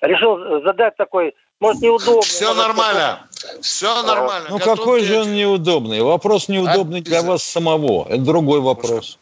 решил 0.01 0.61
задать 0.63 0.95
такой, 0.97 1.33
может, 1.59 1.81
неудобный. 1.81 2.23
Все 2.23 2.47
может, 2.47 2.67
нормально, 2.67 3.27
все 3.61 4.03
нормально. 4.03 4.47
Ну, 4.49 4.57
Готов 4.57 4.79
какой 4.79 5.01
же 5.01 5.21
он 5.21 5.33
неудобный? 5.33 6.01
Вопрос 6.01 6.49
неудобный 6.49 6.99
а, 6.99 7.03
для 7.03 7.21
вас 7.21 7.43
самого. 7.43 8.07
Это 8.09 8.21
другой 8.21 8.59
вопрос. 8.59 9.19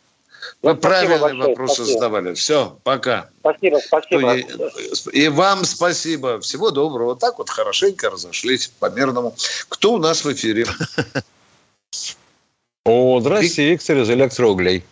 Вы 0.61 0.75
правильные 0.75 1.47
вопросы 1.47 1.75
спасибо. 1.75 1.99
задавали. 1.99 2.33
Все, 2.33 2.77
пока. 2.83 3.29
Спасибо, 3.39 3.77
спасибо. 3.77 4.35
И, 4.35 4.45
и 5.13 5.27
вам 5.29 5.63
спасибо. 5.63 6.39
Всего 6.39 6.71
доброго. 6.71 7.09
Вот 7.09 7.19
так 7.19 7.37
вот 7.37 7.49
хорошенько 7.49 8.09
разошлись 8.09 8.67
по-мирному. 8.67 9.33
Кто 9.69 9.93
у 9.93 9.97
нас 9.97 10.25
в 10.25 10.33
эфире? 10.33 10.65
О, 12.85 13.19
здравствуйте, 13.19 13.69
Виктор 13.69 13.97
из 13.97 14.09
электроуглей. 14.09 14.83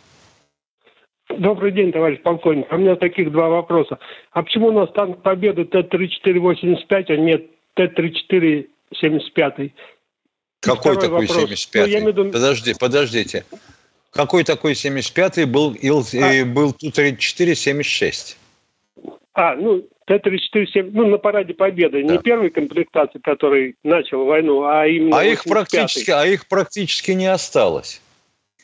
Добрый 1.30 1.72
день, 1.72 1.92
товарищ 1.92 2.22
полковник. 2.22 2.72
У 2.72 2.78
меня 2.78 2.96
таких 2.96 3.32
два 3.32 3.50
вопроса. 3.50 4.00
А 4.32 4.44
почему 4.44 4.68
у 4.68 4.72
нас 4.72 4.90
танк 4.94 5.22
Победы 5.22 5.66
Т-34-85, 5.66 7.06
а 7.10 7.18
нет 7.18 7.48
Т-34-75? 7.74 9.72
Какой 10.62 10.96
такой 10.96 11.28
вопрос. 11.28 11.52
75-й? 11.52 12.02
Ну, 12.02 12.08
виду... 12.08 12.32
Подожди, 12.32 12.74
подождите. 12.80 13.46
Какой 14.18 14.44
такой 14.44 14.74
75-й 14.74 15.46
был, 15.46 15.74
Ил, 15.74 16.04
а. 16.16 16.46
был 16.46 16.74
Ту-34-76? 16.74 18.36
А, 19.34 19.56
ну, 19.56 19.88
Т-34, 20.08 20.90
ну, 20.92 21.06
на 21.06 21.20
параде 21.20 21.54
Победы. 21.54 22.04
Да. 22.04 22.14
Не 22.14 22.20
первой 22.20 22.50
комплектации, 22.50 23.20
который 23.20 23.76
начал 23.84 24.26
войну, 24.26 24.64
а 24.64 24.88
именно 24.88 25.20
а 25.20 25.24
их 25.24 25.44
практически, 25.44 26.10
А 26.10 26.26
их 26.26 26.48
практически 26.48 27.12
не 27.12 27.28
осталось, 27.28 28.02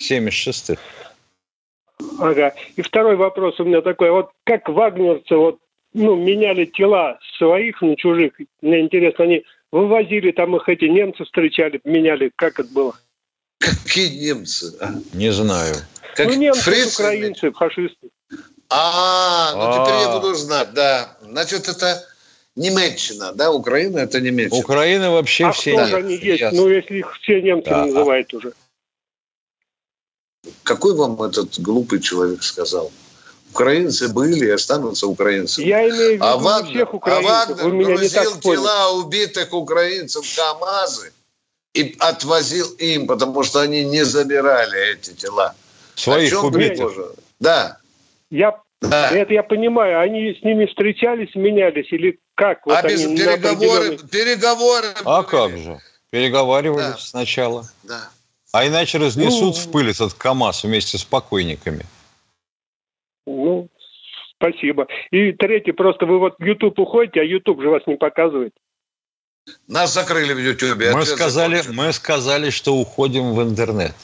76-х. 0.01 0.81
Ага. 2.19 2.55
И 2.75 2.81
второй 2.81 3.15
вопрос 3.15 3.59
у 3.59 3.63
меня 3.63 3.81
такой. 3.81 4.09
Вот 4.09 4.31
как 4.45 4.67
вагнерцы 4.67 5.35
вот, 5.35 5.59
ну, 5.93 6.15
меняли 6.15 6.65
тела 6.65 7.19
своих 7.37 7.79
на 7.83 7.95
чужих? 7.95 8.33
Мне 8.63 8.79
интересно, 8.79 9.25
они 9.25 9.45
вывозили 9.71 10.31
там 10.31 10.55
их 10.55 10.67
эти 10.67 10.85
немцы 10.85 11.23
встречали, 11.25 11.79
меняли, 11.83 12.31
как 12.35 12.59
это 12.59 12.73
было? 12.73 12.95
Какие 13.63 14.09
немцы? 14.19 14.75
А? 14.81 14.93
Не 15.13 15.31
знаю. 15.31 15.75
Как 16.15 16.27
ну, 16.27 16.33
немцы, 16.33 16.61
фрицы, 16.61 17.01
украинцы, 17.01 17.51
фашисты. 17.51 18.09
А, 18.69 19.53
ну 19.55 19.85
теперь 19.85 20.01
я 20.01 20.09
а. 20.09 20.19
буду 20.19 20.35
знать, 20.35 20.73
да. 20.73 21.17
Значит, 21.21 21.69
это 21.69 22.03
Немеччина, 22.55 23.31
да? 23.33 23.51
Украина 23.51 23.99
это 23.99 24.19
Немеччина. 24.19 24.59
Украина 24.59 25.11
вообще 25.11 25.45
а 25.45 25.51
все 25.51 25.73
кто 25.73 25.85
же 25.85 25.95
они 25.95 26.15
есть? 26.15 26.51
Ну, 26.51 26.67
если 26.67 26.99
их 26.99 27.17
все 27.21 27.41
немцы 27.41 27.69
да. 27.69 27.85
называют 27.85 28.33
уже. 28.33 28.53
Какой 30.63 30.93
вам 30.95 31.21
этот 31.23 31.59
глупый 31.59 32.01
человек 32.01 32.43
сказал? 32.43 32.91
Украинцы 33.51 34.09
были 34.09 34.45
и 34.45 34.49
останутся 34.49 35.07
украинцами. 35.07 35.65
Я 35.65 35.87
имею 35.89 36.09
в 36.09 36.13
виду 36.15 36.25
а 36.25 36.37
Вагнер, 36.37 36.73
всех 36.73 36.93
украинцев. 36.93 37.31
А 37.31 37.45
Вагнер 37.45 37.63
Вы 37.63 37.71
меня 37.71 37.85
грузил 37.85 38.01
не 38.01 38.09
так 38.09 38.41
тела 38.41 38.91
убитых 38.91 39.53
украинцев 39.53 40.25
в 40.25 40.35
КАМАЗы 40.35 41.12
и 41.73 41.95
отвозил 41.99 42.67
им, 42.77 43.07
потому 43.07 43.43
что 43.43 43.61
они 43.61 43.83
не 43.83 44.03
забирали 44.03 44.93
эти 44.93 45.13
тела. 45.13 45.55
Своих 45.95 46.43
убитых? 46.43 46.91
Да. 47.39 47.77
Я, 48.29 48.59
да. 48.81 49.09
Это 49.11 49.33
я 49.33 49.43
понимаю. 49.43 49.99
Они 49.99 50.33
с 50.33 50.43
ними 50.43 50.65
встречались, 50.65 51.33
менялись 51.35 51.91
или 51.91 52.19
как? 52.35 52.65
Вот 52.65 52.77
а 52.77 52.87
без 52.87 53.05
они 53.05 53.17
переговоры, 53.17 53.87
определенный... 53.87 54.09
переговоры. 54.09 54.87
А 55.03 55.21
были. 55.21 55.29
как 55.29 55.57
же? 55.57 55.79
Переговаривались 56.09 56.83
да. 56.83 56.97
сначала. 56.97 57.65
Да. 57.83 58.09
А 58.51 58.67
иначе 58.67 58.99
разнесут 58.99 59.55
ну, 59.55 59.61
в 59.61 59.71
пыль 59.71 59.89
этот 59.89 60.13
КАМАЗ 60.13 60.63
вместе 60.63 60.99
с 60.99 61.03
покойниками. 61.03 61.85
Ну, 63.25 63.67
спасибо. 64.35 64.87
И 65.09 65.31
третье, 65.31 65.73
просто 65.73 66.05
вы 66.05 66.19
вот 66.19 66.35
в 66.37 66.43
YouTube 66.43 66.77
уходите, 66.77 67.21
а 67.21 67.23
YouTube 67.23 67.61
же 67.61 67.69
вас 67.69 67.81
не 67.87 67.95
показывает. 67.95 68.53
Нас 69.67 69.93
закрыли 69.93 70.33
в 70.33 70.39
Ютьюбе. 70.39 70.93
Мы 70.93 71.05
сказали, 71.05 71.63
мы 71.69 71.91
сказали, 71.93 72.49
что 72.49 72.75
уходим 72.75 73.33
в 73.33 73.41
интернет. 73.41 73.95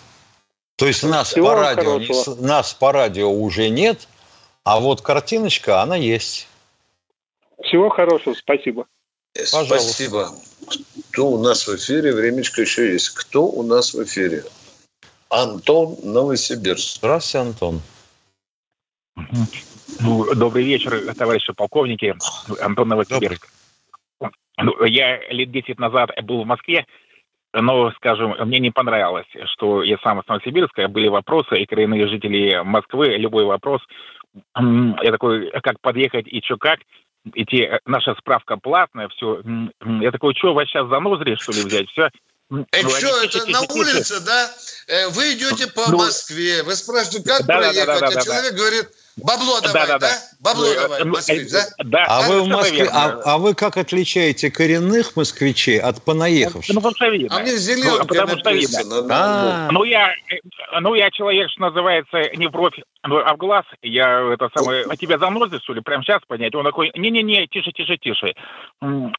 То 0.75 0.87
есть 0.87 1.03
нас 1.03 1.33
по, 1.33 1.55
радио, 1.55 1.99
не, 1.99 2.41
нас 2.41 2.73
по 2.73 2.91
радио 2.91 3.29
уже 3.29 3.69
нет, 3.69 4.07
а 4.63 4.79
вот 4.79 5.01
картиночка, 5.01 5.81
она 5.81 5.95
есть. 5.97 6.47
Всего 7.63 7.89
хорошего, 7.89 8.33
спасибо. 8.33 8.85
Пожалуйста. 9.33 9.79
Спасибо. 9.79 10.31
Кто 11.11 11.27
у 11.31 11.41
нас 11.41 11.67
в 11.67 11.75
эфире? 11.75 12.13
Времечко 12.13 12.61
еще 12.61 12.93
есть. 12.93 13.09
Кто 13.09 13.45
у 13.45 13.63
нас 13.63 13.93
в 13.93 14.03
эфире? 14.03 14.45
Антон 15.29 15.97
Новосибирск. 16.01 16.97
Здравствуйте, 16.97 17.47
Антон. 17.49 17.81
Ну, 19.99 20.33
добрый 20.33 20.63
вечер, 20.63 21.13
товарищи 21.13 21.53
полковники. 21.53 22.15
Антон 22.61 22.87
Новосибирск. 22.87 23.47
Ну, 23.51 23.58
я 24.85 25.19
лет 25.31 25.51
10 25.51 25.79
назад 25.79 26.11
был 26.23 26.43
в 26.43 26.47
Москве, 26.47 26.85
но, 27.53 27.91
скажем, 27.91 28.35
мне 28.47 28.59
не 28.59 28.71
понравилось, 28.71 29.27
что 29.53 29.81
я 29.83 29.97
сам 30.03 30.19
из 30.19 30.27
Новосибирска, 30.27 30.87
были 30.87 31.07
вопросы, 31.07 31.57
и 31.57 31.65
коренные 31.65 32.07
жители 32.07 32.61
Москвы, 32.63 33.17
любой 33.17 33.45
вопрос, 33.45 33.81
я 34.55 35.11
такой, 35.11 35.51
как 35.63 35.79
подъехать 35.81 36.27
и 36.27 36.41
что 36.41 36.57
как, 36.57 36.79
идти, 37.33 37.63
э, 37.63 37.79
наша 37.85 38.15
справка 38.15 38.57
платная, 38.57 39.07
все. 39.09 39.41
Я 40.01 40.11
такой, 40.11 40.33
что, 40.35 40.53
вас 40.53 40.67
сейчас 40.67 40.87
за 40.87 40.99
ноздри, 40.99 41.35
что 41.35 41.51
ли, 41.51 41.63
взять? 41.63 41.89
Все. 41.89 42.09
Ну, 42.49 42.65
это 42.71 42.89
что, 42.89 43.23
это 43.23 43.51
на 43.51 43.61
улице, 43.61 44.25
да? 44.25 44.49
Э, 44.87 45.09
вы 45.09 45.33
идете 45.33 45.71
по 45.71 45.89
ну, 45.91 45.97
Москве, 45.97 46.63
вы 46.63 46.73
спрашиваете, 46.73 47.27
как 47.27 47.45
да, 47.45 47.57
проехать, 47.57 47.85
да, 47.85 47.99
да, 47.99 48.11
да, 48.11 48.19
а 48.19 48.23
человек 48.23 48.51
да. 48.51 48.57
говорит, 48.57 48.89
Бабло 49.23 49.61
давай, 49.61 49.87
да? 49.87 49.87
да, 49.87 49.99
да? 49.99 50.15
Бабло 50.39 50.65
ну, 50.65 50.73
давай, 50.75 51.03
ну, 51.03 51.11
москвич, 51.11 51.51
да? 51.51 51.65
да? 51.83 52.05
А, 52.07 52.27
вы 52.27 52.41
в 52.41 52.47
Москве, 52.47 52.89
а, 52.91 53.21
а 53.25 53.37
вы 53.37 53.53
как 53.53 53.77
отличаете 53.77 54.51
коренных 54.51 55.15
москвичей 55.15 55.79
от 55.79 56.03
понаехавших? 56.03 56.73
Ну, 56.73 56.81
потому 56.81 56.95
что 56.95 57.09
видно. 57.09 57.37
А 57.37 57.41
мне 57.41 57.57
зеленка 57.57 57.99
ну, 57.99 58.05
потому 58.05 58.37
что 58.37 58.51
видно. 58.51 59.07
А. 59.09 59.69
Ну, 59.71 59.83
я, 59.83 60.09
ну, 60.81 60.95
я 60.95 61.11
человек, 61.11 61.49
что 61.51 61.61
называется, 61.61 62.35
не 62.35 62.47
в 62.47 62.51
бровь, 62.51 62.79
а 63.01 63.33
в 63.33 63.37
глаз. 63.37 63.65
Я 63.81 64.33
это 64.33 64.49
самое, 64.55 64.85
а 64.89 64.95
тебя 64.97 65.17
занозит, 65.17 65.63
что 65.63 65.73
ли, 65.73 65.81
прямо 65.81 66.03
сейчас 66.03 66.21
понять? 66.27 66.55
Он 66.55 66.63
такой, 66.63 66.91
не-не-не, 66.95 67.47
тише, 67.47 67.71
тише, 67.71 67.97
тише. 67.97 68.33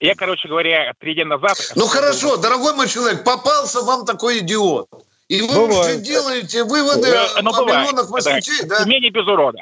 Я, 0.01 0.15
короче 0.15 0.49
говоря, 0.49 0.93
три 0.99 1.15
дня 1.15 1.27
назад... 1.27 1.57
Ну, 1.77 1.87
хорошо, 1.87 2.37
дорогой 2.37 2.75
мой 2.75 2.89
человек, 2.89 3.25
попался 3.25 3.81
вам 3.83 4.05
такой 4.05 4.39
идиот. 4.39 4.89
И 5.31 5.43
вы 5.43 5.69
бывает. 5.69 5.71
уже 5.71 6.01
делаете 6.01 6.65
выводы 6.65 7.09
ну, 7.41 7.51
о 7.51 7.65
миллионах 7.65 8.11
москвичей, 8.11 8.67
да? 8.67 8.85
Мне 8.85 8.99
не 8.99 9.11
без 9.11 9.25
урода. 9.29 9.61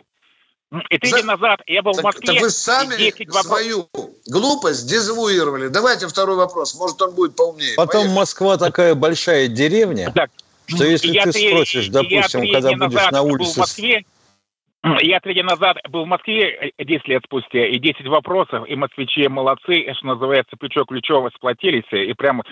И 0.91 0.99
три 0.99 1.11
дня 1.11 1.25
назад 1.25 1.61
я 1.66 1.83
был 1.83 1.93
так, 1.93 2.03
в 2.03 2.05
Москве. 2.05 2.27
Так 2.27 2.43
вы 2.43 2.51
сами 2.51 2.97
10 2.97 3.33
свою 3.33 3.89
глупость 4.27 4.89
дезавуировали. 4.89 5.69
Давайте 5.69 6.07
второй 6.09 6.37
вопрос. 6.37 6.75
Может, 6.79 7.01
он 7.01 7.14
будет 7.14 7.37
поумнее. 7.37 7.75
Потом 7.77 8.03
Поехали. 8.03 8.16
Москва 8.16 8.57
такая 8.59 8.95
большая 8.95 9.49
деревня, 9.49 10.12
так, 10.14 10.31
что 10.66 10.85
если 10.85 11.19
ты 11.19 11.33
три, 11.33 11.49
спросишь, 11.51 11.89
допустим, 11.89 12.53
когда 12.53 12.73
будешь 12.73 13.11
на 13.11 13.23
улице... 13.23 13.55
в 13.55 13.57
Москве, 13.57 14.05
я 15.01 15.21
три 15.21 15.35
дня 15.35 15.45
назад 15.45 15.79
был 15.89 16.05
в 16.05 16.09
Москве 16.09 16.73
10 16.79 17.09
лет 17.09 17.23
спустя, 17.25 17.66
и 17.66 17.79
10 17.79 18.07
вопросов, 18.07 18.69
и 18.69 18.77
москвичи 18.77 19.27
молодцы, 19.27 19.87
что 19.95 20.07
называется, 20.07 20.57
плечо 20.59 20.85
к 20.85 20.89
плечу 20.89 21.27
сплотились, 21.35 21.91
и 21.91 22.12
прямо, 22.12 22.45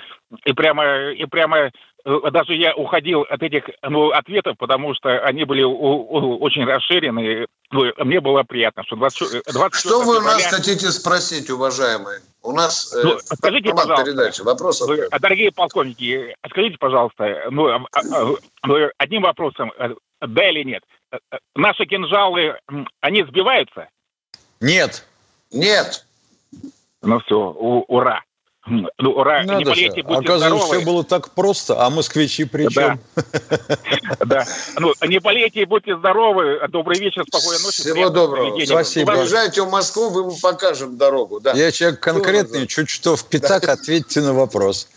и 0.46 0.52
прямо, 0.54 1.12
и 1.12 1.24
прямо 1.26 1.70
Э, 1.95 1.95
даже 2.06 2.54
я 2.54 2.74
уходил 2.74 3.22
от 3.22 3.42
этих 3.42 3.64
ну, 3.82 4.10
ответов, 4.10 4.56
потому 4.58 4.94
что 4.94 5.18
они 5.24 5.44
были 5.44 5.62
у, 5.62 5.72
у, 5.72 6.38
очень 6.38 6.64
расширены. 6.64 7.46
Ну, 7.72 7.92
мне 7.98 8.20
было 8.20 8.44
приятно, 8.44 8.84
что 8.84 8.94
20, 8.94 9.42
20 9.52 9.74
э, 9.74 9.78
Что 9.78 10.02
вы 10.02 10.18
у 10.18 10.20
нас 10.20 10.46
хотите 10.46 10.92
спросить, 10.92 11.50
уважаемые? 11.50 12.20
У 12.42 12.52
нас 12.52 12.94
э, 12.94 13.02
ну, 13.02 13.18
скажите, 13.18 13.70
пожалуйста, 13.70 14.04
передачи. 14.04 14.42
Вопрос 14.42 14.80
вы, 14.82 15.08
Дорогие 15.20 15.50
полковники, 15.50 16.36
скажите, 16.48 16.76
пожалуйста, 16.78 17.48
ну, 17.50 17.66
а, 17.66 17.84
а, 17.92 18.34
ну, 18.62 18.88
одним 18.98 19.22
вопросом, 19.22 19.72
да 20.20 20.50
или 20.50 20.62
нет? 20.62 20.84
Наши 21.56 21.86
кинжалы, 21.86 22.56
они 23.00 23.24
сбиваются? 23.24 23.88
Нет. 24.60 25.04
Нет. 25.50 26.06
Ну 27.02 27.20
все, 27.20 27.36
у, 27.36 27.84
ура. 27.88 28.22
Ну, 28.66 29.10
ура, 29.12 29.44
Надо 29.44 29.58
не 29.58 29.64
болейте, 29.64 30.00
же. 30.00 30.02
будьте 30.02 30.18
Оказывается, 30.18 30.38
здоровы. 30.38 30.76
все 30.76 30.84
было 30.84 31.04
так 31.04 31.30
просто, 31.30 31.84
а 31.84 31.88
москвичи 31.90 32.44
при 32.44 32.68
чем? 32.68 33.00
Да. 34.26 34.44
Ну, 34.78 34.92
не 35.06 35.20
болейте, 35.20 35.64
будьте 35.66 35.96
здоровы. 35.96 36.60
Добрый 36.68 36.98
вечер, 36.98 37.24
спокойной 37.28 37.62
ночи. 37.62 37.82
Всего 37.82 38.08
доброго. 38.08 38.64
Спасибо. 38.64 39.12
Приезжайте 39.12 39.62
в 39.62 39.70
Москву, 39.70 40.10
мы 40.10 40.24
вам 40.24 40.34
покажем 40.42 40.96
дорогу. 40.96 41.38
Да. 41.40 41.52
Я 41.52 41.70
человек 41.70 42.00
конкретный, 42.00 42.66
чуть 42.66 42.88
что 42.88 43.14
в 43.14 43.28
пятак, 43.28 43.68
ответьте 43.68 44.20
на 44.20 44.34
вопрос. 44.34 44.88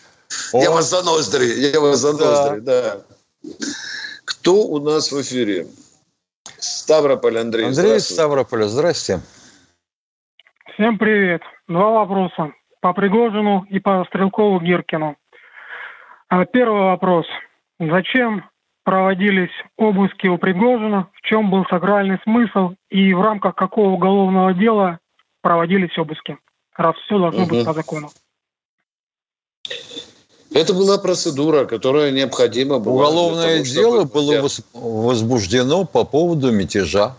Я 0.53 0.71
вас 0.71 0.89
за 0.89 1.03
ноздри, 1.03 1.69
я 1.71 1.79
вас 1.79 1.99
за 1.99 2.13
ноздри, 2.13 2.59
да. 2.61 3.01
Кто 4.25 4.63
у 4.63 4.79
нас 4.79 5.11
в 5.11 5.21
эфире? 5.21 5.67
Ставрополь 6.57 7.37
Андрей. 7.37 7.67
Андрей. 7.67 7.99
Ставрополя, 7.99 8.67
здрасте. 8.67 9.21
Всем 10.73 10.97
привет. 10.97 11.41
Два 11.67 11.89
вопроса. 11.89 12.53
По 12.81 12.93
Пригожину 12.93 13.65
и 13.69 13.79
по 13.79 14.05
Стрелкову 14.07 14.59
Гиркину. 14.61 15.17
А, 16.29 16.45
Первый 16.45 16.81
вопрос. 16.83 17.25
Зачем 17.79 18.45
проводились 18.83 19.51
обыски 19.77 20.27
у 20.27 20.37
Пригожина? 20.37 21.09
В 21.13 21.21
чем 21.21 21.49
был 21.51 21.65
сакральный 21.69 22.19
смысл? 22.23 22.73
И 22.89 23.13
в 23.13 23.21
рамках 23.21 23.55
какого 23.55 23.89
уголовного 23.91 24.53
дела 24.53 24.99
проводились 25.41 25.97
обыски? 25.97 26.37
Раз 26.75 26.95
все 27.05 27.17
должно 27.19 27.45
быть 27.45 27.57
Мгм. 27.59 27.65
по 27.65 27.73
закону. 27.73 28.09
Это 30.53 30.73
была 30.73 30.97
процедура, 30.97 31.65
которая 31.65 32.11
необходима 32.11 32.79
была. 32.79 32.95
Уголовное 33.09 33.55
того, 33.61 33.65
чтобы- 33.65 33.81
дело 33.81 34.03
было 34.05 34.41
вос- 34.41 34.63
возбуждено 34.73 35.85
по 35.85 36.05
поводу 36.05 36.51
мятежа. 36.51 37.15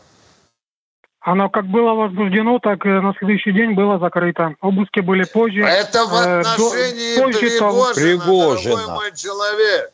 Оно 1.21 1.51
как 1.51 1.66
было 1.66 1.93
возбуждено, 1.93 2.59
так 2.61 2.85
и 2.87 2.89
на 2.89 3.12
следующий 3.18 3.53
день 3.53 3.73
было 3.75 3.99
закрыто. 3.99 4.55
Обыски 4.61 5.01
были 5.01 5.25
позже. 5.25 5.62
Это 5.62 6.07
в 6.07 6.14
э, 6.14 6.43
до- 6.43 6.51
отношении 6.53 7.16
позже 7.21 7.39
Пригожина, 7.41 7.95
Пригожина. 7.95 8.77
дорогой 8.77 8.95
мой 8.95 9.12
человек. 9.16 9.93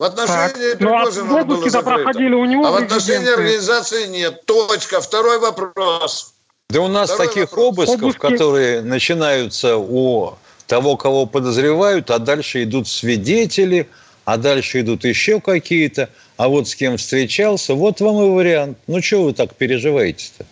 В 0.00 0.04
отношении 0.04 0.72
Так, 0.72 0.80
ну, 0.80 0.88
а 0.94 0.98
Пригожина 1.04 1.28
было 1.28 1.40
обыски-то 1.42 1.70
закрыто. 1.70 2.02
проходили 2.02 2.34
у 2.34 2.44
него 2.44 2.66
А 2.66 2.70
в 2.72 2.76
отношении 2.76 3.32
организации 3.32 4.06
нет. 4.08 4.44
Точка. 4.44 5.00
Второй 5.00 5.38
вопрос. 5.38 6.34
Да 6.70 6.80
у 6.80 6.88
нас 6.88 7.10
Второй 7.10 7.28
таких 7.28 7.52
вопрос. 7.52 7.88
обысков, 7.88 8.02
Обыски- 8.02 8.18
которые 8.18 8.82
начинаются 8.82 9.76
у 9.76 10.34
того, 10.66 10.96
кого 10.96 11.26
подозревают, 11.26 12.10
а 12.10 12.18
дальше 12.18 12.64
идут 12.64 12.88
свидетели, 12.88 13.88
а 14.24 14.36
дальше 14.36 14.80
идут 14.80 15.04
еще 15.04 15.40
какие-то, 15.40 16.10
а 16.38 16.48
вот 16.48 16.68
с 16.68 16.74
кем 16.76 16.96
встречался, 16.96 17.74
вот 17.74 18.00
вам 18.00 18.16
и 18.24 18.30
вариант. 18.30 18.78
Ну, 18.86 19.02
что 19.02 19.24
вы 19.24 19.32
так 19.34 19.54
переживаете-то? 19.56 20.46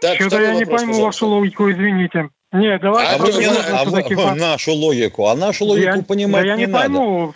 Так, 0.00 0.16
Что-то 0.20 0.40
я 0.42 0.54
не 0.54 0.64
пойму 0.64 0.76
пожалуйста. 0.76 1.02
вашу 1.04 1.26
логику, 1.28 1.70
извините. 1.70 2.28
Нет, 2.52 2.80
давайте 2.82 3.12
А 3.12 3.18
вы, 3.18 3.32
не 3.32 3.44
а 3.46 3.84
вы- 3.84 4.34
нашу 4.40 4.72
логику, 4.72 5.26
а 5.26 5.36
нашу 5.36 5.64
логику 5.66 5.96
Я- 5.98 6.02
понимать 6.02 6.42
да 6.42 6.48
я 6.48 6.56
не, 6.56 6.60
не 6.62 6.66
надо. 6.66 6.84
пойму. 6.88 7.34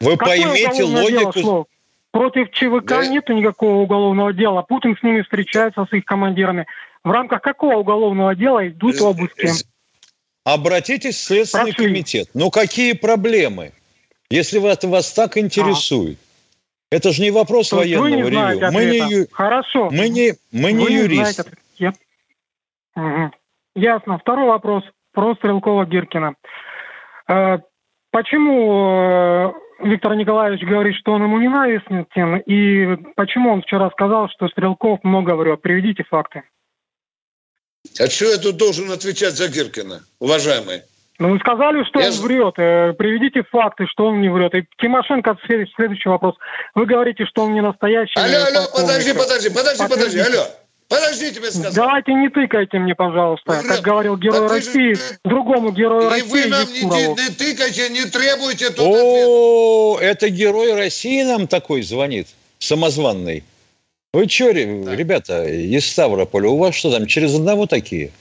Вы 0.00 0.16
Какое 0.16 0.42
поймите 0.42 0.76
дело 0.76 1.00
логику. 1.00 1.32
шло? 1.40 1.66
Против 2.10 2.50
ЧВК 2.50 2.86
Да. 2.86 3.06
нету 3.06 3.32
никакого 3.34 3.76
уголовного 3.82 4.32
дела. 4.32 4.62
Путин 4.62 4.96
с 4.98 5.02
ними 5.02 5.22
встречается, 5.22 5.86
с 5.88 5.92
их 5.94 6.04
командирами. 6.04 6.66
В 7.04 7.10
рамках 7.10 7.40
какого 7.42 7.76
уголовного 7.76 8.34
дела 8.34 8.66
идут 8.66 9.00
обыски? 9.00 9.48
Обратитесь 10.44 11.16
в 11.16 11.20
Следственный 11.24 11.72
Прошли. 11.72 11.86
комитет. 11.86 12.28
Ну, 12.34 12.50
какие 12.50 12.94
проблемы? 12.94 13.72
Если 14.30 14.58
вас, 14.58 14.82
вас 14.82 15.12
так 15.12 15.36
интересует. 15.36 16.18
Это 16.90 17.12
же 17.12 17.22
не 17.22 17.30
вопрос 17.30 17.70
То 17.70 17.76
вы 17.76 17.82
военного 17.82 18.08
не 18.08 18.24
знаете 18.30 18.60
ревью. 18.60 18.72
Мы 18.72 18.84
не, 18.84 19.26
Хорошо. 19.32 19.90
мы 19.90 20.08
не, 20.08 20.34
мы 20.52 20.72
не 20.72 20.84
Вы 20.84 20.90
не 20.90 20.96
юристы. 20.96 21.42
знаете 21.78 21.98
Мгм. 22.94 23.32
Ясно. 23.74 24.18
Второй 24.18 24.46
вопрос 24.46 24.82
про 25.12 25.34
Стрелкова-Гиркина. 25.34 26.34
Э, 27.28 27.58
Почему 28.16 29.52
э, 29.82 29.86
Виктор 29.86 30.14
Николаевич 30.14 30.62
говорит, 30.66 30.94
что 30.96 31.12
он 31.12 31.24
ему 31.24 31.38
ненавистен, 31.38 32.36
и 32.46 32.96
почему 33.14 33.52
он 33.52 33.60
вчера 33.60 33.90
сказал, 33.90 34.30
что 34.30 34.48
Стрелков 34.48 35.00
много 35.04 35.34
врет? 35.34 35.60
Приведите 35.60 36.02
факты. 36.04 36.44
А 38.00 38.06
что 38.08 38.24
я 38.24 38.38
тут 38.38 38.56
должен 38.56 38.90
отвечать 38.90 39.34
за 39.34 39.48
Гиркина, 39.48 40.00
уважаемый? 40.18 40.80
Ну, 41.18 41.30
вы 41.30 41.38
сказали, 41.38 41.82
что 41.84 42.00
Я 42.00 42.06
он 42.08 42.12
ж- 42.12 42.18
врет. 42.18 42.54
Э, 42.58 42.92
Приведите 42.92 43.42
факты, 43.50 43.86
что 43.86 44.06
он 44.06 44.20
не 44.20 44.28
врет. 44.28 44.54
И 44.54 44.66
Тимошенко, 44.78 45.36
след- 45.46 45.68
следующий 45.74 46.08
вопрос. 46.08 46.34
Вы 46.74 46.84
говорите, 46.86 47.24
что 47.24 47.42
он 47.44 47.54
не 47.54 47.62
настоящий. 47.62 48.18
Алло, 48.18 48.44
алло, 48.46 48.66
подожди, 48.74 49.12
подожди, 49.14 49.48
подожди, 49.50 49.82
подожди, 49.88 50.18
алло. 50.18 50.44
Подожди, 50.88 51.32
тебе 51.32 51.50
сказал. 51.50 51.72
Давайте 51.74 52.12
не 52.14 52.28
тыкайте 52.28 52.78
мне, 52.78 52.94
пожалуйста, 52.94 53.60
Ну, 53.60 53.68
как 53.68 53.80
говорил 53.80 54.16
герой 54.16 54.40
так 54.40 54.50
вы 54.50 54.60
же- 54.60 54.66
России, 54.68 54.96
другому 55.24 55.72
герою 55.72 56.02
И 56.02 56.10
России 56.10 56.30
вы 56.30 56.46
нам 56.46 56.68
не, 56.72 56.82
не 57.24 57.30
тыкайте, 57.34 57.88
не 57.88 58.04
требуйте 58.04 58.70
тут 58.70 58.86
О, 58.86 59.98
это 60.00 60.28
герой 60.28 60.74
России 60.74 61.24
нам 61.24 61.48
такой 61.48 61.82
звонит, 61.82 62.28
самозванный. 62.60 63.42
Вы 64.12 64.28
что, 64.28 64.50
ребята, 64.50 65.44
из 65.44 65.90
Ставрополя, 65.90 66.50
у 66.50 66.56
вас 66.58 66.76
что 66.76 66.92
там, 66.92 67.06
через 67.06 67.34
одного 67.34 67.66
такие? 67.66 68.12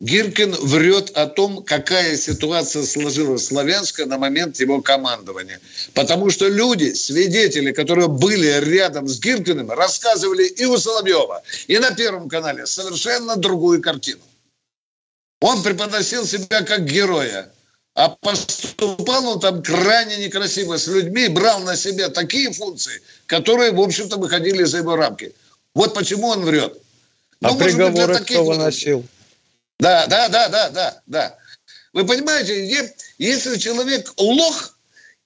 Гиркин 0.00 0.52
врет 0.52 1.10
о 1.16 1.26
том, 1.26 1.64
какая 1.64 2.16
ситуация 2.16 2.82
сложилась 2.82 3.42
в 3.42 3.46
Славянске 3.46 4.04
на 4.04 4.18
момент 4.18 4.60
его 4.60 4.82
командования. 4.82 5.58
Потому 5.94 6.28
что 6.28 6.48
люди, 6.48 6.92
свидетели, 6.92 7.72
которые 7.72 8.08
были 8.08 8.60
рядом 8.60 9.08
с 9.08 9.18
Гиркиным, 9.18 9.70
рассказывали 9.70 10.44
и 10.44 10.66
у 10.66 10.76
Соловьева, 10.76 11.42
и 11.66 11.78
на 11.78 11.92
Первом 11.92 12.28
канале 12.28 12.66
совершенно 12.66 13.36
другую 13.36 13.80
картину. 13.80 14.20
Он 15.40 15.62
преподносил 15.62 16.26
себя 16.26 16.62
как 16.62 16.84
героя. 16.84 17.50
А 17.94 18.10
поступал 18.10 19.26
он 19.26 19.40
там 19.40 19.62
крайне 19.62 20.18
некрасиво 20.18 20.76
с 20.76 20.86
людьми, 20.86 21.28
брал 21.28 21.60
на 21.60 21.76
себя 21.76 22.10
такие 22.10 22.52
функции, 22.52 23.00
которые, 23.24 23.72
в 23.72 23.80
общем-то, 23.80 24.18
выходили 24.18 24.64
за 24.64 24.78
его 24.78 24.96
рамки. 24.96 25.32
Вот 25.74 25.94
почему 25.94 26.28
он 26.28 26.44
врет. 26.44 26.78
А 27.40 27.48
Ну, 27.48 27.54
быть, 27.54 27.68
приговоры 27.68 28.18
таких 28.18 28.36
кто 28.36 28.44
выносил? 28.44 29.02
Да, 29.78 30.06
да, 30.06 30.28
да, 30.28 30.48
да, 30.48 30.70
да, 30.70 31.02
да. 31.06 31.38
Вы 31.92 32.06
понимаете, 32.06 32.92
если 33.18 33.58
человек 33.58 34.12
лох, 34.16 34.76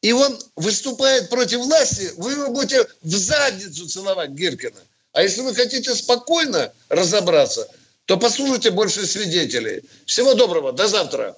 и 0.03 0.13
он 0.13 0.39
выступает 0.57 1.29
против 1.29 1.61
власти, 1.61 2.11
вы 2.17 2.33
его 2.33 2.51
будете 2.51 2.87
в 3.03 3.17
задницу 3.17 3.89
целовать 3.89 4.31
Гиркина. 4.31 4.81
А 5.13 5.23
если 5.23 5.43
вы 5.43 5.55
хотите 5.55 5.95
спокойно 5.95 6.73
разобраться, 6.89 7.69
то 8.07 8.17
послушайте 8.17 8.71
больше 8.71 9.07
свидетелей. 9.07 9.83
Всего 10.07 10.35
доброго, 10.35 10.73
до 10.73 10.89
завтра. 10.89 11.37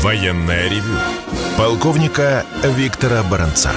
Военное 0.00 0.68
ревю 0.68 0.98
полковника 1.58 2.46
Виктора 2.62 3.22
Баранца. 3.24 3.72